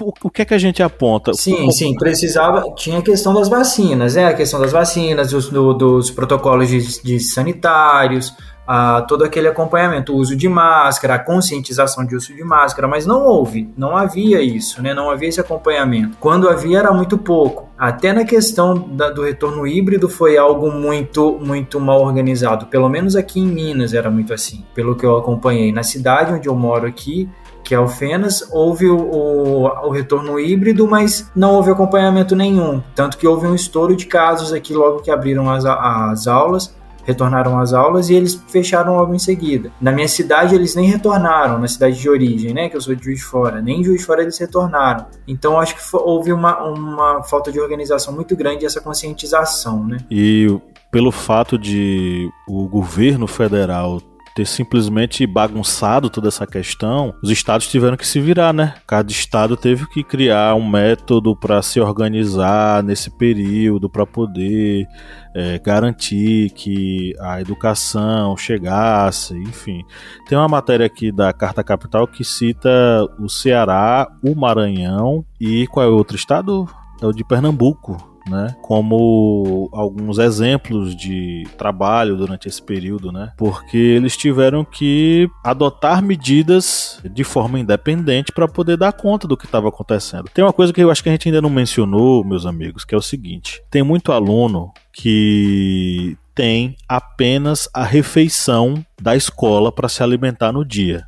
o 0.00 0.30
que 0.30 0.42
é 0.42 0.44
que 0.44 0.54
a 0.54 0.58
gente 0.58 0.82
aponta? 0.82 1.32
Sim, 1.34 1.70
sim, 1.70 1.94
precisava. 1.94 2.64
Tinha 2.74 2.98
a 2.98 3.02
questão 3.02 3.32
das 3.32 3.48
vacinas, 3.48 4.16
né? 4.16 4.26
A 4.26 4.34
questão 4.34 4.60
das 4.60 4.72
vacinas, 4.72 5.30
dos, 5.30 5.48
do, 5.48 5.72
dos 5.72 6.10
protocolos 6.10 6.68
de, 6.68 7.02
de 7.02 7.20
sanitários, 7.20 8.34
a, 8.68 9.00
todo 9.00 9.24
aquele 9.24 9.48
acompanhamento, 9.48 10.12
o 10.12 10.16
uso 10.16 10.36
de 10.36 10.46
máscara, 10.46 11.14
a 11.14 11.18
conscientização 11.18 12.04
de 12.04 12.14
uso 12.14 12.34
de 12.34 12.44
máscara, 12.44 12.86
mas 12.86 13.06
não 13.06 13.24
houve, 13.24 13.72
não 13.74 13.96
havia 13.96 14.42
isso, 14.42 14.82
né? 14.82 14.92
não 14.92 15.08
havia 15.08 15.30
esse 15.30 15.40
acompanhamento. 15.40 16.18
Quando 16.20 16.50
havia 16.50 16.80
era 16.80 16.92
muito 16.92 17.16
pouco. 17.16 17.66
Até 17.78 18.12
na 18.12 18.24
questão 18.24 18.74
da, 18.74 19.08
do 19.08 19.22
retorno 19.22 19.66
híbrido 19.66 20.06
foi 20.06 20.36
algo 20.36 20.70
muito, 20.70 21.38
muito 21.40 21.80
mal 21.80 22.02
organizado. 22.02 22.66
Pelo 22.66 22.90
menos 22.90 23.16
aqui 23.16 23.40
em 23.40 23.46
Minas 23.46 23.94
era 23.94 24.10
muito 24.10 24.34
assim, 24.34 24.66
pelo 24.74 24.94
que 24.94 25.06
eu 25.06 25.16
acompanhei. 25.16 25.72
Na 25.72 25.82
cidade 25.82 26.34
onde 26.34 26.46
eu 26.46 26.54
moro 26.54 26.86
aqui, 26.86 27.26
que 27.64 27.74
é 27.74 27.78
Alfenas, 27.78 28.48
houve 28.52 28.86
o, 28.86 28.98
o, 28.98 29.86
o, 29.86 29.90
retorno 29.90 30.38
híbrido, 30.38 30.86
mas 30.86 31.30
não 31.34 31.54
houve 31.54 31.70
acompanhamento 31.70 32.36
nenhum. 32.36 32.82
Tanto 32.94 33.16
que 33.16 33.26
houve 33.26 33.46
um 33.46 33.54
estouro 33.54 33.96
de 33.96 34.06
casos 34.06 34.52
aqui 34.52 34.74
logo 34.74 35.00
que 35.00 35.10
abriram 35.10 35.50
as, 35.50 35.64
as 35.64 36.26
aulas 36.26 36.77
retornaram 37.08 37.58
às 37.58 37.72
aulas 37.72 38.10
e 38.10 38.14
eles 38.14 38.34
fecharam 38.48 38.96
logo 38.96 39.14
em 39.14 39.18
seguida. 39.18 39.72
Na 39.80 39.90
minha 39.90 40.06
cidade 40.06 40.54
eles 40.54 40.74
nem 40.74 40.86
retornaram, 40.86 41.58
na 41.58 41.66
cidade 41.66 41.98
de 41.98 42.08
origem, 42.08 42.52
né, 42.52 42.68
que 42.68 42.76
eu 42.76 42.80
sou 42.80 42.94
de 42.94 43.02
Juiz 43.02 43.18
de 43.18 43.24
Fora, 43.24 43.62
nem 43.62 43.80
em 43.80 43.84
Juiz 43.84 44.00
de 44.00 44.06
Fora 44.06 44.20
eles 44.20 44.36
retornaram. 44.38 45.06
Então 45.26 45.58
acho 45.58 45.74
que 45.74 45.82
houve 45.96 46.32
uma, 46.32 46.62
uma 46.62 47.22
falta 47.22 47.50
de 47.50 47.58
organização 47.58 48.14
muito 48.14 48.36
grande 48.36 48.66
essa 48.66 48.80
conscientização, 48.80 49.84
né? 49.84 49.98
E 50.10 50.46
pelo 50.90 51.10
fato 51.10 51.58
de 51.58 52.28
o 52.46 52.68
governo 52.68 53.26
federal 53.26 54.00
ter 54.38 54.46
simplesmente 54.46 55.26
bagunçado 55.26 56.08
toda 56.08 56.28
essa 56.28 56.46
questão, 56.46 57.12
os 57.20 57.28
estados 57.28 57.66
tiveram 57.66 57.96
que 57.96 58.06
se 58.06 58.20
virar, 58.20 58.52
né? 58.52 58.74
Cada 58.86 59.10
estado 59.10 59.56
teve 59.56 59.84
que 59.88 60.04
criar 60.04 60.54
um 60.54 60.68
método 60.68 61.34
para 61.34 61.60
se 61.60 61.80
organizar 61.80 62.84
nesse 62.84 63.10
período, 63.10 63.90
para 63.90 64.06
poder 64.06 64.86
é, 65.34 65.58
garantir 65.58 66.50
que 66.50 67.16
a 67.18 67.40
educação 67.40 68.36
chegasse, 68.36 69.34
enfim. 69.34 69.82
Tem 70.28 70.38
uma 70.38 70.46
matéria 70.46 70.86
aqui 70.86 71.10
da 71.10 71.32
Carta 71.32 71.64
Capital 71.64 72.06
que 72.06 72.22
cita 72.22 72.70
o 73.18 73.28
Ceará, 73.28 74.06
o 74.22 74.36
Maranhão 74.36 75.24
e 75.40 75.66
qual 75.66 75.84
é 75.84 75.88
o 75.88 75.96
outro 75.96 76.16
estado? 76.16 76.68
É 77.02 77.06
o 77.06 77.12
de 77.12 77.24
Pernambuco 77.24 78.07
né? 78.28 78.54
Como 78.62 79.68
alguns 79.72 80.18
exemplos 80.18 80.94
de 80.94 81.46
trabalho 81.56 82.16
durante 82.16 82.48
esse 82.48 82.62
período, 82.62 83.10
né? 83.10 83.32
Porque 83.36 83.76
eles 83.76 84.16
tiveram 84.16 84.64
que 84.64 85.28
adotar 85.44 86.02
medidas 86.02 87.00
de 87.12 87.24
forma 87.24 87.58
independente 87.58 88.32
para 88.32 88.48
poder 88.48 88.76
dar 88.76 88.92
conta 88.92 89.26
do 89.26 89.36
que 89.36 89.46
estava 89.46 89.68
acontecendo. 89.68 90.30
Tem 90.32 90.44
uma 90.44 90.52
coisa 90.52 90.72
que 90.72 90.82
eu 90.82 90.90
acho 90.90 91.02
que 91.02 91.08
a 91.08 91.12
gente 91.12 91.28
ainda 91.28 91.42
não 91.42 91.50
mencionou, 91.50 92.24
meus 92.24 92.46
amigos, 92.46 92.84
que 92.84 92.94
é 92.94 92.98
o 92.98 93.02
seguinte: 93.02 93.62
tem 93.70 93.82
muito 93.82 94.12
aluno 94.12 94.72
que 94.92 96.16
tem 96.34 96.76
apenas 96.88 97.68
a 97.74 97.84
refeição 97.84 98.84
da 99.00 99.16
escola 99.16 99.72
para 99.72 99.88
se 99.88 100.02
alimentar 100.02 100.52
no 100.52 100.64
dia 100.64 101.06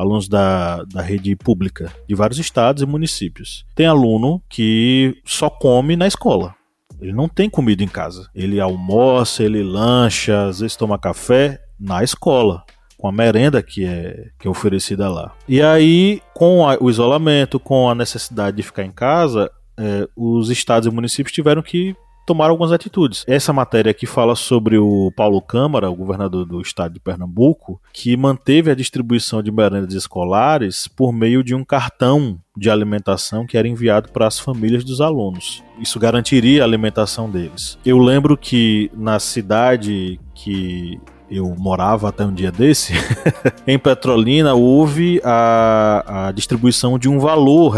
alunos 0.00 0.28
da, 0.28 0.82
da 0.84 1.02
rede 1.02 1.36
pública 1.36 1.92
de 2.08 2.14
vários 2.14 2.38
estados 2.38 2.82
e 2.82 2.86
municípios. 2.86 3.64
Tem 3.74 3.86
aluno 3.86 4.42
que 4.48 5.20
só 5.24 5.50
come 5.50 5.96
na 5.96 6.06
escola. 6.06 6.54
Ele 7.00 7.12
não 7.12 7.28
tem 7.28 7.48
comida 7.48 7.82
em 7.82 7.88
casa. 7.88 8.28
Ele 8.34 8.60
almoça, 8.60 9.42
ele 9.42 9.62
lancha, 9.62 10.46
às 10.46 10.60
vezes 10.60 10.76
toma 10.76 10.98
café 10.98 11.60
na 11.78 12.02
escola 12.04 12.64
com 13.00 13.08
a 13.08 13.12
merenda 13.12 13.62
que 13.62 13.84
é, 13.84 14.28
que 14.38 14.46
é 14.46 14.50
oferecida 14.50 15.08
lá. 15.08 15.32
E 15.48 15.62
aí, 15.62 16.20
com 16.34 16.68
a, 16.68 16.76
o 16.78 16.90
isolamento, 16.90 17.58
com 17.58 17.88
a 17.88 17.94
necessidade 17.94 18.58
de 18.58 18.62
ficar 18.62 18.84
em 18.84 18.92
casa, 18.92 19.50
é, 19.78 20.06
os 20.14 20.50
estados 20.50 20.86
e 20.86 20.90
municípios 20.94 21.32
tiveram 21.32 21.62
que 21.62 21.96
tomaram 22.26 22.52
algumas 22.52 22.72
atitudes. 22.72 23.24
Essa 23.26 23.52
matéria 23.52 23.90
aqui 23.90 24.06
fala 24.06 24.34
sobre 24.34 24.78
o 24.78 25.12
Paulo 25.16 25.40
Câmara, 25.40 25.90
o 25.90 25.96
governador 25.96 26.44
do 26.44 26.60
estado 26.60 26.94
de 26.94 27.00
Pernambuco, 27.00 27.80
que 27.92 28.16
manteve 28.16 28.70
a 28.70 28.74
distribuição 28.74 29.42
de 29.42 29.50
merendas 29.50 29.94
escolares 29.94 30.86
por 30.88 31.12
meio 31.12 31.42
de 31.42 31.54
um 31.54 31.64
cartão 31.64 32.38
de 32.56 32.70
alimentação 32.70 33.46
que 33.46 33.56
era 33.56 33.66
enviado 33.66 34.10
para 34.10 34.26
as 34.26 34.38
famílias 34.38 34.84
dos 34.84 35.00
alunos. 35.00 35.62
Isso 35.78 35.98
garantiria 35.98 36.62
a 36.62 36.66
alimentação 36.66 37.30
deles. 37.30 37.78
Eu 37.84 37.98
lembro 37.98 38.36
que 38.36 38.90
na 38.94 39.18
cidade 39.18 40.20
que 40.34 41.00
eu 41.30 41.54
morava 41.56 42.08
até 42.08 42.24
um 42.24 42.32
dia 42.32 42.50
desse, 42.50 42.92
em 43.66 43.78
Petrolina 43.78 44.54
houve 44.54 45.20
a, 45.24 46.28
a, 46.28 46.32
distribuição 46.32 46.98
de 46.98 47.08
um 47.08 47.18
valor 47.18 47.74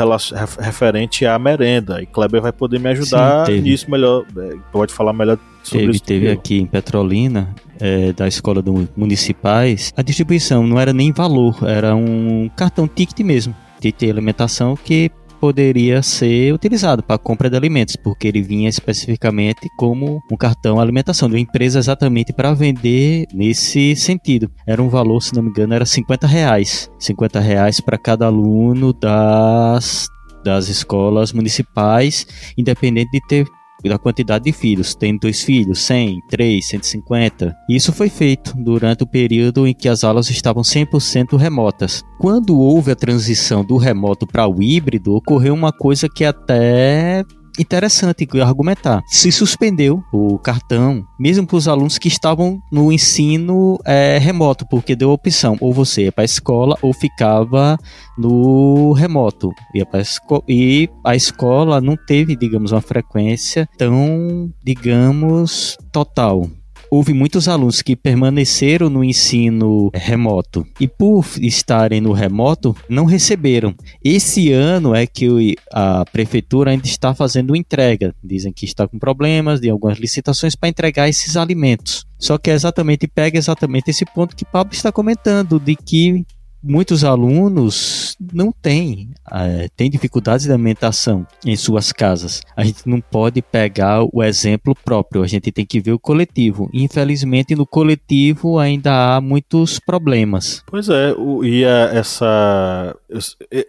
referente 0.59 1.27
à 1.27 1.39
merenda. 1.39 2.03
E 2.03 2.07
Kleber 2.07 2.41
vai 2.41 2.53
poder 2.53 2.81
me 2.81 2.89
ajudar 2.91 3.47
Sim, 3.47 3.61
nisso 3.61 3.91
melhor. 3.91 4.25
É, 4.37 4.57
pode 4.73 4.93
falar 4.93 5.13
melhor 5.13 5.39
sobre 5.63 5.81
teve, 5.81 5.93
isso. 5.93 6.05
Teve 6.05 6.31
aqui 6.31 6.61
em 6.61 6.67
Petrolina, 6.67 7.55
é, 7.79 8.13
da 8.13 8.27
escola 8.27 8.63
do 8.63 8.89
municipais, 8.97 9.93
a 9.97 10.03
distribuição 10.03 10.67
não 10.67 10.81
era 10.81 10.93
nem 10.93 11.13
valor, 11.13 11.59
era 11.63 11.95
um 11.95 12.51
cartão 12.57 12.89
ticket 12.89 13.21
mesmo. 13.21 13.55
De 13.81 14.09
alimentação 14.09 14.77
que 14.77 15.11
poderia 15.43 16.05
ser 16.05 16.55
utilizado 16.55 17.03
para 17.03 17.19
compra 17.19 17.51
de 17.51 17.57
alimentos, 17.57 17.97
porque 17.97 18.29
ele 18.29 18.41
vinha 18.41 18.69
especificamente 18.69 19.69
como 19.77 20.23
um 20.31 20.37
cartão 20.37 20.79
alimentação 20.79 21.29
de 21.29 21.35
uma 21.35 21.41
empresa 21.41 21.81
exatamente 21.81 22.33
para 22.33 22.55
vender 22.55 23.27
nesse 23.35 23.97
sentido. 23.97 24.49
Era 24.65 24.81
um 24.81 24.89
valor, 24.89 25.21
se 25.21 25.35
não 25.35 25.43
me 25.43 25.49
engano, 25.49 25.75
era 25.75 25.85
50 25.85 26.29
reais. 26.29 26.89
50 26.97 27.41
reais 27.41 27.81
para 27.81 27.99
cada 27.99 28.27
aluno 28.27 28.93
das 28.93 30.07
das 30.45 30.69
escolas 30.69 31.33
municipais, 31.33 32.27
independente 32.59 33.11
de 33.13 33.21
ter 33.29 33.47
da 33.89 33.99
quantidade 33.99 34.45
de 34.45 34.53
filhos. 34.53 34.95
Tem 34.95 35.17
dois 35.17 35.43
filhos, 35.43 35.81
100, 35.81 36.21
3, 36.29 36.67
150. 36.67 37.57
Isso 37.69 37.93
foi 37.93 38.09
feito 38.09 38.55
durante 38.57 39.03
o 39.03 39.07
período 39.07 39.67
em 39.67 39.75
que 39.75 39.89
as 39.89 40.05
aulas 40.05 40.31
estavam 40.31 40.63
100% 40.63 41.37
remotas. 41.37 42.03
Quando 42.19 42.59
houve 42.59 42.93
a 42.93 42.97
transição 42.97 43.65
do 43.65 43.77
remoto 43.77 44.27
para 44.27 44.47
o 44.47 44.63
híbrido, 44.63 45.15
ocorreu 45.15 45.55
uma 45.55 45.73
coisa 45.73 46.09
que 46.09 46.25
até 46.25 47.25
interessante 47.59 48.27
argumentar. 48.43 49.03
Se 49.07 49.31
suspendeu 49.31 50.03
o 50.13 50.39
cartão, 50.39 51.05
mesmo 51.19 51.47
para 51.47 51.57
os 51.57 51.69
alunos 51.69 51.99
que 51.99 52.09
estavam 52.09 52.61
no 52.71 52.93
ensino 52.93 53.79
é, 53.85 54.19
remoto, 54.19 54.67
porque 54.69 54.97
deu 54.97 55.11
a 55.11 55.15
opção, 55.15 55.57
ou 55.61 55.73
você 55.73 56.05
ia 56.05 56.13
para 56.13 56.23
a 56.23 56.25
escola 56.25 56.77
ou 56.83 56.93
ficava 56.93 57.79
no 58.17 58.93
remoto. 58.93 59.51
Ia 59.75 59.87
esco 59.95 60.43
e 60.49 60.89
a 61.05 61.15
escola 61.15 61.81
não 61.81 61.97
teve, 61.97 62.37
digamos, 62.37 62.73
uma 62.73 62.81
frequência 62.81 63.69
tão, 63.77 64.53
digamos, 64.65 65.77
total 65.91 66.49
houve 66.93 67.15
muitos 67.15 67.49
alunos 67.49 67.81
que 67.81 67.97
permaneceram 67.97 68.91
no 68.91 69.03
ensino 69.03 69.91
remoto 69.95 70.67
e 70.79 70.87
por 70.87 71.25
estarem 71.41 72.03
no 72.03 72.13
remoto 72.13 72.77
não 72.87 73.07
receberam. 73.07 73.75
Esse 74.05 74.53
ano 74.53 74.95
é 74.95 75.07
que 75.07 75.57
a 75.73 76.05
prefeitura 76.05 76.71
ainda 76.71 76.85
está 76.85 77.15
fazendo 77.15 77.57
entrega. 77.57 78.15
Dizem 78.23 78.53
que 78.53 78.67
está 78.67 78.87
com 78.87 78.99
problemas 78.99 79.59
de 79.59 79.71
algumas 79.71 79.99
licitações 79.99 80.55
para 80.55 80.69
entregar 80.69 81.09
esses 81.09 81.35
alimentos. 81.35 82.05
Só 82.19 82.37
que 82.37 82.51
é 82.51 82.53
exatamente 82.53 83.07
pega 83.07 83.39
exatamente 83.39 83.91
esse 83.91 84.05
ponto 84.05 84.37
que 84.37 84.45
Pablo 84.45 84.75
está 84.75 84.93
comentando 84.93 85.59
de 85.59 85.75
que 85.75 86.27
muitos 86.63 87.05
alunos 87.05 88.17
não 88.33 88.53
têm, 88.53 89.11
é, 89.31 89.69
têm 89.77 89.91
dificuldades 89.91 90.47
de 90.47 90.53
alimentação 90.53 91.27
em 91.45 91.57
suas 91.57 91.93
casas. 91.93 92.41
A 92.57 92.65
gente 92.65 92.87
não 92.87 93.01
pode 93.01 93.43
pegar 93.43 94.05
o 94.13 94.23
exemplo 94.23 94.75
próprio, 94.75 95.23
a 95.23 95.27
gente 95.27 95.51
tem 95.51 95.67
que 95.67 95.81
ver 95.81 95.93
o 95.93 95.99
coletivo. 95.99 96.71
Infelizmente, 96.73 97.55
no 97.55 97.67
coletivo 97.67 98.59
ainda 98.59 99.17
há 99.17 99.21
muitos 99.21 99.79
problemas. 99.79 100.63
Pois 100.67 100.89
é, 100.89 101.13
o, 101.13 101.45
e 101.45 101.65
a, 101.65 101.91
essa 101.93 102.97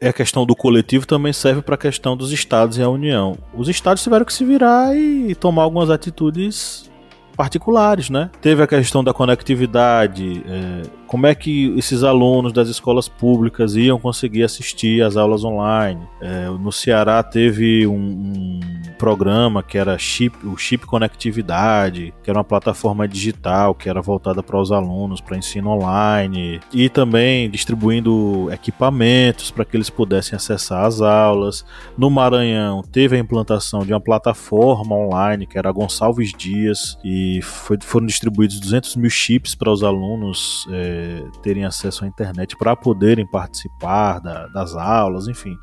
a 0.01 0.13
questão 0.13 0.45
do 0.45 0.55
coletivo 0.55 1.05
também 1.05 1.33
serve 1.33 1.61
para 1.61 1.75
a 1.75 1.77
questão 1.77 2.15
dos 2.15 2.31
estados 2.31 2.77
e 2.77 2.81
a 2.81 2.89
União. 2.89 3.37
Os 3.53 3.67
estados 3.67 4.03
tiveram 4.03 4.25
que 4.25 4.33
se 4.33 4.45
virar 4.45 4.95
e 4.95 5.35
tomar 5.35 5.63
algumas 5.63 5.89
atitudes 5.89 6.91
particulares, 7.35 8.09
né? 8.09 8.29
Teve 8.41 8.63
a 8.63 8.67
questão 8.67 9.03
da 9.03 9.13
conectividade, 9.13 10.43
é, 10.47 10.81
como 11.07 11.27
é 11.27 11.35
que 11.35 11.73
esses 11.77 12.03
alunos 12.03 12.53
das 12.53 12.69
escolas 12.69 13.07
públicas 13.07 13.75
iam 13.75 13.99
conseguir 13.99 14.43
assistir 14.43 15.03
às 15.03 15.17
aulas 15.17 15.43
online. 15.43 16.01
É, 16.21 16.45
no 16.47 16.71
Ceará 16.71 17.21
teve 17.21 17.85
um, 17.87 17.95
um, 17.95 18.59
programa 19.03 19.61
que 19.61 19.77
era 19.77 19.97
chip, 19.97 20.47
o 20.47 20.55
Chip 20.55 20.85
Conectividade, 20.85 22.13
que 22.23 22.29
era 22.29 22.39
uma 22.39 22.43
plataforma 22.45 23.05
digital 23.05 23.75
que 23.75 23.89
era 23.89 24.01
voltada 24.01 24.41
para 24.41 24.57
os 24.57 24.71
alunos, 24.71 25.19
para 25.19 25.35
ensino 25.35 25.71
online, 25.71 26.61
e 26.71 26.87
também 26.87 27.49
distribuindo 27.49 28.47
equipamentos 28.49 29.51
para 29.51 29.65
que 29.65 29.75
eles 29.75 29.89
pudessem 29.89 30.37
acessar 30.37 30.85
as 30.85 31.01
aulas. 31.01 31.65
No 31.97 32.09
Maranhão 32.09 32.81
teve 32.81 33.17
a 33.17 33.19
implantação 33.19 33.85
de 33.85 33.91
uma 33.91 33.99
plataforma 33.99 34.95
online 34.95 35.45
que 35.45 35.57
era 35.57 35.69
Gonçalves 35.69 36.31
Dias, 36.31 36.97
e 37.03 37.41
foi, 37.41 37.77
foram 37.81 38.05
distribuídos 38.05 38.57
200 38.61 38.95
mil 38.95 39.09
chips 39.09 39.53
para 39.53 39.69
os 39.69 39.83
alunos. 39.83 40.65
É, 40.71 41.25
terem 41.41 41.65
acesso 41.65 42.05
à 42.05 42.07
internet 42.07 42.55
para 42.55 42.73
poderem 42.73 43.25
participar 43.25 44.19
da, 44.19 44.47
das 44.47 44.73
aulas, 44.77 45.27
enfim. 45.27 45.57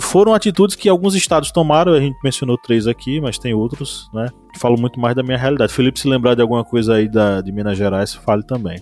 Foram 0.00 0.34
atitudes 0.34 0.76
que 0.76 0.88
alguns 0.88 1.14
estados 1.14 1.50
tomaram, 1.50 1.92
a 1.92 2.00
gente 2.00 2.16
mencionou 2.22 2.58
três 2.58 2.85
aqui, 2.86 3.20
mas 3.20 3.38
tem 3.38 3.54
outros, 3.54 4.08
né? 4.12 4.28
Que 4.52 4.58
falam 4.58 4.78
muito 4.78 4.98
mais 5.00 5.14
da 5.14 5.22
minha 5.22 5.38
realidade. 5.38 5.72
Felipe, 5.72 5.98
se 5.98 6.08
lembrar 6.08 6.34
de 6.34 6.42
alguma 6.42 6.64
coisa 6.64 6.94
aí 6.94 7.08
da, 7.08 7.40
de 7.40 7.52
Minas 7.52 7.76
Gerais, 7.76 8.14
fale 8.14 8.42
também. 8.42 8.78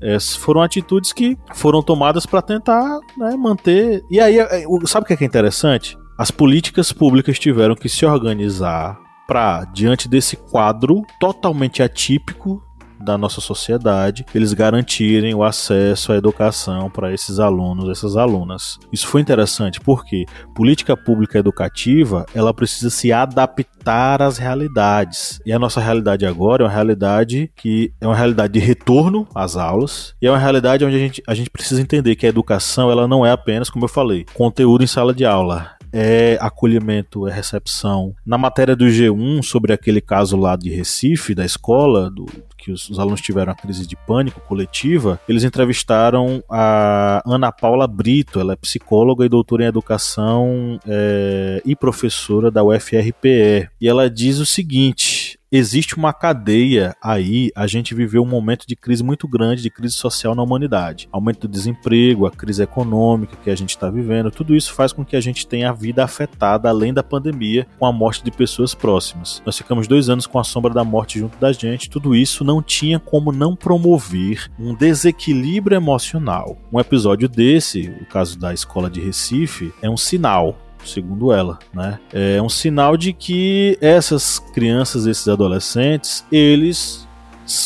É, 0.00 0.18
foram 0.20 0.62
atitudes 0.62 1.12
que 1.12 1.36
foram 1.54 1.82
tomadas 1.82 2.26
para 2.26 2.42
tentar 2.42 2.98
né, 3.16 3.36
manter. 3.36 4.02
E 4.10 4.20
aí, 4.20 4.38
é, 4.38 4.64
sabe 4.86 5.06
o 5.08 5.12
é, 5.12 5.16
que 5.16 5.24
é 5.24 5.26
interessante? 5.26 5.96
As 6.18 6.30
políticas 6.30 6.92
públicas 6.92 7.38
tiveram 7.38 7.74
que 7.74 7.88
se 7.88 8.04
organizar 8.04 8.98
para, 9.26 9.64
diante 9.66 10.08
desse 10.08 10.36
quadro 10.36 11.02
totalmente 11.20 11.82
atípico 11.82 12.62
da 13.02 13.16
nossa 13.16 13.40
sociedade, 13.40 14.24
eles 14.34 14.52
garantirem 14.52 15.34
o 15.34 15.42
acesso 15.42 16.12
à 16.12 16.16
educação 16.16 16.90
para 16.90 17.12
esses 17.12 17.38
alunos, 17.38 17.88
essas 17.88 18.16
alunas. 18.16 18.78
Isso 18.92 19.06
foi 19.06 19.20
interessante 19.20 19.80
porque 19.80 20.26
política 20.54 20.96
pública 20.96 21.38
educativa, 21.38 22.26
ela 22.34 22.52
precisa 22.52 22.90
se 22.90 23.12
adaptar 23.12 24.22
às 24.22 24.38
realidades. 24.38 25.40
E 25.44 25.52
a 25.52 25.58
nossa 25.58 25.80
realidade 25.80 26.26
agora 26.26 26.62
é 26.62 26.66
uma 26.66 26.72
realidade 26.72 27.50
que 27.56 27.92
é 28.00 28.06
uma 28.06 28.16
realidade 28.16 28.52
de 28.52 28.58
retorno 28.58 29.26
às 29.34 29.56
aulas 29.56 30.14
e 30.20 30.26
é 30.26 30.30
uma 30.30 30.38
realidade 30.38 30.84
onde 30.84 30.96
a 30.96 30.98
gente, 30.98 31.22
a 31.26 31.34
gente 31.34 31.50
precisa 31.50 31.80
entender 31.80 32.16
que 32.16 32.26
a 32.26 32.28
educação, 32.28 32.90
ela 32.90 33.08
não 33.08 33.24
é 33.24 33.30
apenas, 33.30 33.70
como 33.70 33.84
eu 33.84 33.88
falei, 33.88 34.26
conteúdo 34.34 34.84
em 34.84 34.86
sala 34.86 35.14
de 35.14 35.24
aula 35.24 35.79
é 35.92 36.38
acolhimento, 36.40 37.26
é 37.26 37.32
recepção. 37.32 38.14
Na 38.24 38.38
matéria 38.38 38.76
do 38.76 38.86
G1 38.86 39.42
sobre 39.42 39.72
aquele 39.72 40.00
caso 40.00 40.36
lá 40.36 40.56
de 40.56 40.70
Recife, 40.70 41.34
da 41.34 41.44
escola, 41.44 42.10
do, 42.10 42.26
que 42.56 42.70
os, 42.70 42.88
os, 42.88 42.98
alunos 42.98 43.20
tiveram 43.20 43.52
a 43.52 43.56
crise 43.56 43.86
de 43.86 43.96
pânico 43.96 44.40
coletiva, 44.42 45.20
eles 45.28 45.44
entrevistaram 45.44 46.42
a 46.48 47.22
Ana 47.26 47.50
Paula 47.50 47.86
Brito, 47.86 48.38
ela 48.38 48.52
é 48.52 48.56
psicóloga 48.56 49.24
e 49.24 49.28
doutora 49.28 49.64
em 49.64 49.66
educação 49.66 50.78
é, 50.86 51.62
e 51.64 51.74
professora 51.74 52.50
da 52.50 52.62
UFRPE. 52.62 53.68
E 53.80 53.88
ela 53.88 54.10
diz 54.10 54.38
o 54.38 54.46
seguinte: 54.46 55.39
existe 55.50 55.96
uma 55.96 56.12
cadeia 56.12 56.94
aí, 57.02 57.50
a 57.56 57.66
gente 57.66 57.94
viveu 57.94 58.22
um 58.22 58.26
momento 58.26 58.66
de 58.66 58.76
crise 58.76 59.02
muito 59.02 59.26
grande, 59.26 59.62
de 59.62 59.70
crise 59.70 59.94
social 59.94 60.34
na 60.34 60.42
humanidade. 60.42 61.08
Aumento 61.10 61.40
do 61.40 61.48
desemprego, 61.48 62.26
a 62.26 62.30
crise 62.30 62.62
econômica 62.62 63.36
que 63.36 63.50
a 63.50 63.56
gente 63.56 63.70
está 63.70 63.90
vivendo, 63.90 64.30
tudo 64.30 64.54
isso 64.54 64.72
faz 64.72 64.92
com 64.92 65.04
que 65.04 65.16
a 65.16 65.20
gente 65.20 65.46
tenha 65.46 65.70
a 65.70 65.72
vida 65.72 66.04
afetada 66.04 66.68
além 66.68 66.94
da 66.94 67.02
pandemia, 67.02 67.66
com 67.78 67.86
a 67.86 67.92
morte 67.92 68.22
de 68.22 68.30
pessoas 68.30 68.74
próximas. 68.74 69.42
Nós 69.44 69.56
ficamos 69.56 69.88
dois 69.88 70.08
anos 70.08 70.26
com 70.26 70.38
a 70.38 70.44
sombra 70.44 70.72
da 70.72 70.84
morte 70.84 71.18
junto 71.18 71.38
da 71.38 71.52
gente, 71.52 71.90
tudo 71.90 72.14
isso 72.14 72.44
não 72.44 72.62
tinha 72.62 73.00
como 73.00 73.32
não 73.32 73.56
promover 73.56 74.50
um 74.58 74.74
desequilíbrio 74.74 75.76
emocional. 75.76 76.56
Um 76.72 76.78
episódio 76.78 77.28
desse, 77.28 77.92
o 78.00 78.06
caso 78.06 78.38
da 78.38 78.54
escola 78.54 78.88
de 78.88 79.00
Recife, 79.00 79.72
é 79.82 79.90
um 79.90 79.96
sinal 79.96 80.56
segundo 80.84 81.32
ela, 81.32 81.58
né? 81.72 81.98
É 82.12 82.40
um 82.40 82.48
sinal 82.48 82.96
de 82.96 83.12
que 83.12 83.78
essas 83.80 84.38
crianças, 84.38 85.06
esses 85.06 85.28
adolescentes, 85.28 86.24
eles 86.30 87.08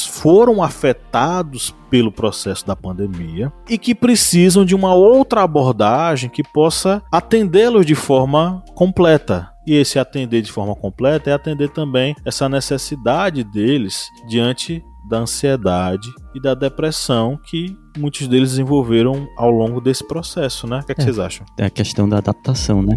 foram 0.09 0.63
afetados 0.63 1.75
pelo 1.91 2.11
processo 2.11 2.67
da 2.67 2.75
pandemia 2.75 3.53
e 3.69 3.77
que 3.77 3.95
precisam 3.95 4.65
de 4.65 4.75
uma 4.75 4.95
outra 4.95 5.43
abordagem 5.43 6.31
que 6.31 6.43
possa 6.43 7.03
atendê-los 7.13 7.85
de 7.85 7.95
forma 7.95 8.63
completa. 8.75 9.51
E 9.67 9.75
esse 9.75 9.99
atender 9.99 10.43
de 10.43 10.53
forma 10.53 10.75
completa 10.75 11.31
é 11.31 11.33
atender 11.33 11.71
também 11.71 12.15
essa 12.25 12.49
necessidade 12.49 13.45
deles 13.45 14.07
diante 14.29 14.83
da 15.09 15.19
ansiedade 15.19 16.13
e 16.35 16.41
da 16.41 16.55
depressão 16.55 17.39
que 17.43 17.77
muitos 17.97 18.27
deles 18.27 18.51
desenvolveram 18.51 19.27
ao 19.37 19.51
longo 19.51 19.81
desse 19.81 20.07
processo, 20.07 20.67
né? 20.67 20.81
O 20.81 20.87
que, 20.87 20.93
é 20.93 20.95
que 20.95 21.01
é, 21.03 21.05
vocês 21.05 21.19
acham? 21.19 21.47
É 21.59 21.67
a 21.67 21.71
questão 21.71 22.09
da 22.09 22.19
adaptação, 22.19 22.83
né? 22.83 22.97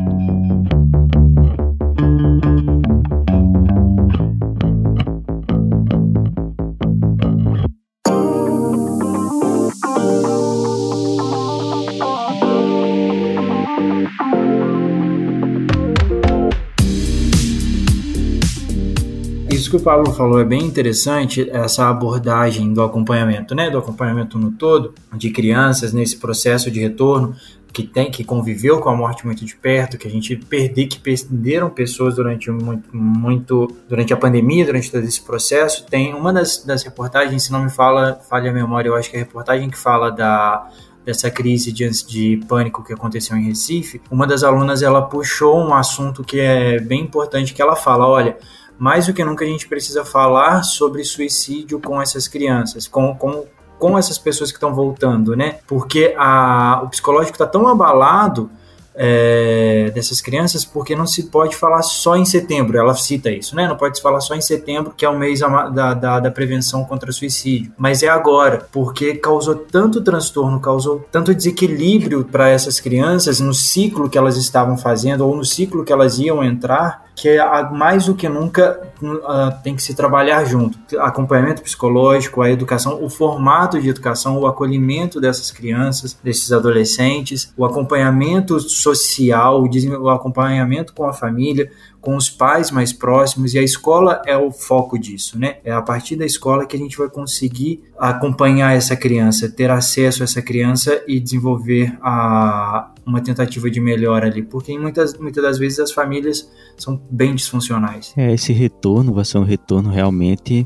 Que 19.69 19.75
o 19.75 19.81
Pablo 19.81 20.11
falou 20.13 20.39
é 20.39 20.45
bem 20.45 20.63
interessante, 20.63 21.49
essa 21.51 21.89
abordagem 21.89 22.73
do 22.73 22.81
acompanhamento, 22.81 23.53
né? 23.53 23.69
Do 23.69 23.77
acompanhamento 23.77 24.37
no 24.39 24.51
todo, 24.51 24.93
de 25.13 25.29
crianças 25.29 25.93
nesse 25.93 26.17
processo 26.17 26.71
de 26.71 26.79
retorno, 26.79 27.35
que 27.71 27.83
tem 27.83 28.11
que 28.11 28.23
conviveu 28.23 28.79
com 28.79 28.89
a 28.89 28.95
morte 28.95 29.25
muito 29.25 29.45
de 29.45 29.55
perto, 29.55 29.97
que 29.97 30.07
a 30.07 30.11
gente 30.11 30.35
perdeu, 30.35 30.87
que 30.87 30.99
perderam 30.99 31.69
pessoas 31.69 32.15
durante 32.15 32.51
muito, 32.51 32.95
muito 32.95 33.67
durante 33.87 34.13
a 34.13 34.17
pandemia, 34.17 34.65
durante 34.65 34.91
todo 34.91 35.03
esse 35.03 35.21
processo. 35.21 35.85
Tem 35.85 36.13
uma 36.13 36.33
das, 36.33 36.63
das 36.63 36.83
reportagens, 36.83 37.43
se 37.43 37.51
não 37.51 37.63
me 37.63 37.69
fala, 37.69 38.19
falha 38.29 38.51
a 38.51 38.53
memória, 38.53 38.89
eu 38.89 38.95
acho 38.95 39.09
que 39.09 39.17
é 39.17 39.21
a 39.21 39.23
reportagem 39.23 39.69
que 39.69 39.77
fala 39.77 40.09
da 40.09 40.69
dessa 41.05 41.31
crise 41.31 41.71
de, 41.71 41.89
de 42.05 42.45
pânico 42.47 42.83
que 42.83 42.93
aconteceu 42.93 43.35
em 43.35 43.45
Recife, 43.45 43.99
uma 44.11 44.27
das 44.27 44.43
alunas 44.43 44.81
ela 44.83 45.01
puxou 45.01 45.59
um 45.59 45.73
assunto 45.73 46.23
que 46.23 46.39
é 46.39 46.79
bem 46.79 47.01
importante 47.01 47.53
que 47.53 47.61
ela 47.61 47.75
fala, 47.75 48.07
olha, 48.07 48.37
mais 48.81 49.05
do 49.05 49.13
que 49.13 49.23
nunca 49.23 49.45
a 49.45 49.47
gente 49.47 49.67
precisa 49.67 50.03
falar 50.03 50.63
sobre 50.63 51.03
suicídio 51.03 51.79
com 51.79 52.01
essas 52.01 52.27
crianças, 52.27 52.87
com, 52.87 53.13
com, 53.13 53.45
com 53.77 53.95
essas 53.95 54.17
pessoas 54.17 54.49
que 54.49 54.57
estão 54.57 54.73
voltando, 54.73 55.35
né? 55.35 55.59
Porque 55.67 56.15
a, 56.17 56.81
o 56.83 56.89
psicológico 56.89 57.35
está 57.35 57.45
tão 57.45 57.67
abalado 57.67 58.49
é, 58.95 59.91
dessas 59.93 60.19
crianças, 60.19 60.65
porque 60.65 60.95
não 60.95 61.05
se 61.05 61.23
pode 61.23 61.55
falar 61.55 61.83
só 61.83 62.15
em 62.15 62.25
setembro, 62.25 62.75
ela 62.75 62.95
cita 62.95 63.29
isso, 63.29 63.55
né? 63.55 63.67
Não 63.67 63.77
pode 63.77 63.97
se 63.97 64.01
falar 64.01 64.19
só 64.19 64.33
em 64.33 64.41
setembro, 64.41 64.93
que 64.97 65.05
é 65.05 65.09
o 65.09 65.15
mês 65.15 65.41
da, 65.41 65.93
da, 65.93 66.19
da 66.19 66.31
prevenção 66.31 66.83
contra 66.83 67.11
o 67.11 67.13
suicídio, 67.13 67.71
mas 67.77 68.01
é 68.01 68.07
agora, 68.07 68.67
porque 68.71 69.13
causou 69.13 69.53
tanto 69.53 70.01
transtorno, 70.01 70.59
causou 70.59 71.05
tanto 71.11 71.35
desequilíbrio 71.35 72.23
para 72.25 72.49
essas 72.49 72.79
crianças 72.79 73.39
no 73.39 73.53
ciclo 73.53 74.09
que 74.09 74.17
elas 74.17 74.37
estavam 74.37 74.75
fazendo 74.75 75.21
ou 75.21 75.35
no 75.35 75.45
ciclo 75.45 75.85
que 75.85 75.93
elas 75.93 76.17
iam 76.17 76.43
entrar, 76.43 77.10
que 77.21 77.29
é 77.29 77.69
mais 77.69 78.07
do 78.07 78.15
que 78.15 78.27
nunca 78.27 78.81
uh, 78.99 79.63
tem 79.63 79.75
que 79.75 79.83
se 79.83 79.93
trabalhar 79.93 80.43
junto. 80.43 80.79
Acompanhamento 80.99 81.61
psicológico, 81.61 82.41
a 82.41 82.49
educação, 82.49 83.03
o 83.03 83.11
formato 83.11 83.79
de 83.79 83.87
educação, 83.87 84.39
o 84.39 84.47
acolhimento 84.47 85.21
dessas 85.21 85.51
crianças, 85.51 86.17
desses 86.23 86.51
adolescentes, 86.51 87.53
o 87.55 87.63
acompanhamento 87.63 88.59
social, 88.59 89.63
o 89.63 90.09
acompanhamento 90.09 90.93
com 90.93 91.05
a 91.05 91.13
família, 91.13 91.69
com 92.01 92.17
os 92.17 92.29
pais 92.29 92.71
mais 92.71 92.91
próximos, 92.91 93.53
e 93.53 93.59
a 93.59 93.61
escola 93.61 94.21
é 94.25 94.35
o 94.35 94.51
foco 94.51 94.97
disso, 94.97 95.37
né? 95.37 95.57
É 95.63 95.71
a 95.71 95.81
partir 95.81 96.15
da 96.15 96.25
escola 96.25 96.65
que 96.65 96.75
a 96.75 96.79
gente 96.79 96.97
vai 96.97 97.07
conseguir 97.07 97.83
acompanhar 97.97 98.75
essa 98.75 98.95
criança, 98.95 99.47
ter 99.47 99.69
acesso 99.69 100.23
a 100.23 100.25
essa 100.25 100.41
criança 100.41 101.03
e 101.07 101.19
desenvolver 101.19 101.95
a, 102.01 102.91
uma 103.05 103.21
tentativa 103.21 103.69
de 103.69 103.79
melhora 103.79 104.27
ali, 104.27 104.41
porque 104.41 104.77
muitas, 104.77 105.17
muitas 105.17 105.43
das 105.43 105.59
vezes 105.59 105.79
as 105.79 105.91
famílias 105.91 106.51
são 106.75 106.99
bem 107.09 107.35
disfuncionais. 107.35 108.13
É, 108.17 108.33
esse 108.33 108.51
retorno 108.51 109.13
vai 109.13 109.23
ser 109.23 109.37
um 109.37 109.43
retorno 109.43 109.89
realmente 109.91 110.65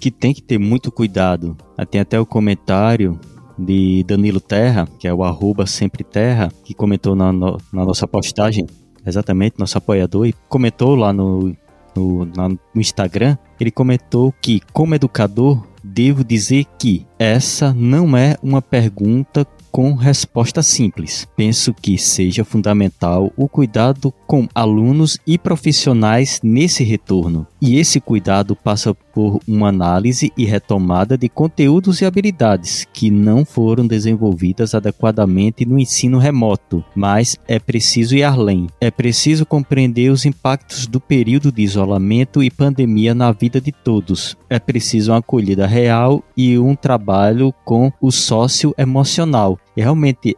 que 0.00 0.10
tem 0.10 0.34
que 0.34 0.42
ter 0.42 0.58
muito 0.58 0.90
cuidado. 0.90 1.56
Tem 1.88 2.00
até 2.00 2.18
o 2.18 2.26
comentário 2.26 3.20
de 3.56 4.02
Danilo 4.04 4.40
Terra, 4.40 4.88
que 4.98 5.06
é 5.06 5.14
o 5.14 5.22
arroba 5.22 5.66
sempre 5.66 6.02
terra, 6.02 6.50
que 6.64 6.74
comentou 6.74 7.14
na, 7.14 7.32
no, 7.32 7.58
na 7.72 7.84
nossa 7.84 8.06
postagem, 8.06 8.66
exatamente, 9.06 9.58
nosso 9.58 9.78
apoiador, 9.78 10.26
e 10.26 10.34
comentou 10.48 10.94
lá 10.94 11.12
no, 11.12 11.54
no, 11.94 12.24
na, 12.24 12.48
no 12.48 12.58
Instagram, 12.76 13.36
ele 13.60 13.70
comentou 13.70 14.32
que, 14.40 14.60
como 14.72 14.94
educador, 14.94 15.66
devo 15.82 16.24
dizer 16.24 16.64
que 16.78 17.06
essa 17.18 17.72
não 17.72 18.16
é 18.16 18.36
uma 18.42 18.62
pergunta 18.62 19.46
com 19.70 19.94
resposta 19.94 20.62
simples. 20.62 21.26
Penso 21.34 21.72
que 21.72 21.96
seja 21.96 22.44
fundamental 22.44 23.32
o 23.36 23.48
cuidado 23.48 24.12
com 24.26 24.46
alunos 24.54 25.18
e 25.26 25.38
profissionais 25.38 26.40
nesse 26.42 26.84
retorno. 26.84 27.46
E 27.64 27.78
esse 27.78 28.00
cuidado 28.00 28.56
passa 28.56 28.92
por 28.92 29.38
uma 29.46 29.68
análise 29.68 30.32
e 30.36 30.44
retomada 30.44 31.16
de 31.16 31.28
conteúdos 31.28 32.00
e 32.00 32.04
habilidades 32.04 32.84
que 32.92 33.08
não 33.08 33.44
foram 33.44 33.86
desenvolvidas 33.86 34.74
adequadamente 34.74 35.64
no 35.64 35.78
ensino 35.78 36.18
remoto, 36.18 36.84
mas 36.92 37.38
é 37.46 37.60
preciso 37.60 38.16
ir 38.16 38.24
além. 38.24 38.66
É 38.80 38.90
preciso 38.90 39.46
compreender 39.46 40.10
os 40.10 40.26
impactos 40.26 40.88
do 40.88 41.00
período 41.00 41.52
de 41.52 41.62
isolamento 41.62 42.42
e 42.42 42.50
pandemia 42.50 43.14
na 43.14 43.30
vida 43.30 43.60
de 43.60 43.70
todos. 43.70 44.36
É 44.50 44.58
preciso 44.58 45.12
uma 45.12 45.18
acolhida 45.18 45.64
real 45.64 46.20
e 46.36 46.58
um 46.58 46.74
trabalho 46.74 47.54
com 47.64 47.92
o 48.00 48.10
sócio 48.10 48.74
emocional. 48.76 49.56
E 49.76 49.80
realmente 49.80 50.36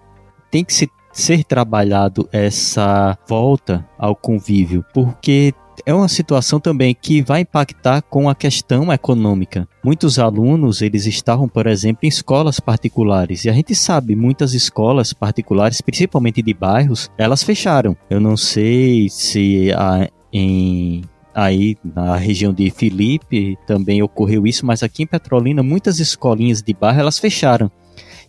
tem 0.50 0.62
que 0.62 0.74
se 0.74 0.90
ser 1.10 1.44
trabalhado 1.44 2.28
essa 2.32 3.16
volta 3.26 3.88
ao 3.96 4.16
convívio, 4.16 4.84
porque 4.92 5.54
é 5.84 5.94
uma 5.94 6.08
situação 6.08 6.60
também 6.60 6.94
que 6.94 7.22
vai 7.22 7.40
impactar 7.40 8.02
com 8.02 8.28
a 8.28 8.34
questão 8.34 8.92
econômica. 8.92 9.68
Muitos 9.82 10.18
alunos, 10.18 10.82
eles 10.82 11.06
estavam, 11.06 11.48
por 11.48 11.66
exemplo, 11.66 12.00
em 12.04 12.08
escolas 12.08 12.60
particulares, 12.60 13.44
e 13.44 13.50
a 13.50 13.52
gente 13.52 13.74
sabe, 13.74 14.16
muitas 14.16 14.54
escolas 14.54 15.12
particulares, 15.12 15.80
principalmente 15.80 16.42
de 16.42 16.54
bairros, 16.54 17.10
elas 17.18 17.42
fecharam. 17.42 17.96
Eu 18.08 18.20
não 18.20 18.36
sei 18.36 19.08
se 19.08 19.72
a, 19.72 20.08
em 20.32 21.02
aí 21.34 21.76
na 21.82 22.16
região 22.16 22.52
de 22.52 22.70
Felipe 22.70 23.58
também 23.66 24.02
ocorreu 24.02 24.46
isso, 24.46 24.64
mas 24.64 24.82
aqui 24.82 25.02
em 25.02 25.06
Petrolina 25.06 25.62
muitas 25.62 25.98
escolinhas 25.98 26.62
de 26.62 26.72
bairro 26.72 27.00
elas 27.00 27.18
fecharam. 27.18 27.70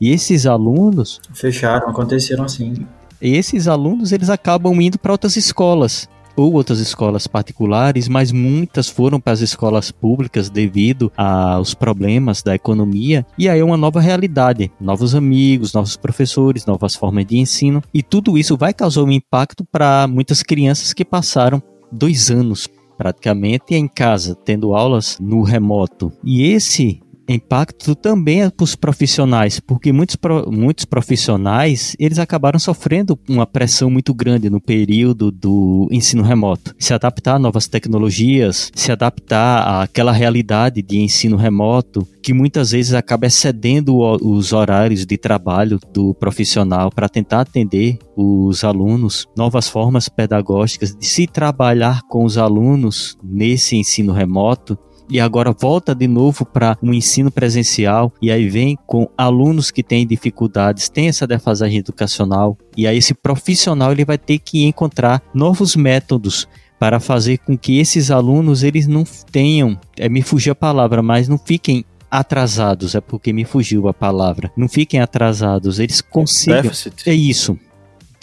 E 0.02 0.10
esses 0.10 0.46
alunos 0.46 1.22
fecharam, 1.34 1.90
aconteceram 1.90 2.44
assim. 2.44 2.74
E 3.22 3.36
esses 3.36 3.68
alunos 3.68 4.12
eles 4.12 4.30
acabam 4.30 4.82
indo 4.82 4.98
para 4.98 5.12
outras 5.12 5.38
escolas 5.38 6.10
ou 6.36 6.54
outras 6.54 6.80
escolas 6.80 7.28
particulares, 7.28 8.08
mas 8.08 8.32
muitas 8.32 8.90
foram 8.90 9.20
para 9.20 9.34
as 9.34 9.42
escolas 9.42 9.92
públicas 9.92 10.50
devido 10.50 11.12
aos 11.16 11.74
problemas 11.74 12.42
da 12.42 12.56
economia. 12.56 13.26
E 13.38 13.48
aí 13.50 13.60
é 13.60 13.64
uma 13.64 13.78
nova 13.78 14.00
realidade, 14.00 14.72
novos 14.80 15.16
amigos, 15.16 15.74
novos 15.74 15.96
professores, 15.98 16.66
novas 16.66 16.96
formas 16.96 17.26
de 17.26 17.38
ensino, 17.38 17.82
e 17.94 18.04
tudo 18.04 18.38
isso 18.38 18.58
vai 18.58 18.74
causar 18.74 19.04
um 19.04 19.12
impacto 19.12 19.64
para 19.64 20.08
muitas 20.08 20.44
crianças 20.44 20.94
que 20.94 21.06
passaram 21.06 21.62
dois 21.92 22.30
anos 22.30 22.68
praticamente 22.98 23.76
em 23.76 23.88
casa, 23.88 24.36
tendo 24.36 24.76
aulas 24.76 25.18
no 25.20 25.42
remoto. 25.42 26.12
E 26.24 26.44
esse 26.44 27.02
impacto 27.34 27.96
também 27.96 28.44
é 28.44 28.50
para 28.50 28.64
os 28.64 28.76
profissionais, 28.76 29.60
porque 29.60 29.92
muitos, 29.92 30.18
muitos 30.48 30.86
profissionais 30.86 31.96
eles 32.00 32.20
acabaram 32.20 32.60
sofrendo 32.60 33.18
uma 33.28 33.46
pressão 33.46 33.90
muito 33.90 34.14
grande 34.14 34.50
no 34.50 34.62
período 34.62 35.32
do 35.32 35.88
ensino 35.92 36.24
remoto. 36.24 36.76
Se 36.80 36.94
adaptar 36.94 37.36
a 37.36 37.40
novas 37.40 37.68
tecnologias, 37.68 38.72
se 38.76 38.92
adaptar 38.92 39.84
àquela 39.84 40.12
realidade 40.12 40.82
de 40.82 41.00
ensino 41.00 41.38
remoto 41.38 42.08
que 42.26 42.34
muitas 42.34 42.72
vezes 42.72 42.96
acaba 42.96 43.28
excedendo 43.28 44.00
os 44.00 44.52
horários 44.52 45.06
de 45.06 45.16
trabalho 45.16 45.80
do 45.94 46.12
profissional 46.16 46.90
para 46.90 47.08
tentar 47.08 47.42
atender 47.42 48.00
os 48.16 48.64
alunos, 48.64 49.28
novas 49.38 49.70
formas 49.70 50.10
pedagógicas 50.10 50.96
de 50.96 51.06
se 51.06 51.28
trabalhar 51.28 52.02
com 52.10 52.26
os 52.26 52.38
alunos 52.38 53.16
nesse 53.24 53.76
ensino 53.76 54.12
remoto 54.12 54.76
e 55.10 55.20
agora 55.20 55.52
volta 55.52 55.94
de 55.94 56.08
novo 56.08 56.46
para 56.46 56.78
um 56.82 56.94
ensino 56.94 57.32
presencial 57.32 58.12
e 58.22 58.32
aí 58.32 58.50
vem 58.50 58.78
com 58.86 59.10
alunos 59.18 59.72
que 59.72 59.84
têm 59.84 60.06
dificuldades, 60.06 60.90
tem 60.90 61.08
essa 61.08 61.28
defasagem 61.28 61.80
educacional 61.80 62.58
e 62.76 62.88
aí 62.88 62.98
esse 62.98 63.14
profissional 63.14 63.92
ele 63.92 64.06
vai 64.06 64.18
ter 64.18 64.40
que 64.40 64.66
encontrar 64.66 65.22
novos 65.34 65.76
métodos 65.76 66.48
para 66.80 67.00
fazer 67.00 67.38
com 67.40 67.58
que 67.58 67.80
esses 67.80 68.12
alunos 68.12 68.64
eles 68.64 68.88
não 68.88 69.04
tenham, 69.32 69.80
é 69.98 70.10
me 70.10 70.22
fugir 70.22 70.52
a 70.52 70.56
palavra, 70.56 71.02
mas 71.02 71.28
não 71.28 71.38
fiquem 71.38 71.86
atrasados, 72.12 72.96
é 72.96 73.02
porque 73.02 73.34
me 73.34 73.44
fugiu 73.44 73.88
a 73.88 73.94
palavra. 73.94 74.52
Não 74.56 74.70
fiquem 74.70 75.02
atrasados, 75.02 75.80
eles 75.80 76.02
consigam. 76.02 76.62
Déficit. 76.62 77.10
É 77.10 77.14
isso 77.14 77.58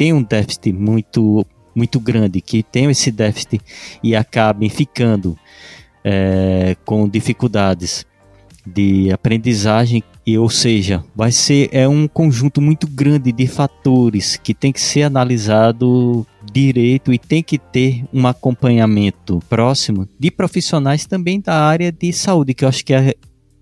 tem 0.02 0.12
um 0.12 0.22
déficit 0.22 0.72
muito 0.72 1.46
muito 1.74 1.98
grande, 2.00 2.40
que 2.40 2.62
tenham 2.62 2.90
esse 2.90 3.10
déficit 3.10 3.60
e 4.02 4.14
acabem 4.14 4.68
ficando 4.68 5.38
é, 6.04 6.76
com 6.84 7.08
dificuldades 7.08 8.06
de 8.66 9.10
aprendizagem 9.12 10.02
e 10.24 10.38
ou 10.38 10.48
seja, 10.48 11.04
vai 11.16 11.32
ser 11.32 11.68
é 11.72 11.88
um 11.88 12.06
conjunto 12.06 12.60
muito 12.60 12.86
grande 12.86 13.32
de 13.32 13.46
fatores 13.46 14.36
que 14.36 14.54
tem 14.54 14.72
que 14.72 14.80
ser 14.80 15.02
analisado 15.02 16.24
direito 16.52 17.12
e 17.12 17.18
tem 17.18 17.42
que 17.42 17.58
ter 17.58 18.04
um 18.12 18.26
acompanhamento 18.26 19.40
próximo 19.48 20.08
de 20.18 20.30
profissionais 20.30 21.06
também 21.06 21.40
da 21.40 21.64
área 21.64 21.90
de 21.90 22.12
saúde, 22.12 22.54
que 22.54 22.64
eu 22.64 22.68
acho 22.68 22.84
que 22.84 22.94
é 22.94 23.14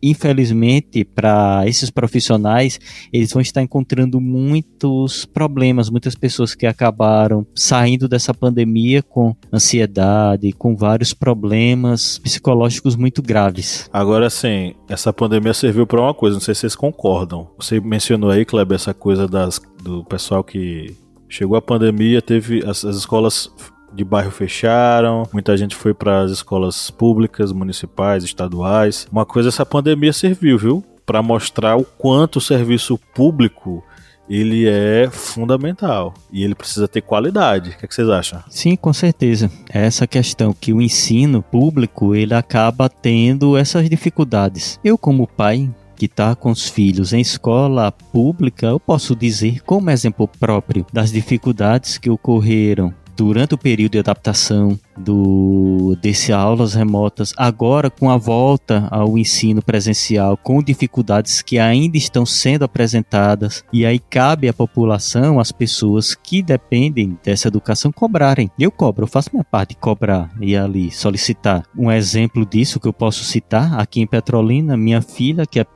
infelizmente, 0.03 1.05
para 1.05 1.65
esses 1.67 1.91
profissionais, 1.91 2.79
eles 3.13 3.33
vão 3.33 3.41
estar 3.41 3.63
encontrando 3.63 4.21
muitos 4.21 5.25
problemas, 5.25 5.91
muitas 5.91 6.15
pessoas 6.15 6.55
que 6.55 6.67
acabaram 6.67 7.47
saindo 7.55 8.09
dessa 8.09 8.33
pandemia 8.33 9.03
com 9.03 9.35
ansiedade, 9.53 10.53
com 10.53 10.77
vários 10.77 11.13
problemas 11.13 12.19
psicológicos 12.19 12.97
muito 12.97 13.23
graves. 13.23 13.89
Agora 13.93 14.31
sim, 14.31 14.75
essa 14.89 15.13
pandemia 15.13 15.55
serviu 15.55 15.87
para 15.87 16.01
uma 16.01 16.15
coisa, 16.15 16.35
não 16.35 16.41
sei 16.41 16.55
se 16.55 16.61
vocês 16.61 16.77
concordam. 16.77 17.49
Você 17.59 17.81
mencionou 17.81 18.31
aí, 18.31 18.45
Kleber, 18.45 18.77
essa 18.77 18.95
coisa 18.95 19.27
das, 19.27 19.61
do 19.83 20.05
pessoal 20.05 20.43
que 20.43 20.95
chegou 21.29 21.57
a 21.57 21.63
pandemia, 21.63 22.21
teve 22.21 22.65
as, 22.67 22.85
as 22.85 22.97
escolas 22.97 23.51
de 23.93 24.05
bairro 24.05 24.31
fecharam, 24.31 25.25
muita 25.33 25.57
gente 25.57 25.75
foi 25.75 25.93
para 25.93 26.23
as 26.23 26.31
escolas 26.31 26.91
públicas, 26.91 27.53
municipais, 27.53 28.25
estaduais. 28.25 29.07
Uma 29.11 29.27
coisa 29.27 29.49
essa 29.49 29.67
pandemia 29.67 30.13
serviu, 30.13 30.59
viu? 30.59 30.85
Para 31.05 31.23
mostrar 31.23 31.77
o 31.77 31.85
quanto 31.85 32.37
o 32.37 32.41
serviço 32.41 32.99
público 33.15 33.85
ele 34.31 34.69
é 34.69 35.09
fundamental 35.11 36.15
e 36.33 36.45
ele 36.45 36.55
precisa 36.55 36.87
ter 36.87 37.01
qualidade. 37.01 37.71
O 37.71 37.77
que, 37.77 37.85
é 37.85 37.89
que, 37.89 37.95
vocês 37.95 38.09
acham? 38.09 38.41
Sim, 38.49 38.77
com 38.77 38.93
certeza. 38.93 39.51
É 39.69 39.85
essa 39.85 40.07
questão 40.07 40.53
que 40.53 40.73
o 40.73 40.81
ensino 40.81 41.43
público 41.43 42.15
ele 42.15 42.33
acaba 42.33 42.89
tendo 42.89 43.57
essas 43.57 43.91
dificuldades. 43.91 44.79
Eu 44.85 44.97
como 44.97 45.27
pai 45.27 45.69
que 45.97 46.07
está 46.07 46.35
com 46.35 46.51
os 46.51 46.67
filhos 46.67 47.13
em 47.13 47.21
escola 47.21 47.93
pública, 47.93 48.69
eu 48.69 48.81
posso 48.81 49.15
dizer 49.15 49.61
como 49.65 49.91
exemplo 49.91 50.27
próprio 50.27 50.87
das 50.91 51.13
dificuldades 51.13 51.99
que 51.99 52.09
ocorreram 52.09 52.95
durante 53.21 53.53
o 53.53 53.59
período 53.59 53.93
de 53.93 53.99
adaptação 53.99 54.81
do 54.97 55.95
desse 56.01 56.33
aulas 56.33 56.73
remotas, 56.73 57.35
agora 57.37 57.91
com 57.91 58.09
a 58.09 58.17
volta 58.17 58.89
ao 58.91 59.19
ensino 59.19 59.61
presencial, 59.61 60.39
com 60.39 60.63
dificuldades 60.63 61.43
que 61.43 61.59
ainda 61.59 61.99
estão 61.99 62.25
sendo 62.25 62.65
apresentadas, 62.65 63.63
e 63.71 63.85
aí 63.85 63.99
cabe 63.99 64.49
à 64.49 64.55
população, 64.55 65.39
às 65.39 65.53
pessoas 65.53 66.15
que 66.15 66.43
dependem 66.43 67.19
dessa 67.23 67.49
educação 67.49 67.93
cobrarem. 67.93 68.51
Eu 68.59 68.71
cobro, 68.71 69.05
eu 69.05 69.09
faço 69.09 69.29
minha 69.35 69.45
parte 69.45 69.71
de 69.71 69.77
cobrar 69.77 70.31
e 70.41 70.57
ali 70.57 70.91
solicitar. 70.91 71.65
Um 71.77 71.93
exemplo 71.93 72.47
disso 72.47 72.81
que 72.81 72.89
eu 72.89 72.93
posso 72.93 73.23
citar 73.23 73.79
aqui 73.79 74.01
em 74.01 74.07
Petrolina, 74.07 74.79
minha 74.79 75.03
filha 75.03 75.45
que 75.45 75.61
é 75.61 75.67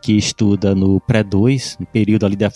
que 0.00 0.16
estuda 0.16 0.74
no 0.74 1.00
pré-2, 1.00 1.76
no 1.78 1.86
período 1.86 2.26
ali 2.26 2.36
de 2.36 2.46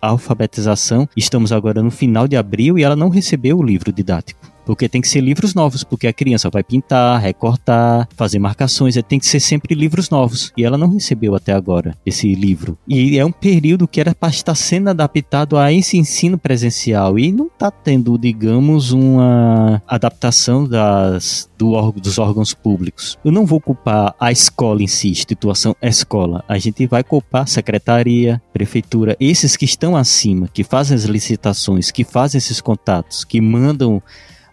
alfabetização. 0.00 1.08
Estamos 1.16 1.52
agora 1.52 1.82
no 1.82 1.90
final 1.90 2.26
de 2.26 2.36
abril 2.36 2.78
e 2.78 2.82
ela 2.82 2.96
não 2.96 3.08
recebeu 3.08 3.58
o 3.58 3.62
livro 3.62 3.92
didático. 3.92 4.57
Porque 4.68 4.86
tem 4.86 5.00
que 5.00 5.08
ser 5.08 5.22
livros 5.22 5.54
novos, 5.54 5.82
porque 5.82 6.06
a 6.06 6.12
criança 6.12 6.50
vai 6.50 6.62
pintar, 6.62 7.18
recortar, 7.22 8.06
fazer 8.14 8.38
marcações, 8.38 8.98
tem 9.08 9.18
que 9.18 9.24
ser 9.24 9.40
sempre 9.40 9.74
livros 9.74 10.10
novos. 10.10 10.52
E 10.58 10.62
ela 10.62 10.76
não 10.76 10.90
recebeu 10.90 11.34
até 11.34 11.54
agora 11.54 11.96
esse 12.04 12.34
livro. 12.34 12.76
E 12.86 13.18
é 13.18 13.24
um 13.24 13.32
período 13.32 13.88
que 13.88 13.98
era 13.98 14.14
para 14.14 14.28
estar 14.28 14.54
sendo 14.54 14.90
adaptado 14.90 15.56
a 15.56 15.72
esse 15.72 15.96
ensino 15.96 16.36
presencial 16.36 17.18
e 17.18 17.32
não 17.32 17.46
está 17.46 17.70
tendo, 17.70 18.18
digamos, 18.18 18.92
uma 18.92 19.82
adaptação 19.88 20.68
das, 20.68 21.48
do 21.56 21.78
dos 21.92 22.18
órgãos 22.18 22.52
públicos. 22.52 23.18
Eu 23.24 23.32
não 23.32 23.46
vou 23.46 23.62
culpar 23.62 24.14
a 24.20 24.30
escola 24.30 24.82
em 24.82 24.86
si, 24.86 25.08
instituição 25.08 25.74
escola. 25.80 26.44
A 26.46 26.58
gente 26.58 26.86
vai 26.86 27.02
culpar 27.02 27.48
secretaria, 27.48 28.42
prefeitura, 28.52 29.16
esses 29.18 29.56
que 29.56 29.64
estão 29.64 29.96
acima, 29.96 30.46
que 30.46 30.62
fazem 30.62 30.94
as 30.94 31.04
licitações, 31.04 31.90
que 31.90 32.04
fazem 32.04 32.36
esses 32.36 32.60
contatos, 32.60 33.24
que 33.24 33.40
mandam 33.40 34.02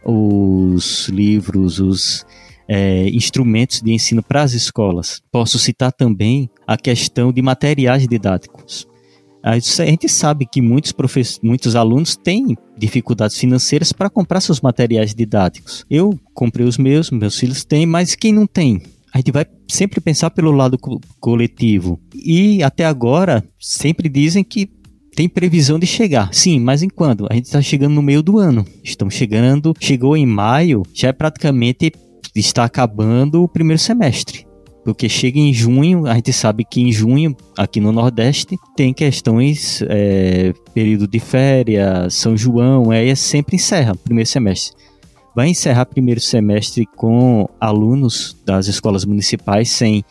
os 0.06 1.10
livros, 1.10 1.80
os 1.80 2.26
é, 2.68 3.10
instrumentos 3.10 3.82
de 3.82 3.92
ensino 3.92 4.22
para 4.24 4.44
as 4.44 4.54
escolas. 4.54 5.22
Posso 5.32 5.58
citar 5.60 5.92
também 5.92 6.50
a 6.68 6.78
questão 6.78 7.32
de 7.32 7.42
materiais 7.42 8.08
didáticos. 8.08 8.88
A 9.44 9.60
gente 9.60 10.10
sabe 10.10 10.48
que 10.48 10.60
muitos, 10.60 10.92
muitos 11.44 11.76
alunos 11.76 12.16
têm 12.16 12.58
dificuldades 12.76 13.38
financeiras 13.38 13.94
para 13.94 14.10
comprar 14.10 14.42
seus 14.42 14.60
materiais 14.60 15.14
didáticos. 15.14 15.86
Eu 15.88 16.20
comprei 16.34 16.66
os 16.66 16.80
meus, 16.80 17.12
meus 17.12 17.38
filhos 17.38 17.64
têm, 17.64 17.86
mas 17.86 18.16
quem 18.16 18.34
não 18.34 18.48
tem? 18.48 18.82
A 19.14 19.20
gente 19.20 19.32
vai 19.32 19.46
sempre 19.68 20.02
pensar 20.02 20.32
pelo 20.32 20.52
lado 20.52 20.80
co 20.80 21.00
coletivo. 21.20 22.00
E 22.14 22.64
até 22.64 22.86
agora, 22.86 23.48
sempre 23.60 24.10
dizem 24.10 24.44
que 24.44 24.68
tem 25.16 25.30
previsão 25.30 25.80
de 25.80 25.88
chegar. 25.88 26.30
Sim, 26.34 26.60
mas 26.60 26.84
em 26.84 26.90
quando? 26.90 27.26
A 27.30 27.34
gente 27.34 27.46
está 27.46 27.62
chegando 27.62 27.94
no 27.94 28.02
meio 28.02 28.22
do 28.22 28.38
ano. 28.38 28.66
Estamos 28.84 29.14
chegando, 29.14 29.74
chegou 29.80 30.18
em 30.18 30.26
maio, 30.26 30.84
já 30.94 31.08
é 31.08 31.14
praticamente 31.14 31.94
está 32.36 32.66
acabando 32.66 33.42
o 33.42 33.48
primeiro 33.48 33.82
semestre. 33.82 34.46
Porque 34.84 35.10
chega 35.10 35.40
em 35.40 35.52
junho, 35.52 36.06
a 36.06 36.14
gente 36.14 36.32
sabe 36.32 36.64
que 36.64 36.82
em 36.82 36.92
junho, 36.92 37.36
aqui 37.58 37.80
no 37.80 37.92
Nordeste, 37.92 38.56
tem 38.76 38.94
questões, 38.94 39.82
é, 39.88 40.54
período 40.74 41.08
de 41.08 41.20
férias, 41.20 42.14
São 42.14 42.38
João, 42.38 42.92
aí 42.92 43.10
é 43.10 43.16
sempre 43.16 43.56
encerra 43.56 43.96
primeiro 43.96 44.30
semestre. 44.30 44.78
Vai 45.36 45.48
encerrar 45.48 45.86
primeiro 45.86 46.22
semestre 46.22 46.86
com 46.86 47.50
alunos 47.60 48.38
das 48.46 48.68
escolas 48.68 49.06
municipais 49.06 49.70
sem 49.70 50.04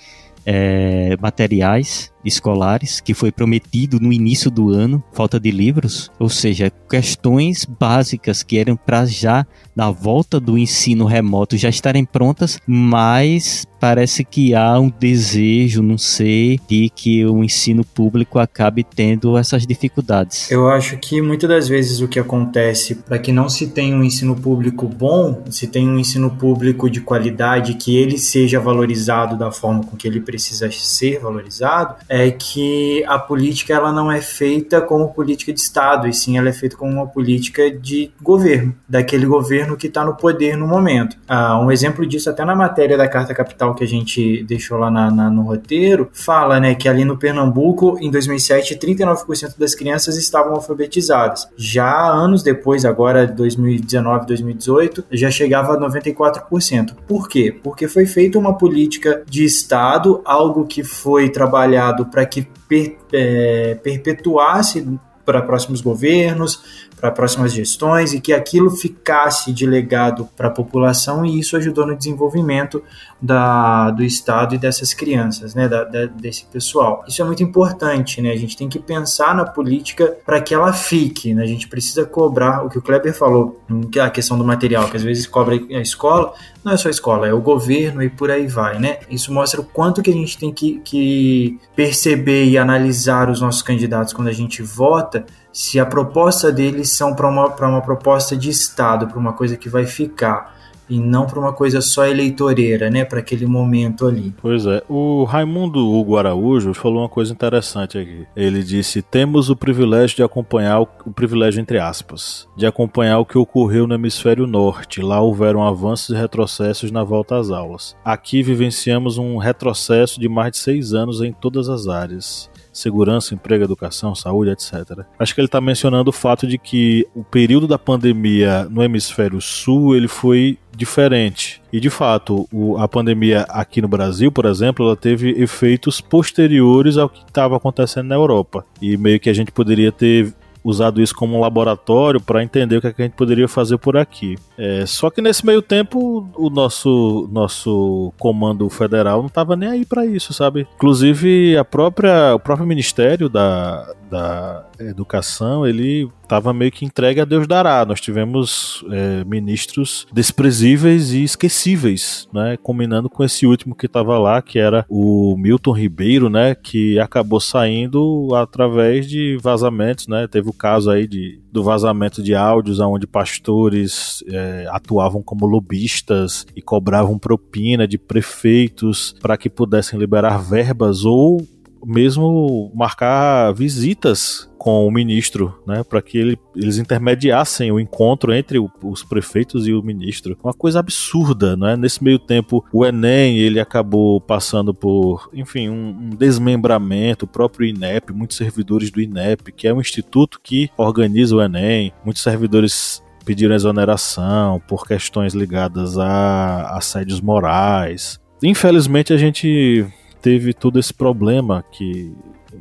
é, 0.45 1.17
materiais 1.21 2.13
escolares 2.25 3.01
que 3.01 3.15
foi 3.15 3.31
prometido 3.31 4.01
no 4.01 4.13
início 4.13 4.51
do 4.51 4.71
ano, 4.71 5.03
falta 5.13 5.39
de 5.39 5.51
livros, 5.51 6.11
ou 6.19 6.29
seja, 6.29 6.73
questões 6.89 7.65
básicas 7.65 8.43
que 8.43 8.59
eram 8.59 8.77
para 8.77 9.05
já 9.07 9.47
na 9.75 9.91
volta 9.91 10.39
do 10.39 10.57
ensino 10.57 11.05
remoto 11.05 11.57
já 11.57 11.69
estarem 11.69 12.05
prontas, 12.05 12.59
mas 12.67 13.67
parece 13.81 14.25
que 14.25 14.55
há 14.55 14.79
um 14.79 14.89
desejo, 14.89 15.83
não 15.83 15.99
sei, 15.99 16.59
de 16.67 16.89
que 16.89 17.27
o 17.27 17.45
ensino 17.45 17.85
público 17.85 18.39
acabe 18.39 18.83
tendo 18.83 19.37
essas 19.37 19.67
dificuldades. 19.67 20.51
Eu 20.51 20.71
acho 20.71 20.97
que 20.97 21.21
muitas 21.21 21.51
das 21.51 21.69
vezes 21.69 22.01
o 22.01 22.09
que 22.09 22.19
acontece 22.19 22.95
para 22.95 23.19
que 23.19 23.31
não 23.31 23.47
se 23.47 23.67
tenha 23.67 23.95
um 23.95 24.03
ensino 24.03 24.35
público 24.35 24.89
bom, 24.89 25.45
se 25.51 25.67
tem 25.67 25.87
um 25.87 25.99
ensino 25.99 26.31
público 26.31 26.89
de 26.89 27.03
qualidade, 27.03 27.75
que 27.75 27.95
ele 27.95 28.17
seja 28.17 28.59
valorizado 28.59 29.37
da 29.37 29.53
forma 29.53 29.85
com 29.85 29.97
que 29.97 30.09
ele 30.09 30.21
precisa 30.21 30.71
ser 30.71 31.21
valorizado, 31.21 31.97
é 32.15 32.31
que 32.31 33.05
a 33.09 33.19
política 33.19 33.75
ela 33.75 33.93
não 33.93 34.11
é 34.11 34.21
feita 34.21 34.81
como 34.81 35.13
política 35.13 35.53
de 35.53 35.59
Estado, 35.59 36.07
e 36.07 36.15
sim 36.15 36.39
ela 36.39 36.49
é 36.49 36.53
feita 36.53 36.77
como 36.77 36.93
uma 36.93 37.09
política 37.09 37.69
de 37.69 38.13
governo, 38.23 38.73
daquele 38.89 39.27
governo 39.27 39.77
que 39.77 39.89
está 39.89 40.05
no 40.05 40.15
poder 40.15 40.57
no 40.57 40.65
momento. 40.65 41.17
Ah, 41.27 41.59
um 41.59 41.73
exemplo 41.73 42.07
disso, 42.07 42.31
até 42.31 42.45
na 42.45 42.55
matéria 42.55 42.97
da 42.97 43.09
Carta 43.09 43.35
Capital 43.35 43.75
que 43.75 43.83
a 43.83 43.87
gente 43.87 44.45
deixou 44.45 44.79
lá 44.79 44.93
na, 44.93 45.11
na, 45.11 45.29
no 45.29 45.43
roteiro, 45.43 46.09
fala 46.13 46.61
né, 46.61 46.77
que 46.77 46.89
ali 46.89 47.05
no 47.05 47.17
Pernambuco, 47.17 47.99
em 48.01 48.13
2007, 48.13 48.77
39% 48.77 49.59
das 49.59 49.75
crianças 49.75 50.17
estavam 50.17 50.55
alfabetizadas. 50.55 51.49
Já 51.57 52.07
anos 52.07 52.45
depois, 52.45 52.85
agora 52.85 53.27
2019, 53.27 54.27
2018, 54.27 55.05
já 55.11 55.33
chegava 55.33 55.73
a 55.73 55.81
94%. 55.81 56.95
Por 57.09 57.29
quê? 57.29 57.53
Porque 57.61 57.89
foi 57.89 58.07
feita 58.07 58.39
uma 58.39 58.57
política 58.57 59.25
de 59.29 59.45
Estado, 59.45 60.23
algo 60.25 60.65
que 60.65 60.85
foi 60.85 61.29
trabalhado 61.29 62.04
para 62.11 62.27
que 62.27 62.47
per, 62.69 62.99
é, 63.13 63.75
perpetuasse 63.77 64.87
para 65.25 65.43
próximos 65.43 65.81
governos, 65.81 66.89
para 67.05 67.11
próximas 67.11 67.53
gestões 67.53 68.15
e 68.15 68.21
que 68.21 68.33
aquilo 68.33 68.71
ficasse 68.71 69.53
de 69.53 69.67
legado 69.67 70.27
para 70.35 70.49
a 70.49 70.51
população 70.51 71.27
e 71.27 71.39
isso 71.39 71.55
ajudou 71.55 71.87
no 71.87 71.95
desenvolvimento 71.95 72.83
da, 73.21 73.91
do 73.91 74.03
Estado 74.03 74.55
e 74.55 74.59
dessas 74.59 74.95
crianças, 74.95 75.55
né, 75.55 75.69
da, 75.69 75.85
da, 75.85 76.07
desse 76.07 76.47
pessoal. 76.47 77.05
Isso 77.07 77.21
é 77.21 77.25
muito 77.27 77.43
importante, 77.43 78.23
né? 78.23 78.31
A 78.31 78.37
gente 78.37 78.57
tem 78.57 78.71
que 78.71 78.79
pensar 78.79 79.35
na 79.35 79.45
política 79.45 80.17
para 80.25 80.41
que 80.41 80.55
ela 80.55 80.73
fique, 80.73 81.35
né? 81.35 81.43
A 81.43 81.47
gente 81.47 81.69
precisa 81.69 82.07
cobrar 82.07 82.65
o 82.65 82.71
que 82.71 82.79
o 82.79 82.83
Kleber 82.83 83.15
falou, 83.15 83.61
a 84.01 84.09
questão 84.09 84.39
do 84.39 84.45
material, 84.45 84.89
que 84.89 84.97
às 84.97 85.03
vezes 85.03 85.27
cobra 85.27 85.57
a 85.57 85.81
escola, 85.81 86.33
não 86.65 86.73
é 86.73 86.77
só 86.79 86.89
a 86.89 86.91
escola, 86.91 87.27
é 87.29 87.35
o 87.35 87.41
governo 87.41 88.03
e 88.03 88.09
por 88.09 88.31
aí 88.31 88.47
vai, 88.47 88.79
né? 88.79 89.01
Isso 89.11 89.31
mostra 89.31 89.61
o 89.61 89.65
quanto 89.65 90.03
que 90.03 90.11
a 90.11 90.15
gente 90.15 90.39
tem 90.39 90.51
que, 90.51 90.81
que 90.81 91.59
perceber 91.77 92.47
e 92.47 92.57
analisar 92.57 93.29
os 93.29 93.43
nossos 93.43 93.61
candidatos 93.61 94.15
quando 94.15 94.29
a 94.29 94.33
gente 94.33 94.63
vota 94.63 95.27
se 95.55 95.79
a 95.79 95.87
proposta 95.87 96.51
deles 96.51 96.91
são 96.91 97.15
para 97.15 97.29
uma, 97.29 97.47
uma 97.47 97.81
proposta 97.81 98.37
de 98.37 98.51
Estado, 98.51 99.07
para 99.07 99.19
uma 99.19 99.33
coisa 99.33 99.57
que 99.57 99.69
vai 99.69 99.87
ficar. 99.87 100.53
e 100.91 101.01
não 101.01 101.25
para 101.25 101.41
uma 101.41 101.53
coisa 101.53 101.81
só 101.81 102.05
eleitoreira, 102.05 102.91
né, 102.91 103.07
para 103.07 103.19
aquele 103.21 103.47
momento 103.47 104.07
ali. 104.07 104.35
Pois 104.43 104.67
é, 104.67 104.83
o 104.87 105.25
Raimundo 105.25 105.79
Hugo 105.79 106.19
Araújo 106.19 106.75
falou 106.75 106.99
uma 106.99 107.09
coisa 107.09 107.33
interessante 107.33 107.97
aqui. 107.97 108.27
Ele 108.37 108.63
disse: 108.63 109.01
"Temos 109.01 109.49
o 109.49 109.57
privilégio 109.57 110.17
de 110.17 110.23
acompanhar 110.23 110.81
o, 110.81 110.89
o 111.07 111.11
privilégio 111.11 111.59
entre 111.59 111.79
aspas, 111.79 112.47
de 112.55 112.67
acompanhar 112.67 113.19
o 113.19 113.25
que 113.25 113.39
ocorreu 113.39 113.87
no 113.87 113.95
hemisfério 113.95 114.47
norte. 114.47 115.01
Lá 115.01 115.23
houveram 115.23 115.67
avanços 115.67 116.15
e 116.15 116.19
retrocessos 116.21 116.91
na 116.91 117.03
volta 117.03 117.39
às 117.39 117.51
aulas. 117.51 117.97
Aqui 118.05 118.43
vivenciamos 118.43 119.17
um 119.17 119.39
retrocesso 119.39 120.21
de 120.21 120.29
mais 120.29 120.53
de 120.53 120.59
seis 120.59 120.93
anos 120.93 121.23
em 121.23 121.33
todas 121.33 121.71
as 121.71 121.89
áreas 121.89 122.53
segurança, 122.75 123.35
emprego, 123.35 123.65
educação, 123.65 124.15
saúde, 124.15 124.51
etc. 124.51 125.05
Acho 125.19 125.35
que 125.35 125.41
ele 125.41 125.47
está 125.47 125.61
mencionando 125.61 126.11
o 126.11 126.13
fato 126.13 126.47
de 126.47 126.59
que 126.59 127.07
o 127.15 127.25
período 127.25 127.67
da 127.67 127.79
pandemia 127.79 128.65
no 128.69 128.83
hemisfério 128.83 129.41
sul 129.41 129.97
ele 129.97 130.09
foi 130.09 130.59
diferente. 130.77 131.63
E 131.73 131.81
de 131.81 131.89
fato, 131.89 132.49
o, 132.53 132.77
a 132.77 132.89
pandemia 132.89 133.43
aqui 133.49 133.81
no 133.81 133.89
Brasil, 133.89 134.31
por 134.31 134.45
exemplo, 134.45 134.85
ela 134.85 134.97
teve 134.97 135.31
efeitos 135.41 136.01
posteriores 136.01 136.99
ao 136.99 137.09
que 137.09 137.25
estava 137.25 137.57
acontecendo 137.57 138.09
na 138.09 138.17
Europa. 138.17 138.67
E 138.83 138.97
meio 138.97 139.21
que 139.21 139.31
a 139.31 139.35
gente 139.35 139.53
poderia 139.53 139.93
ter 139.93 140.35
usado 140.65 141.03
isso 141.03 141.15
como 141.15 141.37
um 141.37 141.41
laboratório 141.41 142.21
para 142.21 142.43
entender 142.43 142.79
o 142.79 142.81
que, 142.81 142.87
é 142.87 142.93
que, 142.93 143.03
a 143.03 143.05
gente 143.05 143.15
poderia 143.15 143.47
fazer 143.47 143.77
por 143.77 143.97
aqui. 143.99 144.37
É, 144.57 144.87
só 144.87 145.11
que 145.11 145.21
nesse 145.21 145.45
meio 145.45 145.61
tempo 145.61 146.29
o 146.35 146.49
nosso 146.49 147.29
nosso 147.33 148.13
comando 148.19 148.69
federal 148.71 149.19
não 149.19 149.27
estava 149.27 149.57
nem 149.57 149.69
aí 149.69 149.85
para 149.85 150.07
isso, 150.07 150.33
sabe? 150.33 150.67
Inclusive 150.77 151.57
a 151.57 151.65
própria 151.65 152.35
o 152.35 152.39
próprio 152.39 152.67
ministério 152.67 153.29
da, 153.29 153.93
da 154.11 154.65
educação 154.79 155.67
ele 155.67 156.09
estava 156.23 156.53
meio 156.53 156.73
que 156.73 156.85
entregue 156.85 157.21
a 157.21 157.25
Deus 157.25 157.47
dará. 157.47 157.85
Nós 157.85 158.01
tivemos 158.01 158.85
é, 158.91 159.25
ministros 159.25 160.07
desprezíveis 160.13 161.13
e 161.13 161.23
esquecíveis, 161.23 162.29
né? 162.33 162.57
Combinando 162.63 163.11
com 163.11 163.23
esse 163.23 163.47
último 163.47 163.75
que 163.75 163.87
estava 163.87 164.19
lá, 164.19 164.41
que 164.41 164.59
era 164.59 164.85
o 164.89 165.37
Milton 165.37 165.73
Ribeiro, 165.73 166.29
né? 166.29 166.55
Que 166.55 166.99
acabou 166.99 167.41
saindo 167.41 168.29
através 168.35 169.07
de 169.07 169.37
vazamentos, 169.41 170.09
né? 170.09 170.27
Teve 170.27 170.49
o 170.49 170.53
caso 170.53 170.91
aí 170.91 171.07
de, 171.07 171.41
do 171.53 171.63
vazamento 171.63 172.23
de 172.23 172.35
áudios 172.35 172.81
onde 172.81 173.07
pastores 173.07 174.25
é, 174.29 174.44
atuavam 174.71 175.23
como 175.23 175.47
lobistas 175.47 176.47
e 176.55 176.63
cobravam 176.63 177.19
propina 177.19 177.87
de 177.87 177.99
prefeitos 177.99 179.15
para 179.21 179.37
que 179.37 179.51
pudessem 179.51 179.99
liberar 179.99 180.39
verbas 180.39 181.05
ou 181.05 181.41
mesmo 181.87 182.73
marcar 182.75 183.53
visitas 183.53 184.51
com 184.57 184.87
o 184.87 184.91
ministro, 184.91 185.55
né, 185.67 185.85
para 185.85 186.01
que 186.01 186.17
ele, 186.17 186.39
eles 186.57 186.79
intermediassem 186.79 187.71
o 187.71 187.79
encontro 187.79 188.33
entre 188.33 188.59
o, 188.59 188.71
os 188.83 189.03
prefeitos 189.03 189.69
e 189.69 189.75
o 189.75 189.83
ministro. 189.83 190.39
Uma 190.43 190.55
coisa 190.55 190.81
absurda, 190.81 191.55
né? 191.55 191.77
Nesse 191.77 192.03
meio 192.03 192.19
tempo, 192.19 192.65
o 192.73 192.87
Enem 192.87 193.39
ele 193.39 193.61
acabou 193.61 194.21
passando 194.21 194.73
por, 194.73 195.29
enfim, 195.35 195.69
um, 195.69 195.89
um 195.89 196.11
desmembramento. 196.11 197.27
O 197.27 197.29
próprio 197.29 197.69
INEP, 197.69 198.13
muitos 198.13 198.39
servidores 198.39 198.91
do 198.91 199.03
INEP, 199.03 199.53
que 199.53 199.69
é 199.69 199.75
um 199.75 199.81
instituto 199.81 200.41
que 200.43 200.71
organiza 200.79 201.37
o 201.37 201.43
Enem, 201.43 201.93
muitos 202.03 202.23
servidores 202.23 203.03
pediram 203.25 203.55
exoneração 203.55 204.61
por 204.67 204.87
questões 204.87 205.35
ligadas 205.35 205.99
a 205.99 206.77
assédios 206.77 207.21
morais. 207.21 208.21
Infelizmente 208.43 209.13
a 209.13 209.17
gente 209.17 209.87
teve 210.21 210.53
todo 210.53 210.79
esse 210.79 210.93
problema 210.93 211.65
que 211.73 212.15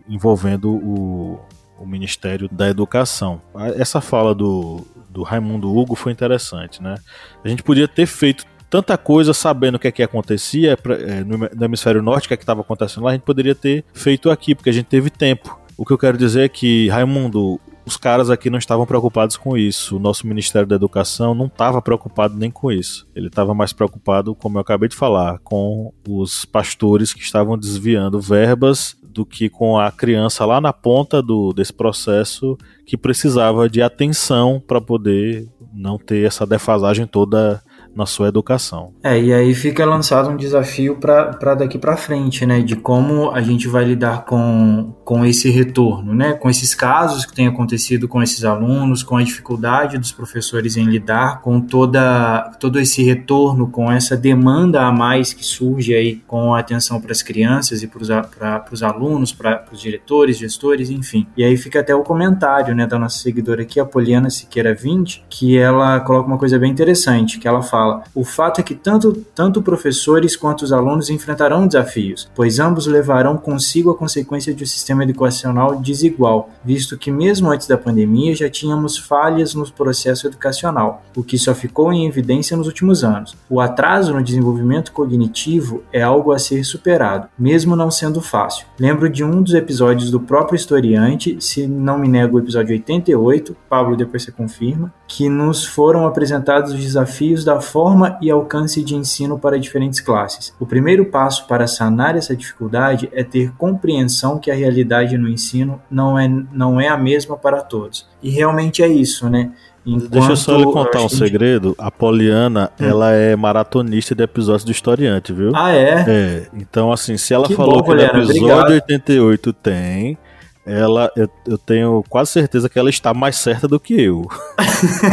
envolvendo 0.07 0.72
o, 0.72 1.39
o 1.80 1.86
Ministério 1.86 2.49
da 2.51 2.68
Educação. 2.70 3.41
Essa 3.78 4.01
fala 4.01 4.34
do, 4.34 4.86
do 5.09 5.24
Raimundo 5.24 5.76
Hugo 5.76 5.95
foi 5.95 6.11
interessante, 6.11 6.82
né? 6.82 6.95
A 7.43 7.47
gente 7.47 7.64
podia 7.64 7.88
ter 7.88 8.05
feito 8.05 8.45
tanta 8.70 8.97
coisa 8.97 9.34
sabendo 9.34 9.76
o 9.76 9.80
que 9.80 9.88
é 9.88 9.91
que 9.91 10.01
acontecia 10.01 10.72
é, 10.74 11.24
no 11.24 11.66
hemisfério 11.66 12.01
norte, 12.01 12.26
o 12.26 12.28
que 12.28 12.34
é 12.34 12.38
que 12.38 12.43
estava 12.43 12.61
acontecendo 12.61 13.03
lá, 13.03 13.11
a 13.11 13.14
gente 13.14 13.22
poderia 13.22 13.53
ter 13.53 13.86
feito 13.93 14.32
aqui, 14.32 14.55
porque 14.55 14.70
a 14.70 14.74
gente 14.74 14.88
teve 14.88 15.11
tempo. 15.11 15.59
O 15.78 15.86
que 15.86 15.93
eu 15.93 15.97
quero 15.97 16.18
dizer 16.18 16.45
é 16.45 16.49
que, 16.49 16.89
Raimundo, 16.89 17.59
os 17.86 17.97
caras 17.97 18.29
aqui 18.29 18.49
não 18.49 18.57
estavam 18.57 18.86
preocupados 18.86 19.36
com 19.36 19.57
isso. 19.57 19.97
O 19.97 19.99
nosso 19.99 20.25
Ministério 20.25 20.67
da 20.67 20.75
Educação 20.75 21.36
não 21.36 21.47
estava 21.47 21.81
preocupado 21.81 22.36
nem 22.36 22.49
com 22.49 22.71
isso. 22.71 23.07
Ele 23.15 23.27
estava 23.27 23.53
mais 23.53 23.73
preocupado, 23.73 24.34
como 24.34 24.57
eu 24.57 24.61
acabei 24.61 24.88
de 24.88 24.95
falar, 24.95 25.39
com 25.39 25.93
os 26.07 26.45
pastores 26.45 27.13
que 27.13 27.21
estavam 27.21 27.57
desviando 27.57 28.21
verbas 28.21 28.95
do 29.03 29.25
que 29.25 29.47
com 29.47 29.77
a 29.77 29.91
criança 29.91 30.45
lá 30.45 30.59
na 30.59 30.73
ponta 30.73 31.21
do, 31.21 31.53
desse 31.53 31.71
processo 31.71 32.57
que 32.86 32.97
precisava 32.97 33.69
de 33.69 33.81
atenção 33.81 34.61
para 34.65 34.81
poder 34.81 35.47
não 35.73 35.97
ter 35.97 36.25
essa 36.25 36.45
defasagem 36.45 37.05
toda 37.05 37.61
na 37.96 38.06
sua 38.06 38.28
educação. 38.28 38.91
É, 39.04 39.20
e 39.20 39.34
aí 39.34 39.54
fica 39.54 39.86
lançado 39.86 40.30
um 40.30 40.36
desafio 40.36 40.96
para 40.96 41.56
daqui 41.56 41.78
para 41.78 41.96
frente, 41.96 42.46
né, 42.46 42.62
de 42.62 42.76
como 42.76 43.32
a 43.32 43.41
gente 43.41 43.68
vai 43.68 43.84
lidar 43.84 44.26
com, 44.26 44.94
com 45.04 45.26
esse 45.26 45.50
retorno, 45.50 46.14
né, 46.14 46.34
com 46.34 46.50
esses 46.50 46.74
casos 46.74 47.26
que 47.26 47.34
têm 47.34 47.48
acontecido 47.48 48.08
com 48.08 48.22
esses 48.22 48.44
alunos, 48.44 49.04
com 49.04 49.18
a 49.18 49.24
dificuldade 49.24 49.98
dos 49.98 50.12
professores 50.12 50.78
em 50.78 50.86
lidar 50.86 51.41
com 51.41 51.62
toda 51.62 52.52
todo 52.60 52.80
esse 52.80 53.04
retorno, 53.04 53.68
com 53.68 53.91
essa 53.91 54.18
demanda 54.18 54.82
a 54.82 54.91
mais 54.91 55.34
que 55.34 55.46
surge 55.46 55.94
aí 55.94 56.16
com 56.28 56.54
a 56.54 56.60
atenção 56.60 57.00
para 57.00 57.12
as 57.12 57.22
crianças 57.22 57.84
e 57.84 57.88
para 57.88 58.66
os 58.72 58.84
alunos, 58.84 59.32
para 59.32 59.66
os 59.72 59.82
diretores, 59.82 60.38
gestores, 60.38 60.89
enfim. 60.89 61.28
E 61.38 61.44
aí 61.44 61.58
fica 61.58 61.80
até 61.80 61.94
o 61.94 62.04
comentário, 62.04 62.74
né, 62.76 62.88
da 62.88 62.98
nossa 62.98 63.20
seguidora 63.20 63.62
aqui, 63.62 63.80
a 63.80 63.86
Poliana 63.86 64.30
Siqueira 64.30 64.74
20, 64.74 65.26
que 65.30 65.58
ela 65.58 66.00
coloca 66.00 66.28
uma 66.28 66.38
coisa 66.38 66.58
bem 66.58 66.72
interessante, 66.72 67.39
que 67.39 67.48
ela 67.48 67.62
fala 67.62 67.82
fala: 67.84 68.03
o 68.15 68.23
fato 68.23 68.61
é 68.61 68.63
que 68.63 68.73
tanto, 68.73 69.13
tanto 69.36 69.61
professores 69.61 70.36
quanto 70.36 70.63
os 70.63 70.71
alunos 70.71 71.09
enfrentarão 71.09 71.67
desafios, 71.67 72.29
pois 72.34 72.59
ambos 72.59 72.88
levarão 72.88 73.38
consigo 73.38 73.91
a 73.91 73.95
consequência 73.95 74.53
de 74.53 74.63
um 74.63 74.67
sistema 74.67 75.03
educacional 75.03 75.75
desigual, 75.75 76.49
visto 76.63 76.97
que 76.97 77.11
mesmo 77.11 77.51
antes 77.51 77.67
da 77.67 77.77
pandemia 77.77 78.36
já 78.36 78.49
tínhamos 78.49 78.97
falhas 78.97 79.53
no 79.53 79.69
processo 79.71 80.27
educacional, 80.27 81.03
o 81.15 81.23
que 81.23 81.38
só 81.38 81.53
ficou 81.53 81.91
em 81.91 82.05
evidência 82.05 82.55
nos 82.55 82.67
últimos 82.67 83.03
anos. 83.03 83.36
O 83.49 83.59
atraso 83.59 84.13
no 84.13 84.23
desenvolvimento 84.23 84.91
cognitivo 84.91 85.84
é 85.91 86.01
algo 86.01 86.31
a 86.31 86.39
ser 86.39 86.63
superado, 86.63 87.27
mesmo 87.38 87.75
não 87.75 87.91
sendo 87.91 88.21
fácil. 88.21 88.65
Lembro 88.79 89.09
de 89.09 89.23
um 89.23 89.41
dos 89.41 89.53
episódios 89.53 90.11
do 90.11 90.19
próprio 90.19 90.55
historiante, 90.55 91.38
se 91.39 91.67
não 91.67 91.97
me 91.97 92.07
nego 92.07 92.38
o 92.38 92.39
episódio 92.39 92.73
88, 92.73 93.55
Pablo 93.69 93.97
depois 93.97 94.23
você 94.23 94.31
confirma, 94.31 94.93
que 95.07 95.27
nos 95.29 95.65
foram 95.65 96.05
apresentados 96.05 96.73
os 96.73 96.79
desafios 96.79 97.43
da 97.43 97.59
forma 97.74 98.19
e 98.21 98.30
alcance 98.30 98.84
de 98.84 98.95
ensino 98.95 99.39
para 99.39 99.59
diferentes 99.59 99.99
classes. 99.99 100.53
O 100.59 100.65
primeiro 100.65 101.05
passo 101.05 101.47
para 101.47 101.65
sanar 101.65 102.15
essa 102.15 102.36
dificuldade 102.36 103.09
é 103.11 103.24
ter 103.24 103.51
compreensão 103.57 104.38
que 104.38 104.51
a 104.51 104.53
realidade 104.53 105.17
no 105.17 105.28
ensino 105.28 105.82
não 105.89 106.19
é, 106.19 106.28
não 106.28 106.80
é 106.80 106.88
a 106.88 106.95
mesma 106.95 107.36
para 107.36 107.61
todos. 107.61 108.07
E 108.21 108.30
realmente 108.30 108.84
é 108.84 108.88
isso, 108.88 109.28
né? 109.28 109.51
Enquanto, 109.86 110.11
Deixa 110.11 110.32
eu 110.32 110.38
só 110.38 110.55
lhe 110.55 110.65
contar 110.65 111.01
um 111.01 111.09
segredo. 111.09 111.76
A 111.78 111.89
Poliana, 111.89 112.71
hum. 112.80 112.86
ela 112.86 113.11
é 113.11 113.36
maratonista 113.36 114.13
de 114.13 114.24
episódios 114.24 114.63
do 114.63 114.71
Historiante, 114.71 115.34
viu? 115.34 115.51
Ah, 115.55 115.74
é? 115.74 116.05
É. 116.07 116.47
Então, 116.53 116.91
assim, 116.91 117.17
se 117.17 117.34
ela 117.34 117.47
que 117.47 117.55
falou 117.55 117.82
bom, 117.82 117.89
que 117.89 117.95
no 117.95 118.01
episódio 118.01 118.43
obrigado. 118.43 118.71
88 118.71 119.51
tem, 119.51 120.17
ela 120.66 121.11
eu, 121.16 121.30
eu, 121.45 121.57
tenho 121.57 122.03
quase 122.09 122.32
certeza 122.32 122.70
que 122.70 122.80
ela 122.80 122.89
está 122.89 123.14
mais 123.14 123.36
certa 123.36 123.68
do 123.68 123.80
que 123.80 124.01
eu. 124.01 124.28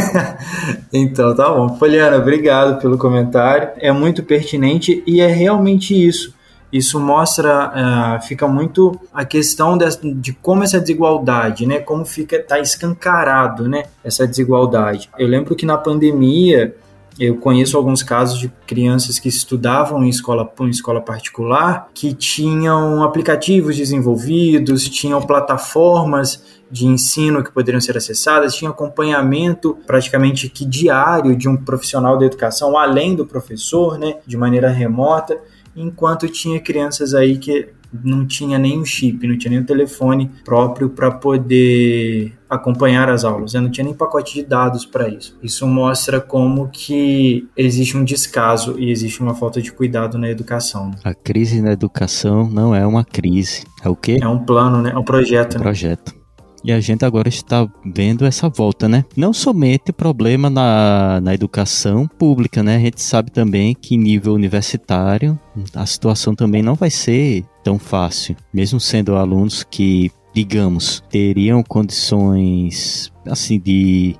então 0.93 1.35
tá 1.35 1.49
bom. 1.49 1.69
Poliana, 1.77 2.17
obrigado 2.17 2.81
pelo 2.81 2.97
comentário. 2.97 3.69
É 3.77 3.91
muito 3.91 4.23
pertinente 4.23 5.03
e 5.05 5.19
é 5.19 5.27
realmente 5.27 5.93
isso. 5.93 6.33
Isso 6.71 7.01
mostra, 7.01 7.67
uh, 7.67 8.25
fica 8.25 8.47
muito 8.47 8.97
a 9.13 9.25
questão 9.25 9.77
de, 9.77 9.85
de, 10.15 10.31
como 10.31 10.63
essa 10.63 10.79
desigualdade, 10.79 11.65
né? 11.65 11.79
Como 11.79 12.05
fica, 12.05 12.41
tá 12.41 12.59
escancarado, 12.59 13.67
né? 13.67 13.83
Essa 14.01 14.25
desigualdade. 14.25 15.09
Eu 15.19 15.27
lembro 15.27 15.53
que 15.53 15.65
na 15.65 15.77
pandemia 15.77 16.73
eu 17.19 17.37
conheço 17.37 17.77
alguns 17.77 18.01
casos 18.01 18.39
de 18.39 18.51
crianças 18.65 19.19
que 19.19 19.27
estudavam 19.27 20.03
em 20.03 20.09
escola, 20.09 20.49
em 20.61 20.69
escola 20.69 21.01
particular 21.01 21.89
que 21.93 22.13
tinham 22.13 23.03
aplicativos 23.03 23.75
desenvolvidos, 23.75 24.89
tinham 24.89 25.21
plataformas 25.21 26.61
de 26.71 26.85
ensino 26.85 27.43
que 27.43 27.51
poderiam 27.51 27.81
ser 27.81 27.97
acessadas, 27.97 28.55
tinha 28.55 28.71
acompanhamento 28.71 29.77
praticamente 29.85 30.49
que 30.49 30.65
diário 30.65 31.35
de 31.35 31.49
um 31.49 31.57
profissional 31.57 32.17
da 32.17 32.25
educação, 32.25 32.77
além 32.77 33.13
do 33.13 33.25
professor, 33.25 33.99
né, 33.99 34.15
de 34.25 34.37
maneira 34.37 34.69
remota, 34.69 35.37
enquanto 35.75 36.29
tinha 36.29 36.59
crianças 36.59 37.13
aí 37.13 37.37
que 37.37 37.69
não 38.03 38.25
tinha 38.25 38.57
nem 38.57 38.79
o 38.79 38.85
chip, 38.85 39.27
não 39.27 39.37
tinha 39.37 39.59
o 39.59 39.65
telefone 39.65 40.31
próprio 40.43 40.89
para 40.89 41.11
poder 41.11 42.33
acompanhar 42.49 43.09
as 43.09 43.23
aulas, 43.23 43.53
né? 43.53 43.61
não 43.61 43.71
tinha 43.71 43.85
nem 43.85 43.93
pacote 43.93 44.33
de 44.33 44.43
dados 44.43 44.85
para 44.85 45.07
isso. 45.07 45.37
Isso 45.41 45.65
mostra 45.65 46.19
como 46.19 46.67
que 46.69 47.47
existe 47.55 47.95
um 47.95 48.03
descaso 48.03 48.77
e 48.77 48.91
existe 48.91 49.21
uma 49.21 49.33
falta 49.33 49.61
de 49.61 49.71
cuidado 49.71 50.17
na 50.17 50.29
educação. 50.29 50.89
Né? 50.89 50.95
A 51.03 51.13
crise 51.13 51.61
na 51.61 51.71
educação 51.71 52.49
não 52.49 52.75
é 52.75 52.85
uma 52.85 53.05
crise, 53.05 53.63
é 53.83 53.89
o 53.89 53.95
quê? 53.95 54.19
É 54.21 54.27
um 54.27 54.39
plano, 54.39 54.81
né? 54.81 54.91
É 54.93 54.97
um 54.97 55.03
projeto. 55.03 55.55
É 55.55 55.59
um 55.59 55.61
projeto. 55.61 56.21
E 56.63 56.71
a 56.71 56.79
gente 56.79 57.03
agora 57.03 57.27
está 57.27 57.67
vendo 57.83 58.23
essa 58.23 58.47
volta, 58.47 58.87
né? 58.87 59.03
Não 59.17 59.33
somente 59.33 59.91
problema 59.91 60.49
na, 60.49 61.19
na 61.19 61.33
educação 61.33 62.07
pública, 62.07 62.61
né? 62.61 62.75
A 62.75 62.79
gente 62.79 63.01
sabe 63.01 63.31
também 63.31 63.73
que 63.73 63.97
nível 63.97 64.33
universitário 64.33 65.39
a 65.75 65.85
situação 65.85 66.35
também 66.35 66.61
não 66.61 66.75
vai 66.75 66.91
ser 66.91 67.43
tão 67.63 67.79
fácil. 67.79 68.35
Mesmo 68.53 68.79
sendo 68.79 69.15
alunos 69.15 69.63
que, 69.63 70.11
digamos, 70.33 71.03
teriam 71.09 71.63
condições 71.63 73.11
assim 73.25 73.59
de 73.59 74.15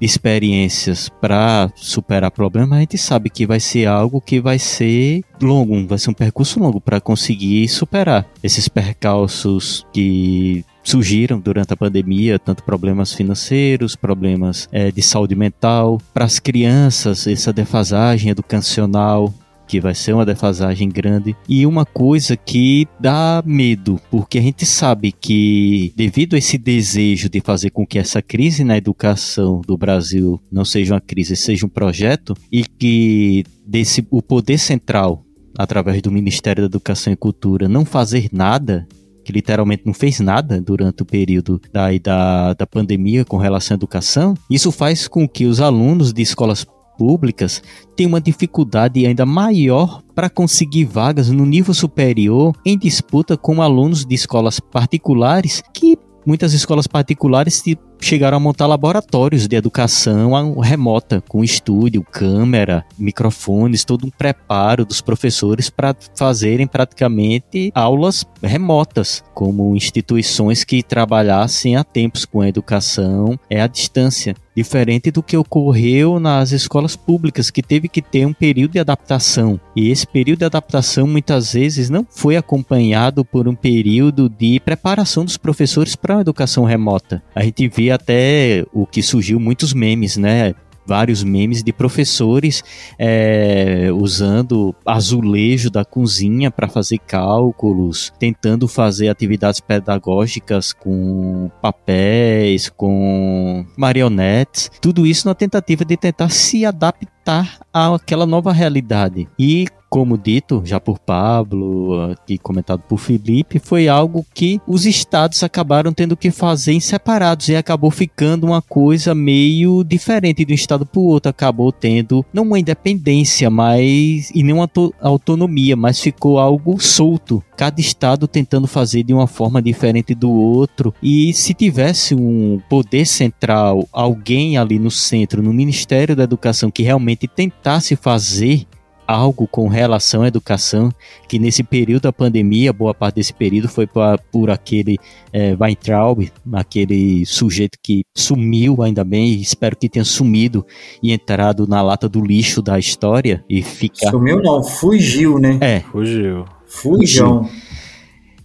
de 0.00 0.06
experiências 0.06 1.08
para 1.08 1.70
superar 1.74 2.30
problemas, 2.30 2.78
a 2.78 2.80
gente 2.80 2.98
sabe 2.98 3.30
que 3.30 3.46
vai 3.46 3.58
ser 3.58 3.86
algo 3.86 4.20
que 4.20 4.40
vai 4.40 4.58
ser 4.58 5.22
longo, 5.40 5.86
vai 5.86 5.98
ser 5.98 6.10
um 6.10 6.14
percurso 6.14 6.60
longo 6.60 6.80
para 6.80 7.00
conseguir 7.00 7.66
superar 7.68 8.26
esses 8.42 8.68
percalços 8.68 9.86
que 9.92 10.64
surgiram 10.82 11.40
durante 11.40 11.72
a 11.72 11.76
pandemia, 11.76 12.38
tanto 12.38 12.62
problemas 12.62 13.12
financeiros, 13.12 13.96
problemas 13.96 14.68
é, 14.70 14.92
de 14.92 15.02
saúde 15.02 15.34
mental, 15.34 16.00
para 16.14 16.24
as 16.24 16.38
crianças, 16.38 17.26
essa 17.26 17.52
defasagem 17.52 18.30
educacional, 18.30 19.32
que 19.66 19.80
vai 19.80 19.94
ser 19.94 20.12
uma 20.12 20.24
defasagem 20.24 20.88
grande 20.88 21.36
e 21.48 21.66
uma 21.66 21.84
coisa 21.84 22.36
que 22.36 22.86
dá 23.00 23.42
medo, 23.44 24.00
porque 24.10 24.38
a 24.38 24.42
gente 24.42 24.64
sabe 24.64 25.12
que 25.12 25.92
devido 25.96 26.34
a 26.34 26.38
esse 26.38 26.56
desejo 26.58 27.28
de 27.28 27.40
fazer 27.40 27.70
com 27.70 27.86
que 27.86 27.98
essa 27.98 28.22
crise 28.22 28.64
na 28.64 28.76
educação 28.76 29.60
do 29.66 29.76
Brasil 29.76 30.40
não 30.50 30.64
seja 30.64 30.94
uma 30.94 31.00
crise, 31.00 31.36
seja 31.36 31.66
um 31.66 31.68
projeto 31.68 32.34
e 32.50 32.64
que 32.64 33.44
desse 33.66 34.06
o 34.10 34.22
poder 34.22 34.58
central 34.58 35.24
através 35.58 36.02
do 36.02 36.12
Ministério 36.12 36.62
da 36.62 36.66
Educação 36.66 37.12
e 37.12 37.16
Cultura 37.16 37.68
não 37.68 37.84
fazer 37.84 38.28
nada 38.32 38.86
que 39.26 39.32
literalmente 39.32 39.82
não 39.84 39.92
fez 39.92 40.20
nada 40.20 40.60
durante 40.60 41.02
o 41.02 41.04
período 41.04 41.60
da, 41.72 41.88
da, 41.98 42.54
da 42.54 42.64
pandemia 42.64 43.24
com 43.24 43.36
relação 43.36 43.74
à 43.74 43.76
educação, 43.76 44.34
isso 44.48 44.70
faz 44.70 45.08
com 45.08 45.28
que 45.28 45.46
os 45.46 45.60
alunos 45.60 46.12
de 46.12 46.22
escolas 46.22 46.64
públicas 46.96 47.62
têm 47.94 48.06
uma 48.06 48.20
dificuldade 48.20 49.04
ainda 49.06 49.26
maior 49.26 50.02
para 50.14 50.30
conseguir 50.30 50.84
vagas 50.84 51.30
no 51.30 51.46
nível 51.46 51.74
superior 51.74 52.54
em 52.64 52.78
disputa 52.78 53.36
com 53.36 53.62
alunos 53.62 54.04
de 54.04 54.14
escolas 54.14 54.58
particulares 54.60 55.62
que 55.72 55.98
muitas 56.26 56.52
escolas 56.52 56.86
particulares 56.86 57.62
chegaram 58.00 58.36
a 58.36 58.40
montar 58.40 58.66
laboratórios 58.66 59.46
de 59.46 59.56
educação 59.56 60.58
remota, 60.60 61.22
com 61.28 61.42
estúdio, 61.42 62.02
câmera, 62.02 62.84
microfones, 62.98 63.84
todo 63.84 64.06
um 64.06 64.10
preparo 64.10 64.84
dos 64.84 65.00
professores 65.00 65.70
para 65.70 65.94
fazerem 66.14 66.66
praticamente 66.66 67.70
aulas 67.74 68.24
remotas, 68.42 69.24
como 69.34 69.76
instituições 69.76 70.64
que 70.64 70.82
trabalhassem 70.82 71.76
há 71.76 71.84
tempos 71.84 72.24
com 72.24 72.40
a 72.40 72.48
educação 72.48 73.38
é 73.50 73.60
à 73.60 73.66
distância. 73.66 74.34
Diferente 74.56 75.10
do 75.10 75.22
que 75.22 75.36
ocorreu 75.36 76.18
nas 76.18 76.50
escolas 76.50 76.96
públicas, 76.96 77.50
que 77.50 77.62
teve 77.62 77.90
que 77.90 78.00
ter 78.00 78.24
um 78.24 78.32
período 78.32 78.72
de 78.72 78.78
adaptação. 78.78 79.60
E 79.76 79.90
esse 79.90 80.06
período 80.06 80.38
de 80.38 80.44
adaptação 80.46 81.06
muitas 81.06 81.52
vezes 81.52 81.90
não 81.90 82.06
foi 82.08 82.38
acompanhado 82.38 83.22
por 83.22 83.46
um 83.46 83.54
período 83.54 84.30
de 84.30 84.58
preparação 84.60 85.26
dos 85.26 85.36
professores 85.36 85.94
para 85.94 86.16
a 86.16 86.20
educação 86.22 86.64
remota. 86.64 87.22
A 87.34 87.44
gente 87.44 87.68
vê 87.68 87.85
até 87.90 88.64
o 88.72 88.86
que 88.86 89.02
surgiu 89.02 89.38
muitos 89.40 89.72
memes, 89.72 90.16
né? 90.16 90.54
vários 90.86 91.24
memes 91.24 91.62
de 91.62 91.72
professores 91.72 92.62
é, 92.98 93.90
usando 93.92 94.74
azulejo 94.86 95.68
da 95.68 95.84
cozinha 95.84 96.50
para 96.50 96.68
fazer 96.68 96.98
cálculos, 96.98 98.12
tentando 98.18 98.68
fazer 98.68 99.08
atividades 99.08 99.60
pedagógicas 99.60 100.72
com 100.72 101.50
papéis, 101.60 102.68
com 102.68 103.66
marionetes, 103.76 104.70
tudo 104.80 105.06
isso 105.06 105.26
na 105.26 105.34
tentativa 105.34 105.84
de 105.84 105.96
tentar 105.96 106.28
se 106.28 106.64
adaptar 106.64 107.58
àquela 107.72 108.24
nova 108.24 108.52
realidade. 108.52 109.28
E 109.38 109.66
como 109.96 110.18
dito 110.18 110.60
já 110.62 110.78
por 110.78 110.98
Pablo 110.98 112.14
e 112.28 112.36
comentado 112.36 112.82
por 112.86 112.98
Felipe, 112.98 113.58
foi 113.58 113.88
algo 113.88 114.26
que 114.34 114.60
os 114.66 114.84
estados 114.84 115.42
acabaram 115.42 115.90
tendo 115.90 116.14
que 116.14 116.30
fazer 116.30 116.72
em 116.72 116.80
separados 116.80 117.48
e 117.48 117.56
acabou 117.56 117.90
ficando 117.90 118.46
uma 118.46 118.60
coisa 118.60 119.14
meio 119.14 119.82
diferente 119.82 120.44
de 120.44 120.52
um 120.52 120.54
estado 120.54 120.84
para 120.84 121.00
o 121.00 121.04
outro. 121.04 121.30
Acabou 121.30 121.72
tendo 121.72 122.22
não 122.30 122.42
uma 122.42 122.58
independência, 122.58 123.48
mas 123.48 124.30
e 124.34 124.42
nem 124.42 124.52
uma 124.52 124.68
autonomia, 125.00 125.74
mas 125.74 125.98
ficou 125.98 126.38
algo 126.38 126.78
solto. 126.78 127.42
Cada 127.56 127.80
estado 127.80 128.28
tentando 128.28 128.66
fazer 128.66 129.02
de 129.02 129.14
uma 129.14 129.26
forma 129.26 129.62
diferente 129.62 130.14
do 130.14 130.30
outro. 130.30 130.92
E 131.02 131.32
se 131.32 131.54
tivesse 131.54 132.14
um 132.14 132.60
poder 132.68 133.06
central, 133.06 133.88
alguém 133.90 134.58
ali 134.58 134.78
no 134.78 134.90
centro, 134.90 135.42
no 135.42 135.54
Ministério 135.54 136.14
da 136.14 136.24
Educação, 136.24 136.70
que 136.70 136.82
realmente 136.82 137.26
tentasse 137.26 137.96
fazer 137.96 138.66
algo 139.06 139.46
com 139.46 139.68
relação 139.68 140.22
à 140.22 140.28
educação, 140.28 140.90
que 141.28 141.38
nesse 141.38 141.62
período 141.62 142.02
da 142.02 142.12
pandemia, 142.12 142.72
boa 142.72 142.92
parte 142.92 143.16
desse 143.16 143.32
período 143.32 143.68
foi 143.68 143.86
por, 143.86 144.18
por 144.30 144.50
aquele 144.50 144.98
é, 145.32 145.56
Weintraub, 145.58 146.30
aquele 146.52 147.24
sujeito 147.24 147.78
que 147.82 148.04
sumiu, 148.16 148.82
ainda 148.82 149.04
bem, 149.04 149.40
espero 149.40 149.76
que 149.76 149.88
tenha 149.88 150.04
sumido 150.04 150.66
e 151.02 151.12
entrado 151.12 151.66
na 151.66 151.80
lata 151.82 152.08
do 152.08 152.24
lixo 152.24 152.60
da 152.60 152.78
história 152.78 153.44
e 153.48 153.62
ficar... 153.62 154.10
Sumiu 154.10 154.42
não, 154.42 154.62
fugiu, 154.62 155.38
né? 155.38 155.58
É. 155.60 155.80
Fugiu. 155.80 156.44
Fujão. 156.66 157.48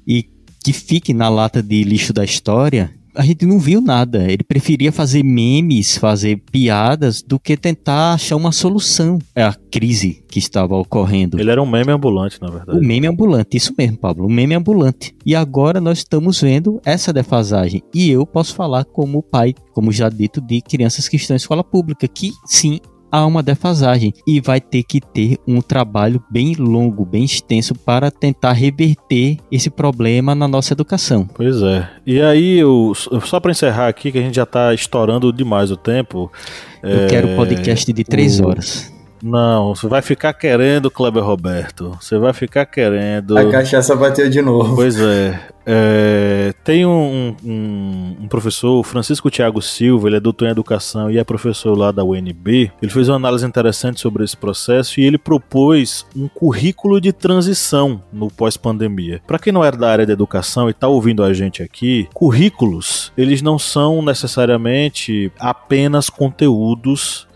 E 0.07 0.29
que 0.63 0.73
fique 0.73 1.13
na 1.13 1.27
lata 1.27 1.61
de 1.61 1.83
lixo 1.83 2.13
da 2.13 2.23
história 2.23 2.93
a 3.15 3.23
gente 3.23 3.45
não 3.45 3.59
viu 3.59 3.81
nada. 3.81 4.31
Ele 4.31 4.43
preferia 4.43 4.91
fazer 4.91 5.23
memes, 5.23 5.97
fazer 5.97 6.41
piadas, 6.51 7.21
do 7.21 7.39
que 7.39 7.57
tentar 7.57 8.13
achar 8.13 8.35
uma 8.35 8.51
solução 8.51 9.19
à 9.35 9.53
crise 9.53 10.23
que 10.27 10.39
estava 10.39 10.75
ocorrendo. 10.75 11.39
Ele 11.39 11.51
era 11.51 11.61
um 11.61 11.69
meme 11.69 11.91
ambulante, 11.91 12.41
na 12.41 12.49
verdade. 12.49 12.77
O 12.77 12.81
meme 12.81 13.07
ambulante, 13.07 13.57
isso 13.57 13.73
mesmo, 13.77 13.97
Pablo. 13.97 14.25
O 14.25 14.29
meme 14.29 14.55
ambulante. 14.55 15.13
E 15.25 15.35
agora 15.35 15.81
nós 15.81 15.99
estamos 15.99 16.41
vendo 16.41 16.81
essa 16.85 17.11
defasagem. 17.11 17.81
E 17.93 18.09
eu 18.09 18.25
posso 18.25 18.55
falar 18.55 18.85
como 18.85 19.21
pai, 19.21 19.53
como 19.73 19.91
já 19.91 20.09
dito, 20.09 20.39
de 20.41 20.61
crianças 20.61 21.07
que 21.07 21.17
estão 21.17 21.35
em 21.35 21.37
escola 21.37 21.63
pública, 21.63 22.07
que 22.07 22.31
sim, 22.45 22.79
há 23.11 23.25
uma 23.25 23.43
defasagem 23.43 24.13
e 24.25 24.39
vai 24.39 24.61
ter 24.61 24.83
que 24.83 25.01
ter 25.01 25.37
um 25.47 25.61
trabalho 25.61 26.23
bem 26.29 26.55
longo, 26.55 27.05
bem 27.05 27.23
extenso 27.23 27.75
para 27.75 28.09
tentar 28.09 28.53
reverter 28.53 29.37
esse 29.51 29.69
problema 29.69 30.33
na 30.33 30.47
nossa 30.47 30.73
educação. 30.73 31.27
Pois 31.33 31.61
é. 31.61 31.89
E 32.05 32.21
aí, 32.21 32.59
eu, 32.59 32.93
só 32.95 33.39
para 33.39 33.51
encerrar 33.51 33.87
aqui, 33.87 34.11
que 34.11 34.17
a 34.17 34.21
gente 34.21 34.35
já 34.35 34.43
está 34.43 34.73
estourando 34.73 35.31
demais 35.33 35.71
o 35.71 35.77
tempo. 35.77 36.31
Eu 36.81 37.05
é... 37.05 37.07
quero 37.07 37.35
podcast 37.35 37.91
de 37.91 38.03
três 38.03 38.39
o... 38.39 38.47
horas. 38.47 38.90
Não, 39.21 39.75
você 39.75 39.87
vai 39.87 40.01
ficar 40.01 40.33
querendo, 40.33 40.89
Kleber 40.89 41.23
Roberto. 41.23 41.97
Você 41.99 42.17
vai 42.17 42.33
ficar 42.33 42.65
querendo. 42.65 43.37
A 43.37 43.49
cachaça 43.49 43.95
bateu 43.95 44.29
de 44.29 44.41
novo. 44.41 44.75
Pois 44.75 44.99
é. 44.99 45.39
é 45.65 46.53
tem 46.63 46.85
um, 46.85 47.35
um, 47.43 48.17
um, 48.21 48.27
professor, 48.27 48.83
Francisco 48.83 49.29
Tiago 49.29 49.61
Silva, 49.61 50.07
ele 50.07 50.17
é 50.17 50.19
doutor 50.19 50.47
em 50.47 50.51
educação 50.51 51.09
e 51.09 51.17
é 51.17 51.23
professor 51.23 51.77
lá 51.77 51.91
da 51.91 52.03
UNB. 52.03 52.71
Ele 52.81 52.91
fez 52.91 53.09
uma 53.09 53.15
análise 53.15 53.45
interessante 53.45 53.99
sobre 53.99 54.23
esse 54.23 54.35
processo 54.35 54.99
e 54.99 55.05
ele 55.05 55.17
propôs 55.17 56.05
um 56.15 56.27
currículo 56.27 56.99
de 56.99 57.11
transição 57.11 58.01
no 58.11 58.29
pós-pandemia. 58.29 59.21
Para 59.25 59.39
quem 59.39 59.53
não 59.53 59.63
é 59.63 59.71
da 59.71 59.89
área 59.89 60.05
da 60.05 60.13
educação 60.13 60.67
e 60.67 60.71
está 60.71 60.87
ouvindo 60.87 61.23
a 61.23 61.33
gente 61.33 61.61
aqui, 61.61 62.07
currículos, 62.13 63.11
eles 63.17 63.41
não 63.41 63.57
são 63.57 64.01
necessariamente 64.01 65.31
apenas 65.39 66.09
conteúdos 66.09 67.27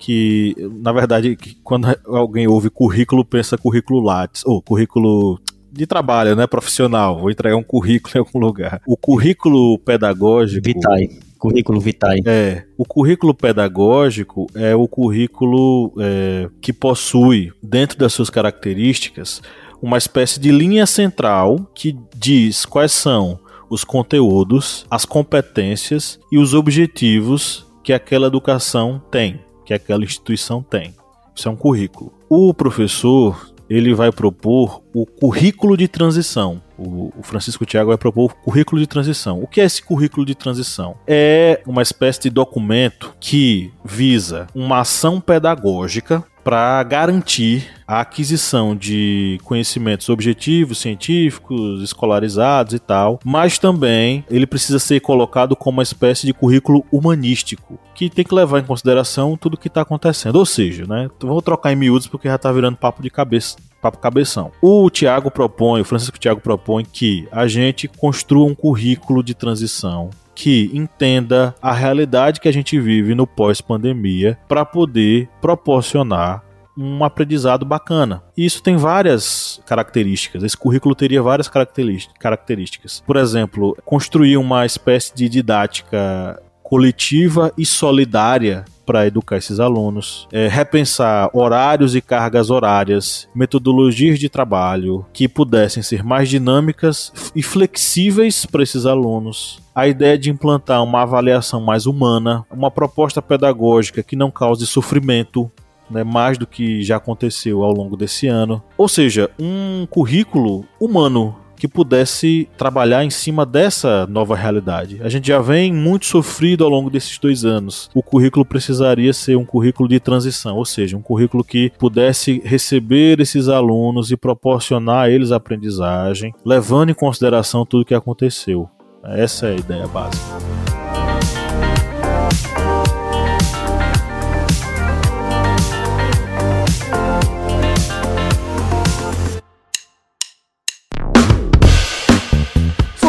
que, 0.00 0.56
na 0.82 0.92
verdade, 0.92 1.36
quando 1.62 1.86
alguém 2.06 2.48
ouve 2.48 2.70
currículo, 2.70 3.22
pensa 3.22 3.58
currículo 3.58 4.00
Lattes, 4.00 4.42
ou 4.46 4.62
currículo 4.62 5.38
de 5.70 5.86
trabalho, 5.86 6.34
né, 6.34 6.46
profissional, 6.46 7.18
vou 7.20 7.30
entregar 7.30 7.54
um 7.54 7.62
currículo 7.62 8.12
em 8.16 8.18
algum 8.18 8.38
lugar. 8.40 8.80
O 8.86 8.96
currículo 8.96 9.78
pedagógico... 9.78 10.64
Vitae. 10.64 11.10
Currículo 11.38 11.80
Vitae. 11.80 12.20
É, 12.26 12.64
o 12.76 12.84
currículo 12.84 13.34
pedagógico 13.34 14.46
é 14.54 14.74
o 14.74 14.88
currículo 14.88 15.92
é, 15.98 16.48
que 16.60 16.72
possui, 16.72 17.52
dentro 17.62 17.98
das 17.98 18.12
suas 18.12 18.28
características, 18.28 19.40
uma 19.80 19.96
espécie 19.96 20.40
de 20.40 20.50
linha 20.50 20.86
central 20.86 21.70
que 21.74 21.96
diz 22.16 22.66
quais 22.66 22.92
são 22.92 23.38
os 23.70 23.84
conteúdos, 23.84 24.84
as 24.90 25.04
competências 25.04 26.18
e 26.32 26.38
os 26.38 26.52
objetivos 26.52 27.66
que 27.82 27.92
aquela 27.92 28.26
educação 28.26 29.00
tem 29.10 29.40
que 29.70 29.74
aquela 29.74 30.02
instituição 30.02 30.62
tem. 30.62 30.92
Isso 31.34 31.48
é 31.48 31.50
um 31.50 31.56
currículo. 31.56 32.12
O 32.28 32.52
professor 32.52 33.52
ele 33.68 33.94
vai 33.94 34.10
propor 34.10 34.82
o 34.92 35.06
currículo 35.06 35.76
de 35.76 35.86
transição. 35.86 36.60
O, 36.76 37.12
Francisco 37.22 37.64
Tiago 37.64 37.90
vai 37.90 37.96
propor 37.96 38.24
o 38.24 38.34
currículo 38.34 38.80
de 38.80 38.86
transição. 38.88 39.40
O 39.40 39.46
que 39.46 39.60
é 39.60 39.64
esse 39.64 39.80
currículo 39.80 40.26
de 40.26 40.34
transição? 40.34 40.96
É 41.06 41.62
uma 41.64 41.82
espécie 41.82 42.22
de 42.22 42.30
documento 42.30 43.14
que 43.20 43.72
visa 43.84 44.48
uma 44.52 44.80
ação 44.80 45.20
pedagógica 45.20 46.24
para 46.42 46.82
garantir 46.82 47.68
a 47.86 48.00
aquisição 48.00 48.76
de 48.76 49.38
conhecimentos 49.44 50.08
objetivos, 50.08 50.78
científicos, 50.78 51.82
escolarizados 51.82 52.74
e 52.74 52.78
tal, 52.78 53.18
mas 53.24 53.58
também 53.58 54.24
ele 54.30 54.46
precisa 54.46 54.78
ser 54.78 55.00
colocado 55.00 55.56
como 55.56 55.78
uma 55.78 55.82
espécie 55.82 56.26
de 56.26 56.32
currículo 56.32 56.84
humanístico, 56.92 57.78
que 57.94 58.08
tem 58.08 58.24
que 58.24 58.34
levar 58.34 58.60
em 58.60 58.64
consideração 58.64 59.36
tudo 59.36 59.54
o 59.54 59.58
que 59.58 59.68
está 59.68 59.82
acontecendo. 59.82 60.36
Ou 60.36 60.46
seja, 60.46 60.86
né, 60.86 61.08
vou 61.20 61.42
trocar 61.42 61.72
em 61.72 61.76
miúdos 61.76 62.06
porque 62.06 62.28
já 62.28 62.36
está 62.36 62.52
virando 62.52 62.76
papo 62.76 63.02
de 63.02 63.10
cabeça 63.10 63.56
papo 63.80 63.98
cabeção. 63.98 64.52
O 64.60 64.90
Tiago 64.90 65.30
propõe, 65.30 65.80
o 65.80 65.84
Francisco 65.84 66.18
Tiago 66.18 66.40
propõe 66.40 66.84
que 66.84 67.26
a 67.32 67.46
gente 67.48 67.88
construa 67.88 68.46
um 68.46 68.54
currículo 68.54 69.22
de 69.22 69.34
transição 69.34 70.10
que 70.34 70.70
entenda 70.72 71.54
a 71.60 71.72
realidade 71.72 72.40
que 72.40 72.48
a 72.48 72.52
gente 72.52 72.78
vive 72.78 73.14
no 73.14 73.26
pós-pandemia 73.26 74.38
para 74.48 74.64
poder 74.64 75.28
proporcionar 75.40 76.44
um 76.76 77.04
aprendizado 77.04 77.66
bacana. 77.66 78.22
E 78.36 78.44
isso 78.46 78.62
tem 78.62 78.76
várias 78.76 79.60
características. 79.66 80.42
Esse 80.42 80.56
currículo 80.56 80.94
teria 80.94 81.22
várias 81.22 81.48
características. 81.48 83.02
Por 83.06 83.16
exemplo, 83.16 83.76
construir 83.84 84.36
uma 84.36 84.64
espécie 84.64 85.14
de 85.14 85.28
didática 85.28 86.40
coletiva 86.62 87.52
e 87.58 87.66
solidária 87.66 88.64
para 88.86 89.06
educar 89.06 89.36
esses 89.36 89.60
alunos, 89.60 90.26
é, 90.32 90.48
repensar 90.48 91.30
horários 91.32 91.94
e 91.94 92.00
cargas 92.00 92.50
horárias, 92.50 93.28
metodologias 93.34 94.18
de 94.18 94.28
trabalho 94.28 95.04
que 95.12 95.28
pudessem 95.28 95.82
ser 95.82 96.02
mais 96.02 96.28
dinâmicas 96.28 97.12
e 97.34 97.42
flexíveis 97.42 98.46
para 98.46 98.62
esses 98.62 98.86
alunos. 98.86 99.60
A 99.80 99.88
ideia 99.88 100.18
de 100.18 100.28
implantar 100.28 100.84
uma 100.84 101.00
avaliação 101.00 101.58
mais 101.58 101.86
humana, 101.86 102.44
uma 102.50 102.70
proposta 102.70 103.22
pedagógica 103.22 104.02
que 104.02 104.14
não 104.14 104.30
cause 104.30 104.66
sofrimento 104.66 105.50
né, 105.90 106.04
mais 106.04 106.36
do 106.36 106.46
que 106.46 106.82
já 106.82 106.96
aconteceu 106.96 107.62
ao 107.62 107.72
longo 107.72 107.96
desse 107.96 108.26
ano. 108.26 108.62
Ou 108.76 108.86
seja, 108.86 109.30
um 109.40 109.86
currículo 109.88 110.66
humano 110.78 111.34
que 111.56 111.66
pudesse 111.66 112.46
trabalhar 112.58 113.06
em 113.06 113.08
cima 113.08 113.46
dessa 113.46 114.06
nova 114.06 114.36
realidade. 114.36 115.00
A 115.02 115.08
gente 115.08 115.28
já 115.28 115.40
vem 115.40 115.72
muito 115.72 116.04
sofrido 116.04 116.62
ao 116.62 116.68
longo 116.68 116.90
desses 116.90 117.16
dois 117.16 117.46
anos. 117.46 117.88
O 117.94 118.02
currículo 118.02 118.44
precisaria 118.44 119.14
ser 119.14 119.36
um 119.36 119.46
currículo 119.46 119.88
de 119.88 119.98
transição, 119.98 120.58
ou 120.58 120.66
seja, 120.66 120.94
um 120.94 121.02
currículo 121.02 121.42
que 121.42 121.72
pudesse 121.78 122.42
receber 122.44 123.18
esses 123.18 123.48
alunos 123.48 124.10
e 124.10 124.16
proporcionar 124.18 125.04
a 125.04 125.10
eles 125.10 125.32
aprendizagem, 125.32 126.34
levando 126.44 126.90
em 126.90 126.94
consideração 126.94 127.64
tudo 127.64 127.80
o 127.80 127.86
que 127.86 127.94
aconteceu. 127.94 128.68
Essa 129.04 129.46
é 129.46 129.50
a 129.52 129.56
ideia 129.56 129.86
básica. 129.88 130.59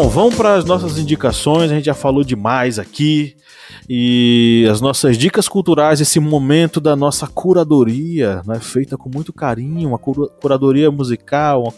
Bom, 0.00 0.08
vamos 0.08 0.36
para 0.36 0.54
as 0.54 0.64
nossas 0.64 0.96
indicações. 0.96 1.72
A 1.72 1.74
gente 1.74 1.86
já 1.86 1.94
falou 1.94 2.22
demais 2.22 2.78
aqui 2.78 3.34
e 3.88 4.68
as 4.70 4.80
nossas 4.80 5.16
dicas 5.16 5.48
culturais, 5.48 6.00
esse 6.00 6.20
momento 6.20 6.80
da 6.80 6.94
nossa 6.94 7.26
curadoria, 7.26 8.42
né, 8.46 8.60
feita 8.60 8.96
com 8.96 9.08
muito 9.08 9.32
carinho, 9.32 9.88
uma 9.88 9.98
curadoria 9.98 10.90
musical, 10.90 11.62
uma 11.62 11.72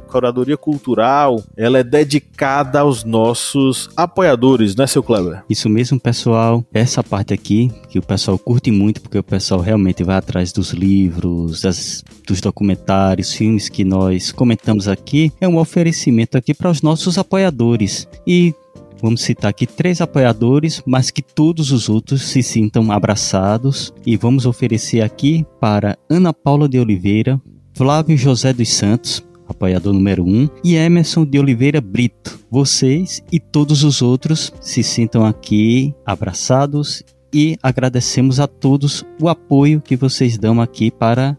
curadoria 0.00 0.56
cultural, 0.56 1.42
ela 1.56 1.78
é 1.78 1.84
dedicada 1.84 2.80
aos 2.80 3.02
nossos 3.02 3.90
apoiadores, 3.96 4.76
né, 4.76 4.86
seu 4.86 5.02
Kleber? 5.02 5.42
Isso 5.48 5.68
mesmo, 5.68 5.98
pessoal. 5.98 6.64
Essa 6.72 7.02
parte 7.02 7.34
aqui, 7.34 7.72
que 7.88 7.98
o 7.98 8.02
pessoal 8.02 8.38
curte 8.38 8.70
muito, 8.70 9.00
porque 9.00 9.18
o 9.18 9.22
pessoal 9.22 9.60
realmente 9.60 10.04
vai 10.04 10.16
atrás 10.16 10.52
dos 10.52 10.70
livros, 10.70 11.62
das, 11.62 12.04
dos 12.26 12.40
documentários, 12.40 13.32
filmes 13.32 13.68
que 13.68 13.84
nós 13.84 14.30
comentamos 14.30 14.86
aqui, 14.86 15.32
é 15.40 15.48
um 15.48 15.58
oferecimento 15.58 16.38
aqui 16.38 16.54
para 16.54 16.70
os 16.70 16.82
nossos 16.82 17.18
apoiadores. 17.18 18.06
E 18.26 18.54
Vamos 19.02 19.22
citar 19.22 19.50
aqui 19.50 19.66
três 19.66 20.00
apoiadores, 20.00 20.82
mas 20.86 21.10
que 21.10 21.22
todos 21.22 21.70
os 21.70 21.88
outros 21.88 22.22
se 22.22 22.42
sintam 22.42 22.90
abraçados. 22.90 23.92
E 24.04 24.16
vamos 24.16 24.46
oferecer 24.46 25.02
aqui 25.02 25.44
para 25.60 25.98
Ana 26.08 26.32
Paula 26.32 26.68
de 26.68 26.78
Oliveira, 26.78 27.40
Flávio 27.74 28.16
José 28.16 28.52
dos 28.52 28.68
Santos, 28.70 29.22
apoiador 29.48 29.92
número 29.92 30.24
1, 30.24 30.28
um, 30.28 30.48
e 30.64 30.76
Emerson 30.76 31.24
de 31.24 31.38
Oliveira 31.38 31.80
Brito. 31.80 32.38
Vocês 32.50 33.22
e 33.30 33.38
todos 33.38 33.84
os 33.84 34.00
outros 34.00 34.52
se 34.60 34.82
sintam 34.82 35.24
aqui 35.24 35.94
abraçados 36.04 37.02
e 37.32 37.58
agradecemos 37.62 38.40
a 38.40 38.46
todos 38.46 39.04
o 39.20 39.28
apoio 39.28 39.80
que 39.80 39.96
vocês 39.96 40.38
dão 40.38 40.60
aqui 40.60 40.90
para 40.90 41.36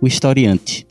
o 0.00 0.06
historiante. 0.06 0.86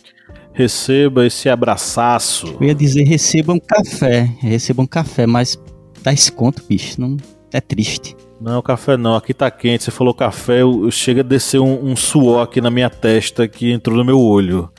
Receba 0.51 1.25
esse 1.25 1.47
abraço. 1.47 2.57
Eu 2.59 2.67
ia 2.67 2.75
dizer 2.75 3.03
recebam 3.03 3.57
café, 3.57 4.29
recebam 4.41 4.85
café, 4.85 5.25
mas 5.25 5.57
dá 6.03 6.13
esse 6.13 6.31
conto, 6.31 6.63
bicho. 6.67 6.99
Não, 6.99 7.17
é 7.51 7.61
triste. 7.61 8.15
Não, 8.39 8.61
café 8.61 8.95
não, 8.95 9.15
aqui 9.15 9.33
tá 9.33 9.51
quente. 9.51 9.83
Você 9.83 9.91
falou 9.91 10.13
café, 10.13 10.61
eu, 10.61 10.85
eu 10.85 10.91
chega 10.91 11.21
a 11.21 11.23
descer 11.23 11.59
um, 11.59 11.91
um, 11.91 11.95
suor 11.95 12.43
aqui 12.43 12.61
na 12.61 12.71
minha 12.71 12.89
testa 12.89 13.47
que 13.47 13.71
entrou 13.71 13.97
no 13.97 14.05
meu 14.05 14.19
olho. 14.19 14.69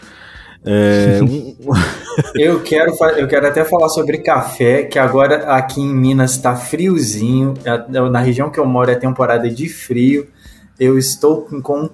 É, 0.64 1.20
um... 1.22 1.56
eu, 2.34 2.62
quero, 2.62 2.92
eu 3.16 3.28
quero 3.28 3.46
até 3.46 3.64
falar 3.64 3.88
sobre 3.90 4.18
café, 4.18 4.84
que 4.84 4.98
agora 4.98 5.54
aqui 5.54 5.80
em 5.80 5.94
Minas 5.94 6.32
está 6.32 6.56
friozinho. 6.56 7.54
É, 7.64 8.00
na 8.08 8.20
região 8.20 8.50
que 8.50 8.58
eu 8.58 8.64
moro 8.64 8.90
é 8.90 8.94
temporada 8.94 9.48
de 9.50 9.68
frio. 9.68 10.26
Eu 10.80 10.96
estou 10.96 11.46
com 11.62 11.78
um, 11.78 11.90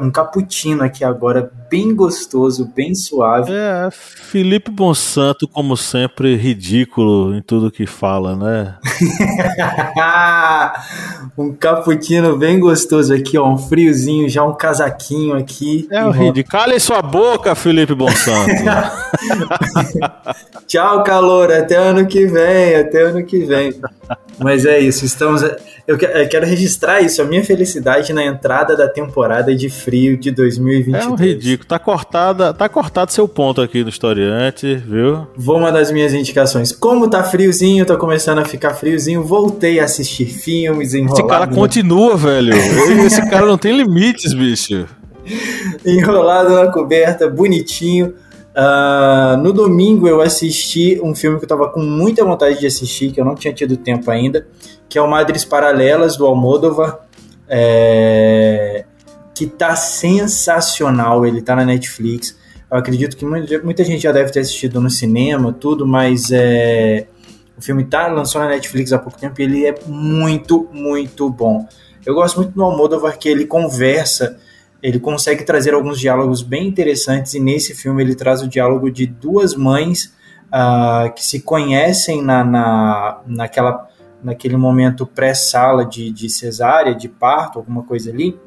um 0.00 0.10
cappuccino 0.12 0.84
aqui 0.84 1.02
agora, 1.02 1.50
bem 1.68 1.92
gostoso, 1.92 2.70
bem 2.72 2.94
suave. 2.94 3.52
É, 3.52 3.88
Felipe 3.90 4.70
Monsanto, 4.70 5.48
como 5.48 5.76
sempre, 5.76 6.36
ridículo 6.36 7.34
em 7.34 7.42
tudo 7.42 7.68
que 7.68 7.84
fala, 7.84 8.36
né? 8.36 8.76
um 11.36 11.52
cappuccino 11.52 12.38
bem 12.38 12.60
gostoso 12.60 13.12
aqui, 13.12 13.36
ó, 13.36 13.50
um 13.50 13.58
friozinho, 13.58 14.28
já 14.28 14.44
um 14.44 14.54
casaquinho 14.54 15.34
aqui. 15.34 15.88
É 15.90 16.04
o 16.04 16.12
ridículo. 16.12 16.60
Cale 16.60 16.78
sua 16.78 17.02
boca, 17.02 17.56
Felipe 17.56 17.92
Monsanto. 17.92 18.52
Tchau, 20.68 21.02
calor, 21.02 21.50
até 21.50 21.74
ano 21.74 22.06
que 22.06 22.24
vem, 22.26 22.76
até 22.76 23.02
ano 23.02 23.26
que 23.26 23.40
vem. 23.40 23.74
Mas 24.38 24.64
é 24.64 24.78
isso, 24.78 25.04
estamos. 25.04 25.42
Eu 25.86 25.98
quero 25.98 26.46
registrar 26.46 27.00
isso, 27.00 27.20
a 27.20 27.24
minha 27.24 27.42
felicidade 27.44 28.12
na 28.12 28.24
entrada 28.24 28.76
da 28.76 28.88
temporada 28.88 29.54
de 29.54 29.68
frio 29.68 30.16
de 30.16 30.30
2022. 30.30 31.04
É 31.04 31.08
um 31.08 31.16
ridículo, 31.16 31.68
tá 31.68 31.78
cortada, 31.78 32.54
tá 32.54 32.68
cortado 32.68 33.10
seu 33.10 33.26
ponto 33.26 33.60
aqui 33.60 33.82
no 33.82 33.88
historiante, 33.88 34.76
viu? 34.76 35.26
Vou 35.36 35.58
uma 35.58 35.72
das 35.72 35.90
minhas 35.90 36.14
indicações. 36.14 36.70
Como 36.70 37.10
tá 37.10 37.24
friozinho, 37.24 37.84
tô 37.84 37.98
começando 37.98 38.38
a 38.38 38.44
ficar 38.44 38.74
friozinho, 38.74 39.24
voltei 39.24 39.80
a 39.80 39.84
assistir 39.84 40.26
filmes 40.26 40.94
enrolado. 40.94 41.20
Esse 41.20 41.28
cara 41.28 41.46
continua, 41.48 42.16
velho. 42.16 42.54
Esse 43.04 43.28
cara 43.28 43.46
não 43.46 43.58
tem 43.58 43.76
limites, 43.76 44.32
bicho. 44.32 44.86
enrolado 45.84 46.54
na 46.54 46.70
coberta, 46.70 47.28
bonitinho. 47.28 48.14
Uh, 48.54 49.36
no 49.38 49.50
domingo 49.50 50.06
eu 50.06 50.20
assisti 50.20 51.00
um 51.02 51.14
filme 51.14 51.38
que 51.38 51.44
eu 51.44 51.48
tava 51.48 51.70
com 51.70 51.80
muita 51.80 52.22
vontade 52.22 52.60
de 52.60 52.66
assistir, 52.66 53.10
que 53.10 53.18
eu 53.18 53.24
não 53.24 53.34
tinha 53.34 53.52
tido 53.52 53.78
tempo 53.78 54.10
ainda, 54.10 54.46
que 54.92 54.98
é 54.98 55.00
o 55.00 55.08
Madres 55.08 55.42
Paralelas, 55.42 56.18
do 56.18 56.26
Almodóvar, 56.26 56.98
é... 57.48 58.84
que 59.34 59.46
tá 59.46 59.74
sensacional, 59.74 61.24
ele 61.24 61.40
tá 61.40 61.56
na 61.56 61.64
Netflix. 61.64 62.38
Eu 62.70 62.76
acredito 62.76 63.16
que 63.16 63.24
muita 63.24 63.84
gente 63.84 64.02
já 64.02 64.12
deve 64.12 64.30
ter 64.30 64.40
assistido 64.40 64.82
no 64.82 64.90
cinema, 64.90 65.50
tudo, 65.50 65.86
mas 65.86 66.30
é, 66.30 67.06
o 67.56 67.62
filme 67.62 67.84
tá, 67.84 68.06
lançou 68.08 68.42
na 68.42 68.48
Netflix 68.48 68.92
há 68.92 68.98
pouco 68.98 69.18
tempo 69.18 69.40
e 69.40 69.44
ele 69.44 69.64
é 69.64 69.74
muito, 69.86 70.68
muito 70.70 71.30
bom. 71.30 71.66
Eu 72.04 72.14
gosto 72.14 72.36
muito 72.36 72.52
do 72.52 72.62
Almodóvar 72.62 73.18
que 73.18 73.30
ele 73.30 73.46
conversa, 73.46 74.38
ele 74.82 75.00
consegue 75.00 75.42
trazer 75.42 75.72
alguns 75.72 75.98
diálogos 75.98 76.42
bem 76.42 76.68
interessantes 76.68 77.32
e 77.32 77.40
nesse 77.40 77.74
filme 77.74 78.02
ele 78.02 78.14
traz 78.14 78.42
o 78.42 78.46
diálogo 78.46 78.90
de 78.90 79.06
duas 79.06 79.54
mães 79.54 80.12
uh, 80.48 81.10
que 81.14 81.24
se 81.24 81.40
conhecem 81.40 82.22
na, 82.22 82.44
na, 82.44 83.20
naquela, 83.26 83.88
naquele 84.22 84.56
momento 84.56 85.06
pré-sala 85.06 85.84
de, 85.84 86.10
de 86.10 86.28
cesárea, 86.28 86.94
de 86.94 87.08
parto, 87.08 87.58
alguma 87.58 87.82
coisa 87.82 88.10
ali, 88.10 88.38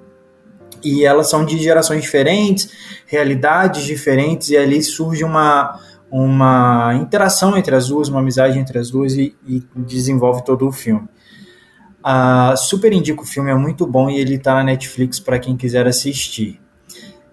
e 0.84 1.04
elas 1.04 1.30
são 1.30 1.46
de 1.46 1.58
gerações 1.58 2.02
diferentes, 2.02 2.70
realidades 3.06 3.84
diferentes, 3.84 4.50
e 4.50 4.58
ali 4.58 4.82
surge 4.84 5.24
uma, 5.24 5.80
uma 6.12 6.94
interação 6.96 7.58
entre 7.58 7.76
as 7.76 7.88
duas, 7.88 8.08
uma 8.08 8.20
amizade 8.20 8.60
entre 8.60 8.78
as 8.78 8.90
duas, 8.90 9.14
e, 9.14 9.36
e 9.48 9.64
desenvolve 9.76 10.44
todo 10.44 10.68
o 10.68 10.72
filme. 10.72 11.08
Uh, 12.06 12.56
super 12.56 12.94
indico 12.94 13.24
o 13.24 13.26
filme, 13.26 13.50
é 13.50 13.56
muito 13.56 13.88
bom 13.88 14.12
e 14.12 14.20
ele 14.20 14.36
está 14.36 14.54
na 14.54 14.64
Netflix 14.64 15.20
para 15.20 15.40
quem 15.40 15.58
quiser 15.58 15.88
assistir. 15.88 16.62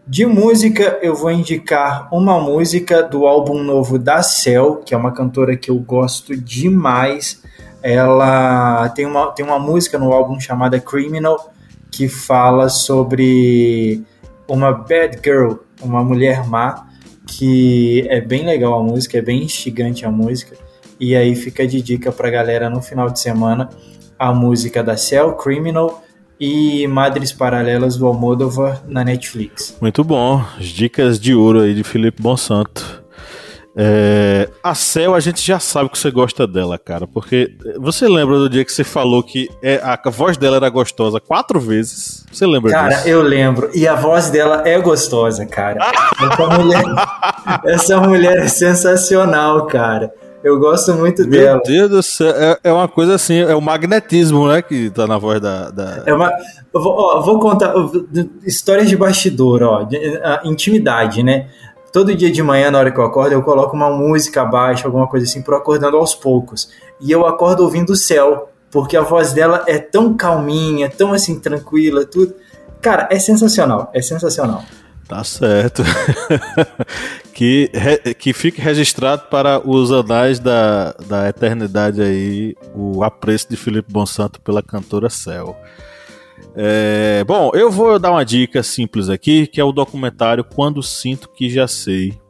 De 0.07 0.27
música, 0.27 0.99
eu 1.01 1.15
vou 1.15 1.31
indicar 1.31 2.09
uma 2.13 2.41
música 2.41 3.03
do 3.03 3.25
álbum 3.27 3.63
novo 3.63 3.99
da 3.99 4.21
Cell, 4.23 4.77
que 4.77 4.95
é 4.95 4.97
uma 4.97 5.13
cantora 5.13 5.57
que 5.57 5.71
eu 5.71 5.79
gosto 5.79 6.37
demais. 6.37 7.41
Ela 7.83 8.89
tem 8.91 9.07
uma, 9.07 9.33
tem 9.33 9.45
uma 9.45 9.59
música 9.59 9.99
no 9.99 10.13
álbum 10.13 10.39
chamada 10.39 10.79
Criminal, 10.79 11.53
que 11.91 12.09
fala 12.09 12.69
sobre 12.69 14.03
uma 14.49 14.73
bad 14.73 15.19
girl, 15.23 15.55
uma 15.83 16.03
mulher 16.05 16.47
má, 16.47 16.87
que 17.27 18.07
é 18.09 18.21
bem 18.21 18.45
legal 18.45 18.79
a 18.79 18.83
música, 18.83 19.19
é 19.19 19.23
bem 19.23 19.43
instigante 19.43 20.05
a 20.05 20.11
música. 20.11 20.57
E 21.01 21.17
aí 21.17 21.35
fica 21.35 21.67
de 21.67 21.83
dica 21.83 22.13
pra 22.13 22.31
galera 22.31 22.71
no 22.71 22.81
final 22.81 23.11
de 23.11 23.19
semana 23.19 23.69
a 24.19 24.33
música 24.33 24.85
da 24.85 24.97
Cell, 24.97 25.33
Criminal 25.33 26.03
e 26.39 26.87
Madres 26.87 27.33
Paralelas 27.33 27.97
do 27.97 28.07
Almodóvar 28.07 28.83
na 28.87 29.05
Netflix. 29.05 29.77
Muito 29.81 30.05
bom, 30.05 30.45
as 30.59 30.67
dicas 30.67 31.19
de 31.19 31.35
ouro 31.35 31.61
aí 31.61 31.75
de 31.75 31.83
Felipe 31.83 32.23
Bonsanto. 32.23 33.02
É, 33.77 34.51
a 34.63 34.75
Cel, 34.75 35.15
a 35.15 35.21
gente 35.21 35.41
já 35.41 35.59
sabe 35.59 35.89
que 35.89 35.99
você 35.99 36.11
gosta 36.11 36.47
dela, 36.47 36.79
cara. 36.79 37.07
Porque 37.07 37.57
você 37.79 38.07
lembra 38.07 38.37
do 38.39 38.49
dia 38.49 38.65
que 38.65 38.73
você 38.73 38.85
falou 38.85 39.23
que 39.23 39.49
é, 39.63 39.77
a, 39.83 39.99
a 40.05 40.11
voz 40.11 40.37
dela 40.37 40.57
era 40.57 40.69
gostosa 40.69 41.19
quatro 41.21 41.59
vezes? 41.59 42.25
Você 42.31 42.47
lembra 42.47 42.71
cara, 42.71 42.89
disso? 42.89 43.01
Cara, 43.01 43.11
eu 43.11 43.23
lembro. 43.23 43.71
E 43.75 43.89
a 43.89 43.95
voz 43.95 44.31
dela 44.31 44.63
é 44.67 44.79
gostosa, 44.79 45.47
cara. 45.47 45.79
essa, 46.21 46.47
mulher, 46.49 46.85
essa 47.65 48.01
mulher 48.01 48.39
é 48.39 48.49
sensacional, 48.49 49.67
cara. 49.67 50.13
Eu 50.45 50.59
gosto 50.59 50.93
muito 50.95 51.23
Meu 51.23 51.31
dela. 51.31 51.63
Meu 51.65 51.89
Deus 51.89 51.91
do 51.91 52.03
céu, 52.03 52.31
é, 52.31 52.59
é, 52.65 52.73
uma 52.73 52.89
coisa 52.89 53.15
assim, 53.15 53.39
é 53.39 53.55
o 53.55 53.61
magnetismo, 53.61 54.49
né, 54.49 54.61
que 54.61 54.91
tá 54.91 55.07
na 55.07 55.17
voz 55.17 55.41
da... 55.41 55.71
da... 55.71 56.03
É 56.05 56.13
uma, 56.13 56.31
vou, 56.73 56.93
ó, 56.93 57.21
vou 57.21 57.39
contar 57.39 57.73
histórias 58.45 58.89
de 58.89 58.97
bastidor, 58.97 59.63
ó, 59.63 59.83
de, 59.85 59.99
intimidade, 60.45 61.23
né? 61.23 61.49
Todo 61.93 62.15
dia 62.15 62.33
de 62.33 62.43
manhã, 62.43 62.71
na 62.71 62.79
hora 62.79 62.91
que 62.91 62.99
eu 62.99 63.05
acordo, 63.05 63.33
eu 63.33 63.43
coloco 63.43 63.77
uma 63.77 63.91
música 63.91 64.43
abaixo, 64.43 64.87
alguma 64.87 65.07
coisa 65.07 65.27
assim, 65.27 65.43
pro 65.43 65.57
acordando 65.57 65.97
aos 65.97 66.15
poucos. 66.15 66.71
E 67.01 67.11
eu 67.13 67.27
acordo 67.27 67.63
ouvindo 67.63 67.91
o 67.91 67.97
céu, 67.97 68.49
porque 68.71 68.97
a 68.97 69.03
voz 69.03 69.33
dela 69.33 69.65
é 69.69 69.79
tão 69.79 70.15
calminha, 70.15 70.89
tão 70.89 71.13
assim, 71.13 71.39
tranquila, 71.39 72.07
tudo. 72.07 72.35
Cara, 72.81 73.09
é 73.11 73.19
sensacional, 73.19 73.91
é 73.93 74.01
sensacional. 74.01 74.65
Tá 75.07 75.23
certo. 75.23 75.83
que, 77.35 77.71
que 78.19 78.33
fique 78.33 78.61
registrado 78.61 79.25
para 79.31 79.61
os 79.69 79.93
anais 79.93 80.39
da, 80.39 80.93
da 81.07 81.29
eternidade 81.29 82.01
aí 82.01 82.57
o 82.75 83.05
apreço 83.05 83.49
de 83.51 83.57
Felipe 83.57 83.93
Bonsanto 83.93 84.41
pela 84.41 84.63
cantora 84.63 85.11
Céu. 85.11 85.55
É, 86.55 87.25
bom, 87.25 87.51
eu 87.55 87.71
vou 87.71 87.99
dar 87.99 88.11
uma 88.11 88.25
dica 88.25 88.63
simples 88.63 89.09
aqui, 89.09 89.47
que 89.47 89.61
é 89.61 89.65
o 89.65 89.73
documentário 89.73 90.45
Quando 90.45 90.83
Sinto 90.83 91.29
Que 91.29 91.49
Já 91.49 91.67
Sei. 91.67 92.21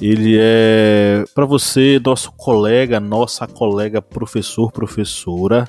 Ele 0.00 0.36
é 0.38 1.24
para 1.34 1.44
você, 1.44 2.00
nosso 2.04 2.30
colega, 2.32 3.00
nossa 3.00 3.46
colega 3.46 4.00
professor, 4.00 4.70
professora, 4.70 5.66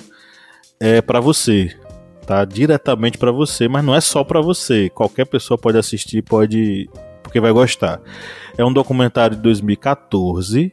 é 0.78 1.02
para 1.02 1.18
você, 1.20 1.74
tá? 2.24 2.44
Diretamente 2.44 3.18
para 3.18 3.32
você, 3.32 3.66
mas 3.66 3.84
não 3.84 3.94
é 3.94 4.00
só 4.00 4.22
para 4.22 4.40
você. 4.40 4.88
Qualquer 4.88 5.24
pessoa 5.24 5.58
pode 5.58 5.78
assistir, 5.78 6.22
pode, 6.22 6.88
porque 7.22 7.40
vai 7.40 7.50
gostar. 7.50 8.00
É 8.56 8.64
um 8.64 8.72
documentário 8.72 9.36
de 9.36 9.42
2014 9.42 10.72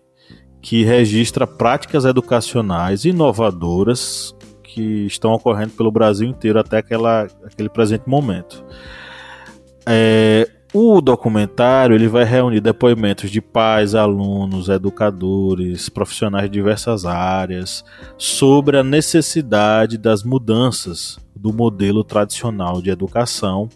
que 0.62 0.84
registra 0.84 1.48
práticas 1.48 2.06
educacionais 2.06 3.06
inovadoras 3.06 4.36
que 4.78 5.08
estão 5.08 5.34
ocorrendo 5.34 5.72
pelo 5.72 5.92
Brasil 5.92 6.30
inteiro 6.30 6.60
até 6.60 6.78
aquela, 6.78 7.28
aquele 7.44 7.68
presente 7.68 8.04
momento. 8.08 8.64
É, 9.88 10.48
o 10.72 11.02
documentário 11.02 11.96
ele 11.96 12.08
vai 12.08 12.24
reunir 12.24 12.62
depoimentos 12.62 13.32
de 13.32 13.42
pais, 13.42 13.96
alunos, 13.96 14.70
educadores, 14.70 15.90
profissionais 15.90 16.46
de 16.46 16.52
diversas 16.52 17.06
áreas 17.06 17.84
sobre 18.20 18.78
a 18.78 18.84
necessidade 18.84 19.98
das 19.98 20.22
mudanças 20.22 21.18
do 21.36 21.52
modelo 21.52 22.04
tradicional 22.04 22.80
de 22.80 22.92
educação 22.92 23.68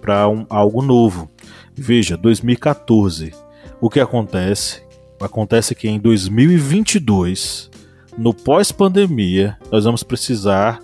para 0.00 0.28
um, 0.28 0.46
algo 0.48 0.80
novo. 0.80 1.28
Veja, 1.74 2.16
2014. 2.16 3.34
O 3.80 3.90
que 3.90 3.98
acontece? 3.98 4.82
Acontece 5.20 5.74
que 5.74 5.88
em 5.88 5.98
2022 5.98 7.69
no 8.16 8.34
pós-pandemia, 8.34 9.56
nós 9.70 9.84
vamos 9.84 10.02
precisar 10.02 10.80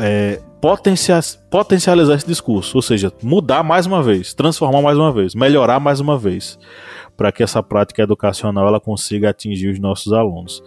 é, 0.00 0.40
potencializar 0.60 2.14
esse 2.14 2.26
discurso, 2.26 2.76
ou 2.76 2.82
seja, 2.82 3.12
mudar 3.22 3.62
mais 3.62 3.86
uma 3.86 4.02
vez, 4.02 4.34
transformar 4.34 4.82
mais 4.82 4.98
uma 4.98 5.12
vez, 5.12 5.34
melhorar 5.34 5.80
mais 5.80 6.00
uma 6.00 6.18
vez, 6.18 6.58
para 7.16 7.32
que 7.32 7.42
essa 7.42 7.62
prática 7.62 8.02
educacional 8.02 8.66
ela 8.66 8.80
consiga 8.80 9.30
atingir 9.30 9.68
os 9.68 9.78
nossos 9.78 10.12
alunos. 10.12 10.62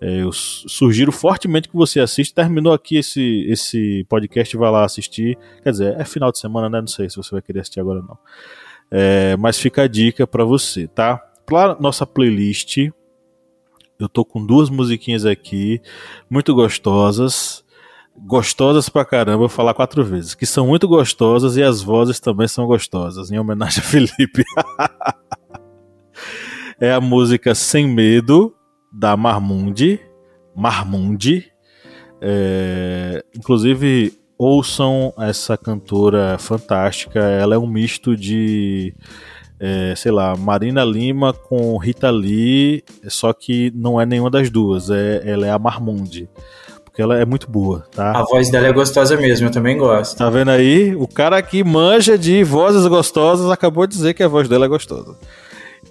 É, 0.00 0.22
eu 0.22 0.32
sugiro 0.32 1.10
fortemente 1.10 1.68
que 1.68 1.74
você 1.74 2.00
assista. 2.00 2.42
Terminou 2.42 2.72
aqui 2.72 2.96
esse, 2.96 3.46
esse 3.48 4.04
podcast, 4.08 4.54
vai 4.56 4.70
lá 4.70 4.84
assistir. 4.84 5.38
Quer 5.62 5.70
dizer, 5.70 5.98
é 5.98 6.04
final 6.04 6.30
de 6.30 6.38
semana, 6.38 6.68
né? 6.68 6.80
Não 6.80 6.86
sei 6.86 7.08
se 7.08 7.16
você 7.16 7.30
vai 7.30 7.40
querer 7.40 7.60
assistir 7.60 7.80
agora 7.80 8.02
não. 8.02 8.18
É, 8.90 9.36
mas 9.38 9.58
fica 9.58 9.82
a 9.82 9.88
dica 9.88 10.26
para 10.26 10.44
você, 10.44 10.86
tá? 10.86 11.16
Para 11.46 11.76
nossa 11.80 12.04
playlist, 12.04 12.90
eu 13.98 14.08
tô 14.08 14.24
com 14.24 14.44
duas 14.44 14.68
musiquinhas 14.70 15.24
aqui, 15.24 15.80
muito 16.28 16.54
gostosas. 16.54 17.64
Gostosas 18.16 18.88
pra 18.88 19.04
caramba, 19.04 19.38
vou 19.38 19.48
falar 19.48 19.74
quatro 19.74 20.04
vezes. 20.04 20.34
Que 20.34 20.46
são 20.46 20.68
muito 20.68 20.86
gostosas 20.86 21.56
e 21.56 21.62
as 21.62 21.82
vozes 21.82 22.20
também 22.20 22.46
são 22.46 22.66
gostosas, 22.66 23.30
em 23.30 23.38
homenagem 23.38 23.80
a 23.80 23.82
Felipe. 23.86 24.44
é 26.80 26.92
a 26.92 27.00
música 27.00 27.54
Sem 27.54 27.88
Medo, 27.88 28.54
da 28.92 29.16
Marmundi. 29.16 30.00
Marmundi. 30.54 31.50
É, 32.20 33.24
inclusive, 33.36 34.12
ouçam 34.38 35.12
essa 35.18 35.56
cantora 35.56 36.38
fantástica. 36.38 37.18
Ela 37.18 37.56
é 37.56 37.58
um 37.58 37.66
misto 37.66 38.16
de 38.16 38.94
é, 39.58 39.94
sei 39.96 40.12
lá, 40.12 40.36
Marina 40.36 40.84
Lima 40.84 41.32
com 41.32 41.76
Rita 41.76 42.10
Lee, 42.10 42.82
só 43.08 43.32
que 43.32 43.72
não 43.74 44.00
é 44.00 44.06
nenhuma 44.06 44.30
das 44.30 44.50
duas, 44.50 44.90
é, 44.90 45.22
ela 45.24 45.46
é 45.46 45.50
a 45.50 45.58
Marmundi. 45.58 46.28
Porque 46.84 47.02
ela 47.02 47.18
é 47.18 47.24
muito 47.24 47.50
boa, 47.50 47.84
tá? 47.90 48.12
A 48.12 48.22
voz 48.22 48.50
dela 48.50 48.68
é 48.68 48.72
gostosa 48.72 49.16
mesmo, 49.16 49.48
eu 49.48 49.50
também 49.50 49.76
gosto. 49.76 50.16
Tá 50.16 50.30
vendo 50.30 50.50
aí? 50.50 50.94
O 50.94 51.08
cara 51.08 51.42
que 51.42 51.64
manja 51.64 52.16
de 52.16 52.44
vozes 52.44 52.86
gostosas 52.86 53.50
acabou 53.50 53.84
de 53.84 53.96
dizer 53.96 54.14
que 54.14 54.22
a 54.22 54.28
voz 54.28 54.48
dela 54.48 54.66
é 54.66 54.68
gostosa. 54.68 55.16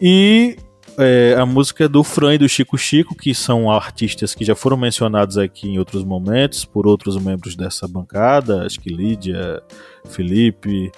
E 0.01 0.55
é, 0.97 1.35
a 1.37 1.45
música 1.45 1.87
do 1.89 2.03
Fran 2.03 2.35
e 2.35 2.37
do 2.37 2.47
Chico 2.47 2.77
Chico, 2.77 3.15
que 3.15 3.33
são 3.33 3.71
artistas 3.71 4.35
que 4.35 4.45
já 4.45 4.55
foram 4.55 4.77
mencionados 4.77 5.37
aqui 5.37 5.69
em 5.69 5.79
outros 5.79 6.03
momentos 6.03 6.65
por 6.65 6.87
outros 6.87 7.17
membros 7.17 7.55
dessa 7.55 7.87
bancada, 7.87 8.65
acho 8.65 8.79
que 8.79 8.89
Lídia, 8.89 9.61
Felipe. 10.05 10.91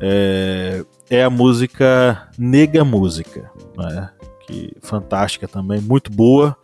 É, 0.00 0.84
é 1.10 1.24
a 1.24 1.30
música 1.30 2.28
Nega 2.38 2.84
Música, 2.84 3.50
né? 3.76 4.10
que 4.46 4.74
fantástica 4.82 5.48
também, 5.48 5.80
muito 5.80 6.10
boa. 6.10 6.56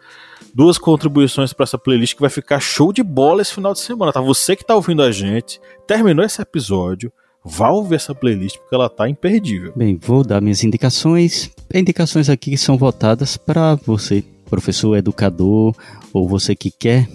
Duas 0.54 0.78
contribuições 0.78 1.52
para 1.52 1.64
essa 1.64 1.78
playlist 1.78 2.14
que 2.14 2.20
vai 2.20 2.30
ficar 2.30 2.58
show 2.58 2.92
de 2.92 3.02
bola 3.02 3.42
esse 3.42 3.54
final 3.54 3.72
de 3.72 3.80
semana, 3.80 4.12
tá? 4.12 4.20
Você 4.20 4.56
que 4.56 4.64
tá 4.64 4.74
ouvindo 4.74 5.02
a 5.02 5.12
gente, 5.12 5.60
terminou 5.86 6.24
esse 6.24 6.40
episódio, 6.40 7.12
vá 7.48 7.70
ouvir 7.70 7.96
essa 7.96 8.14
playlist 8.14 8.58
porque 8.58 8.74
ela 8.74 8.88
tá 8.88 9.08
imperdível. 9.08 9.72
Bem, 9.74 9.98
vou 10.00 10.22
dar 10.22 10.40
minhas 10.40 10.62
indicações. 10.62 11.50
Indicações 11.74 12.28
aqui 12.28 12.50
que 12.50 12.58
são 12.58 12.76
votadas 12.76 13.36
para 13.36 13.74
você, 13.74 14.22
professor, 14.48 14.96
educador, 14.96 15.74
ou 16.12 16.28
você 16.28 16.54
que 16.54 16.70
quer 16.70 17.08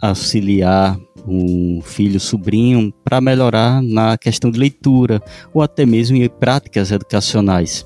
auxiliar 0.00 0.98
um 1.26 1.80
filho, 1.82 2.20
sobrinho, 2.20 2.92
para 3.04 3.20
melhorar 3.20 3.82
na 3.82 4.16
questão 4.16 4.50
de 4.50 4.58
leitura 4.58 5.20
ou 5.52 5.60
até 5.60 5.84
mesmo 5.84 6.16
em 6.16 6.28
práticas 6.28 6.90
educacionais. 6.90 7.84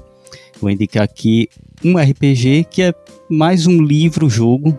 Vou 0.61 0.71
indicar 0.71 1.03
aqui 1.03 1.49
um 1.83 1.97
RPG 1.97 2.67
que 2.71 2.83
é 2.83 2.95
mais 3.31 3.67
um 3.67 3.83
livro-jogo, 3.83 4.79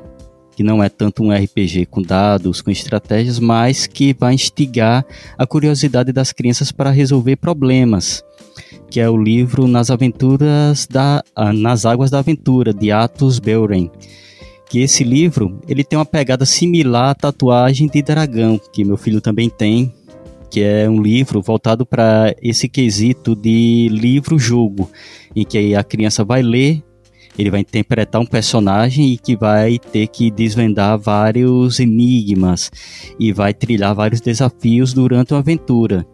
que 0.55 0.63
não 0.63 0.83
é 0.83 0.89
tanto 0.89 1.23
um 1.23 1.31
RPG 1.31 1.85
com 1.87 2.01
dados, 2.01 2.61
com 2.61 2.71
estratégias, 2.71 3.39
mas 3.39 3.87
que 3.87 4.13
vai 4.13 4.33
instigar 4.33 5.05
a 5.37 5.47
curiosidade 5.47 6.11
das 6.11 6.31
crianças 6.31 6.71
para 6.71 6.91
resolver 6.91 7.37
problemas, 7.37 8.23
que 8.89 8.99
é 8.99 9.09
o 9.09 9.17
livro 9.17 9.67
Nas 9.67 9.89
Aventuras 9.89 10.87
da 10.87 11.23
ah, 11.35 11.53
Nas 11.53 11.85
Águas 11.85 12.11
da 12.11 12.19
Aventura 12.19 12.73
de 12.73 12.91
Atos 12.91 13.39
Belren. 13.39 13.89
Que 14.69 14.81
esse 14.81 15.03
livro, 15.03 15.59
ele 15.67 15.83
tem 15.83 15.99
uma 15.99 16.05
pegada 16.05 16.45
similar 16.45 17.09
à 17.09 17.15
tatuagem 17.15 17.87
de 17.87 18.01
dragão, 18.01 18.59
que 18.71 18.85
meu 18.85 18.95
filho 18.95 19.19
também 19.19 19.49
tem, 19.49 19.93
que 20.49 20.61
é 20.61 20.89
um 20.89 21.01
livro 21.01 21.41
voltado 21.41 21.85
para 21.85 22.35
esse 22.41 22.67
quesito 22.67 23.35
de 23.35 23.89
livro-jogo, 23.89 24.89
em 25.35 25.45
que 25.45 25.75
a 25.75 25.83
criança 25.83 26.23
vai 26.23 26.41
ler 26.41 26.83
ele 27.37 27.49
vai 27.49 27.61
interpretar 27.61 28.21
um 28.21 28.25
personagem 28.25 29.13
e 29.13 29.17
que 29.17 29.35
vai 29.35 29.79
ter 29.79 30.07
que 30.07 30.29
desvendar 30.29 30.97
vários 30.97 31.79
enigmas 31.79 32.71
e 33.19 33.31
vai 33.31 33.53
trilhar 33.53 33.95
vários 33.95 34.21
desafios 34.21 34.93
durante 34.93 35.33
uma 35.33 35.39
aventura. 35.39 36.05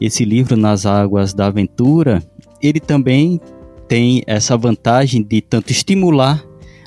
Esse 0.00 0.24
livro 0.24 0.56
Nas 0.56 0.86
Águas 0.86 1.32
da 1.32 1.46
Aventura, 1.46 2.22
ele 2.62 2.80
também 2.80 3.40
tem 3.88 4.22
essa 4.26 4.56
vantagem 4.56 5.22
de 5.22 5.40
tanto 5.40 5.70
estimular 5.70 6.44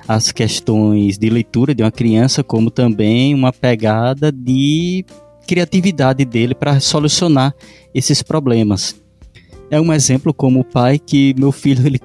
as 0.08 0.32
questões 0.32 1.18
de 1.18 1.30
leitura 1.30 1.74
de 1.76 1.84
uma 1.84 1.92
criança, 1.92 2.44
como 2.44 2.72
também 2.72 3.34
uma 3.34 3.54
pegada 3.54 4.32
de 4.32 5.06
criatividade 5.48 6.26
dele 6.26 6.56
para 6.56 6.80
solucionar 6.80 7.54
esses 7.94 8.22
problemas. 8.22 8.96
É 9.72 9.80
um 9.80 9.94
exemplo 9.94 10.34
como 10.34 10.62
o 10.62 10.64
pai 10.64 10.98
que 10.98 11.36
meu 11.38 11.52
filho 11.52 11.86
ele 11.86 12.00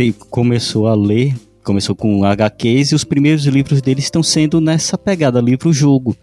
te, 0.00 0.14
começou 0.30 0.86
a 0.86 0.94
ler, 0.94 1.34
começou 1.62 1.94
com 1.94 2.24
HQs 2.24 2.92
e 2.92 2.94
os 2.94 3.04
primeiros 3.04 3.44
livros 3.44 3.82
dele 3.82 4.00
estão 4.00 4.22
sendo 4.22 4.58
nessa 4.58 4.96
pegada, 4.96 5.42
livro-jogo. 5.42 6.16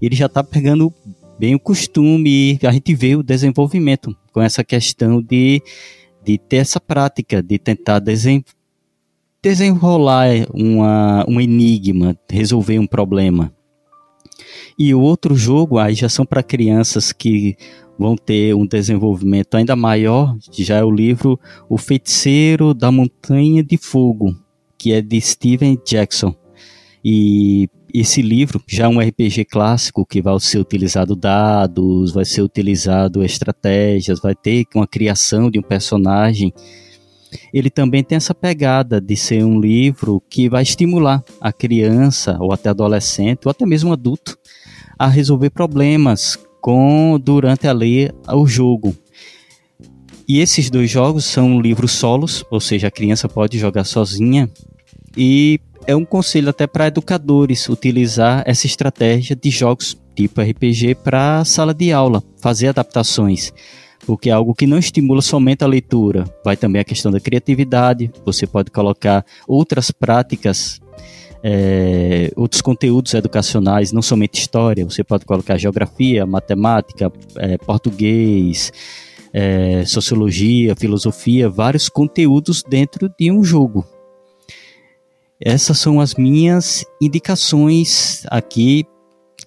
Ele 0.00 0.16
já 0.16 0.24
está 0.24 0.42
pegando 0.42 0.90
bem 1.38 1.54
o 1.54 1.60
costume 1.60 2.58
e 2.62 2.66
a 2.66 2.72
gente 2.72 2.94
vê 2.94 3.14
o 3.16 3.22
desenvolvimento 3.22 4.16
com 4.32 4.40
essa 4.40 4.64
questão 4.64 5.20
de, 5.20 5.62
de 6.24 6.38
ter 6.38 6.56
essa 6.56 6.80
prática, 6.80 7.42
de 7.42 7.58
tentar 7.58 7.98
desen, 7.98 8.42
desenrolar 9.42 10.30
uma, 10.54 11.26
um 11.28 11.38
enigma, 11.38 12.16
resolver 12.30 12.78
um 12.78 12.86
problema. 12.86 13.52
E 14.78 14.94
o 14.94 15.00
outro 15.02 15.34
jogo, 15.34 15.78
aí 15.78 15.94
já 15.94 16.08
são 16.08 16.24
para 16.24 16.42
crianças 16.42 17.12
que 17.12 17.54
vão 18.00 18.16
ter 18.16 18.54
um 18.54 18.66
desenvolvimento 18.66 19.56
ainda 19.56 19.76
maior, 19.76 20.34
já 20.50 20.76
é 20.76 20.82
o 20.82 20.90
livro 20.90 21.38
O 21.68 21.76
Feiticeiro 21.76 22.72
da 22.72 22.90
Montanha 22.90 23.62
de 23.62 23.76
Fogo, 23.76 24.34
que 24.78 24.90
é 24.90 25.02
de 25.02 25.20
Steven 25.20 25.78
Jackson. 25.86 26.34
E 27.04 27.68
esse 27.92 28.22
livro 28.22 28.62
já 28.66 28.86
é 28.86 28.88
um 28.88 29.00
RPG 29.00 29.44
clássico 29.44 30.06
que 30.06 30.22
vai 30.22 30.40
ser 30.40 30.60
utilizado 30.60 31.14
dados, 31.14 32.10
vai 32.12 32.24
ser 32.24 32.40
utilizado 32.40 33.22
estratégias, 33.22 34.18
vai 34.18 34.34
ter 34.34 34.64
uma 34.74 34.86
criação 34.86 35.50
de 35.50 35.58
um 35.58 35.62
personagem. 35.62 36.54
Ele 37.52 37.68
também 37.68 38.02
tem 38.02 38.16
essa 38.16 38.34
pegada 38.34 38.98
de 38.98 39.14
ser 39.14 39.44
um 39.44 39.60
livro 39.60 40.22
que 40.30 40.48
vai 40.48 40.62
estimular 40.62 41.22
a 41.38 41.52
criança 41.52 42.38
ou 42.40 42.50
até 42.50 42.70
adolescente 42.70 43.40
ou 43.44 43.50
até 43.50 43.66
mesmo 43.66 43.92
adulto 43.92 44.38
a 44.98 45.06
resolver 45.06 45.50
problemas 45.50 46.38
com 46.60 47.18
durante 47.22 47.66
a 47.66 47.72
ler 47.72 48.14
o 48.28 48.46
jogo. 48.46 48.94
E 50.28 50.38
esses 50.38 50.70
dois 50.70 50.88
jogos 50.88 51.24
são 51.24 51.60
livros 51.60 51.92
solos, 51.92 52.44
ou 52.50 52.60
seja, 52.60 52.86
a 52.86 52.90
criança 52.90 53.28
pode 53.28 53.58
jogar 53.58 53.84
sozinha. 53.84 54.48
E 55.16 55.58
é 55.86 55.96
um 55.96 56.04
conselho 56.04 56.50
até 56.50 56.66
para 56.66 56.86
educadores 56.86 57.68
utilizar 57.68 58.44
essa 58.46 58.66
estratégia 58.66 59.34
de 59.34 59.50
jogos 59.50 59.96
tipo 60.14 60.40
RPG 60.40 60.96
para 60.96 61.44
sala 61.44 61.72
de 61.72 61.92
aula, 61.92 62.22
fazer 62.40 62.68
adaptações, 62.68 63.52
porque 64.06 64.30
é 64.30 64.32
algo 64.32 64.54
que 64.54 64.66
não 64.66 64.78
estimula 64.78 65.22
somente 65.22 65.64
a 65.64 65.66
leitura, 65.66 66.24
vai 66.44 66.56
também 66.56 66.80
a 66.80 66.84
questão 66.84 67.10
da 67.10 67.20
criatividade. 67.20 68.10
Você 68.24 68.46
pode 68.46 68.70
colocar 68.70 69.24
outras 69.48 69.90
práticas 69.90 70.80
é, 71.42 72.30
outros 72.36 72.60
conteúdos 72.60 73.14
educacionais, 73.14 73.92
não 73.92 74.02
somente 74.02 74.40
história, 74.40 74.84
você 74.84 75.02
pode 75.02 75.24
colocar 75.24 75.56
geografia, 75.56 76.26
matemática, 76.26 77.10
é, 77.36 77.56
português, 77.58 78.72
é, 79.32 79.84
sociologia, 79.86 80.76
filosofia, 80.76 81.48
vários 81.48 81.88
conteúdos 81.88 82.62
dentro 82.62 83.10
de 83.18 83.30
um 83.30 83.42
jogo. 83.42 83.84
Essas 85.42 85.78
são 85.78 86.00
as 86.00 86.14
minhas 86.14 86.84
indicações 87.00 88.24
aqui, 88.26 88.84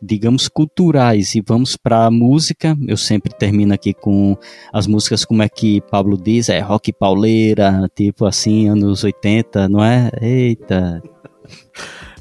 digamos, 0.01 0.47
culturais. 0.47 1.35
E 1.35 1.41
vamos 1.45 1.77
para 1.77 2.05
a 2.07 2.11
música. 2.11 2.75
Eu 2.87 2.97
sempre 2.97 3.31
termino 3.31 3.75
aqui 3.75 3.93
com 3.93 4.35
as 4.73 4.87
músicas, 4.87 5.23
como 5.23 5.43
é 5.43 5.49
que 5.49 5.81
Pablo 5.81 6.17
diz, 6.17 6.49
é 6.49 6.59
rock 6.59 6.91
pauleira, 6.91 7.87
tipo 7.95 8.25
assim, 8.25 8.67
anos 8.67 9.03
80, 9.03 9.69
não 9.69 9.83
é? 9.83 10.09
Eita, 10.19 10.99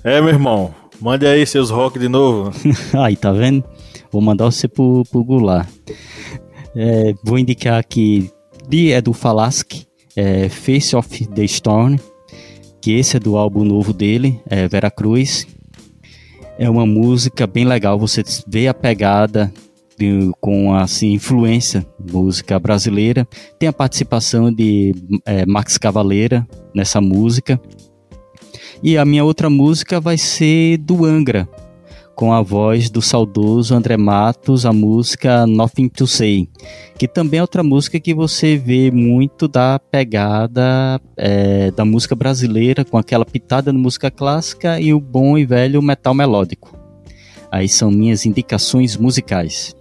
é, 0.04 0.20
meu 0.20 0.30
irmão. 0.30 0.74
Mande 1.00 1.26
aí 1.26 1.44
seus 1.46 1.70
rock 1.70 1.98
de 1.98 2.08
novo. 2.08 2.52
aí, 2.94 3.16
tá 3.16 3.32
vendo? 3.32 3.64
Vou 4.10 4.22
mandar 4.22 4.44
você 4.44 4.68
pro, 4.68 5.02
pro 5.10 5.24
Goulart. 5.24 5.68
É, 6.74 7.14
vou 7.24 7.38
indicar 7.38 7.78
aqui 7.78 8.30
de 8.68 8.90
Edu 8.90 9.12
Falaschi, 9.12 9.86
é, 10.16 10.48
Face 10.48 10.94
of 10.94 11.26
the 11.26 11.44
Storm, 11.44 11.96
que 12.80 12.92
esse 12.92 13.16
é 13.16 13.20
do 13.20 13.36
álbum 13.36 13.64
novo 13.64 13.92
dele, 13.92 14.40
é 14.46 14.66
Vera 14.68 14.90
Cruz. 14.90 15.46
É 16.58 16.68
uma 16.68 16.86
música 16.86 17.46
bem 17.46 17.64
legal, 17.64 17.98
você 17.98 18.22
vê 18.46 18.68
a 18.68 18.74
pegada 18.74 19.52
de, 19.98 20.30
com 20.40 20.74
assim 20.74 21.12
influência 21.12 21.86
música 21.98 22.58
brasileira. 22.58 23.26
Tem 23.58 23.68
a 23.68 23.72
participação 23.72 24.52
de 24.52 24.94
é, 25.24 25.46
Max 25.46 25.78
Cavaleira 25.78 26.46
nessa 26.74 27.00
música. 27.00 27.60
E 28.82 28.98
a 28.98 29.04
minha 29.04 29.24
outra 29.24 29.48
música 29.48 30.00
vai 30.00 30.18
ser 30.18 30.76
do 30.78 31.04
Angra, 31.04 31.48
com 32.16 32.32
a 32.32 32.42
voz 32.42 32.90
do 32.90 33.00
saudoso 33.00 33.76
André 33.76 33.96
Matos, 33.96 34.66
a 34.66 34.72
música 34.72 35.46
Nothing 35.46 35.88
to 35.88 36.06
Say, 36.06 36.48
que 36.98 37.06
também 37.06 37.38
é 37.38 37.42
outra 37.42 37.62
música 37.62 38.00
que 38.00 38.12
você 38.12 38.56
vê 38.56 38.90
muito 38.90 39.46
da 39.46 39.78
pegada 39.78 41.00
é, 41.16 41.70
da 41.70 41.84
música 41.84 42.16
brasileira, 42.16 42.84
com 42.84 42.98
aquela 42.98 43.24
pitada 43.24 43.72
de 43.72 43.78
música 43.78 44.10
clássica 44.10 44.80
e 44.80 44.92
o 44.92 44.98
bom 44.98 45.38
e 45.38 45.46
velho 45.46 45.80
metal 45.80 46.12
melódico. 46.12 46.76
Aí 47.52 47.68
são 47.68 47.88
minhas 47.88 48.26
indicações 48.26 48.96
musicais. 48.96 49.76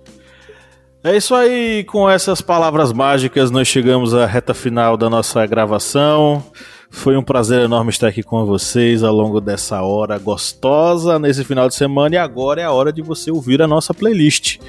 É 1.03 1.17
isso 1.17 1.33
aí, 1.33 1.83
com 1.85 2.07
essas 2.07 2.39
palavras 2.39 2.93
mágicas 2.93 3.49
nós 3.49 3.67
chegamos 3.67 4.13
à 4.13 4.27
reta 4.27 4.53
final 4.53 4.95
da 4.95 5.09
nossa 5.09 5.43
gravação. 5.47 6.43
Foi 6.91 7.17
um 7.17 7.23
prazer 7.23 7.61
enorme 7.61 7.89
estar 7.89 8.09
aqui 8.09 8.21
com 8.21 8.45
vocês 8.45 9.01
ao 9.01 9.15
longo 9.15 9.39
dessa 9.39 9.81
hora 9.81 10.19
gostosa 10.19 11.17
nesse 11.17 11.45
final 11.45 11.69
de 11.69 11.73
semana 11.73 12.15
e 12.15 12.17
agora 12.17 12.61
é 12.61 12.65
a 12.65 12.71
hora 12.71 12.91
de 12.91 13.01
você 13.01 13.31
ouvir 13.31 13.61
a 13.61 13.67
nossa 13.67 13.93
playlist. 13.93 14.59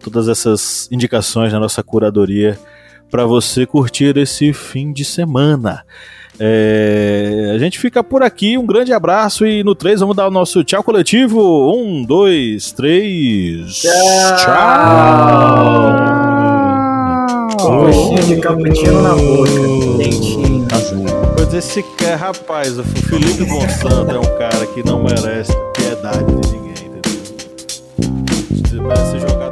Todas 0.00 0.28
essas 0.28 0.88
indicações 0.90 1.52
na 1.52 1.60
nossa 1.60 1.80
curadoria 1.82 2.58
para 3.08 3.24
você 3.24 3.64
curtir 3.64 4.16
esse 4.18 4.52
fim 4.52 4.92
de 4.92 5.04
semana. 5.04 5.84
É, 6.38 7.52
a 7.54 7.58
gente 7.58 7.78
fica 7.78 8.02
por 8.02 8.22
aqui, 8.22 8.58
um 8.58 8.66
grande 8.66 8.92
abraço 8.92 9.46
e 9.46 9.62
no 9.62 9.74
3 9.74 10.00
vamos 10.00 10.16
dar 10.16 10.26
o 10.26 10.30
nosso 10.30 10.64
tchau 10.64 10.82
coletivo. 10.82 11.72
Um, 11.72 12.02
dois, 12.02 12.72
três. 12.72 13.76
Tchau! 13.76 14.36
tchau. 14.36 16.10
de 18.26 18.40
cappuccino 18.40 19.02
na 19.02 19.14
boca, 19.14 19.98
dentinho. 19.98 20.66
Esse 21.54 21.82
cara, 21.98 22.16
rapaz, 22.16 22.78
o 22.78 22.84
Felipe 22.84 23.44
Monsanto 23.46 24.10
é 24.10 24.18
um 24.18 24.38
cara 24.38 24.66
que 24.66 24.84
não 24.84 25.02
merece 25.02 25.52
piedade 25.74 26.24
de 26.24 26.50
ninguém, 26.52 26.86
entendeu? 26.86 27.02
Jogar 29.18 29.50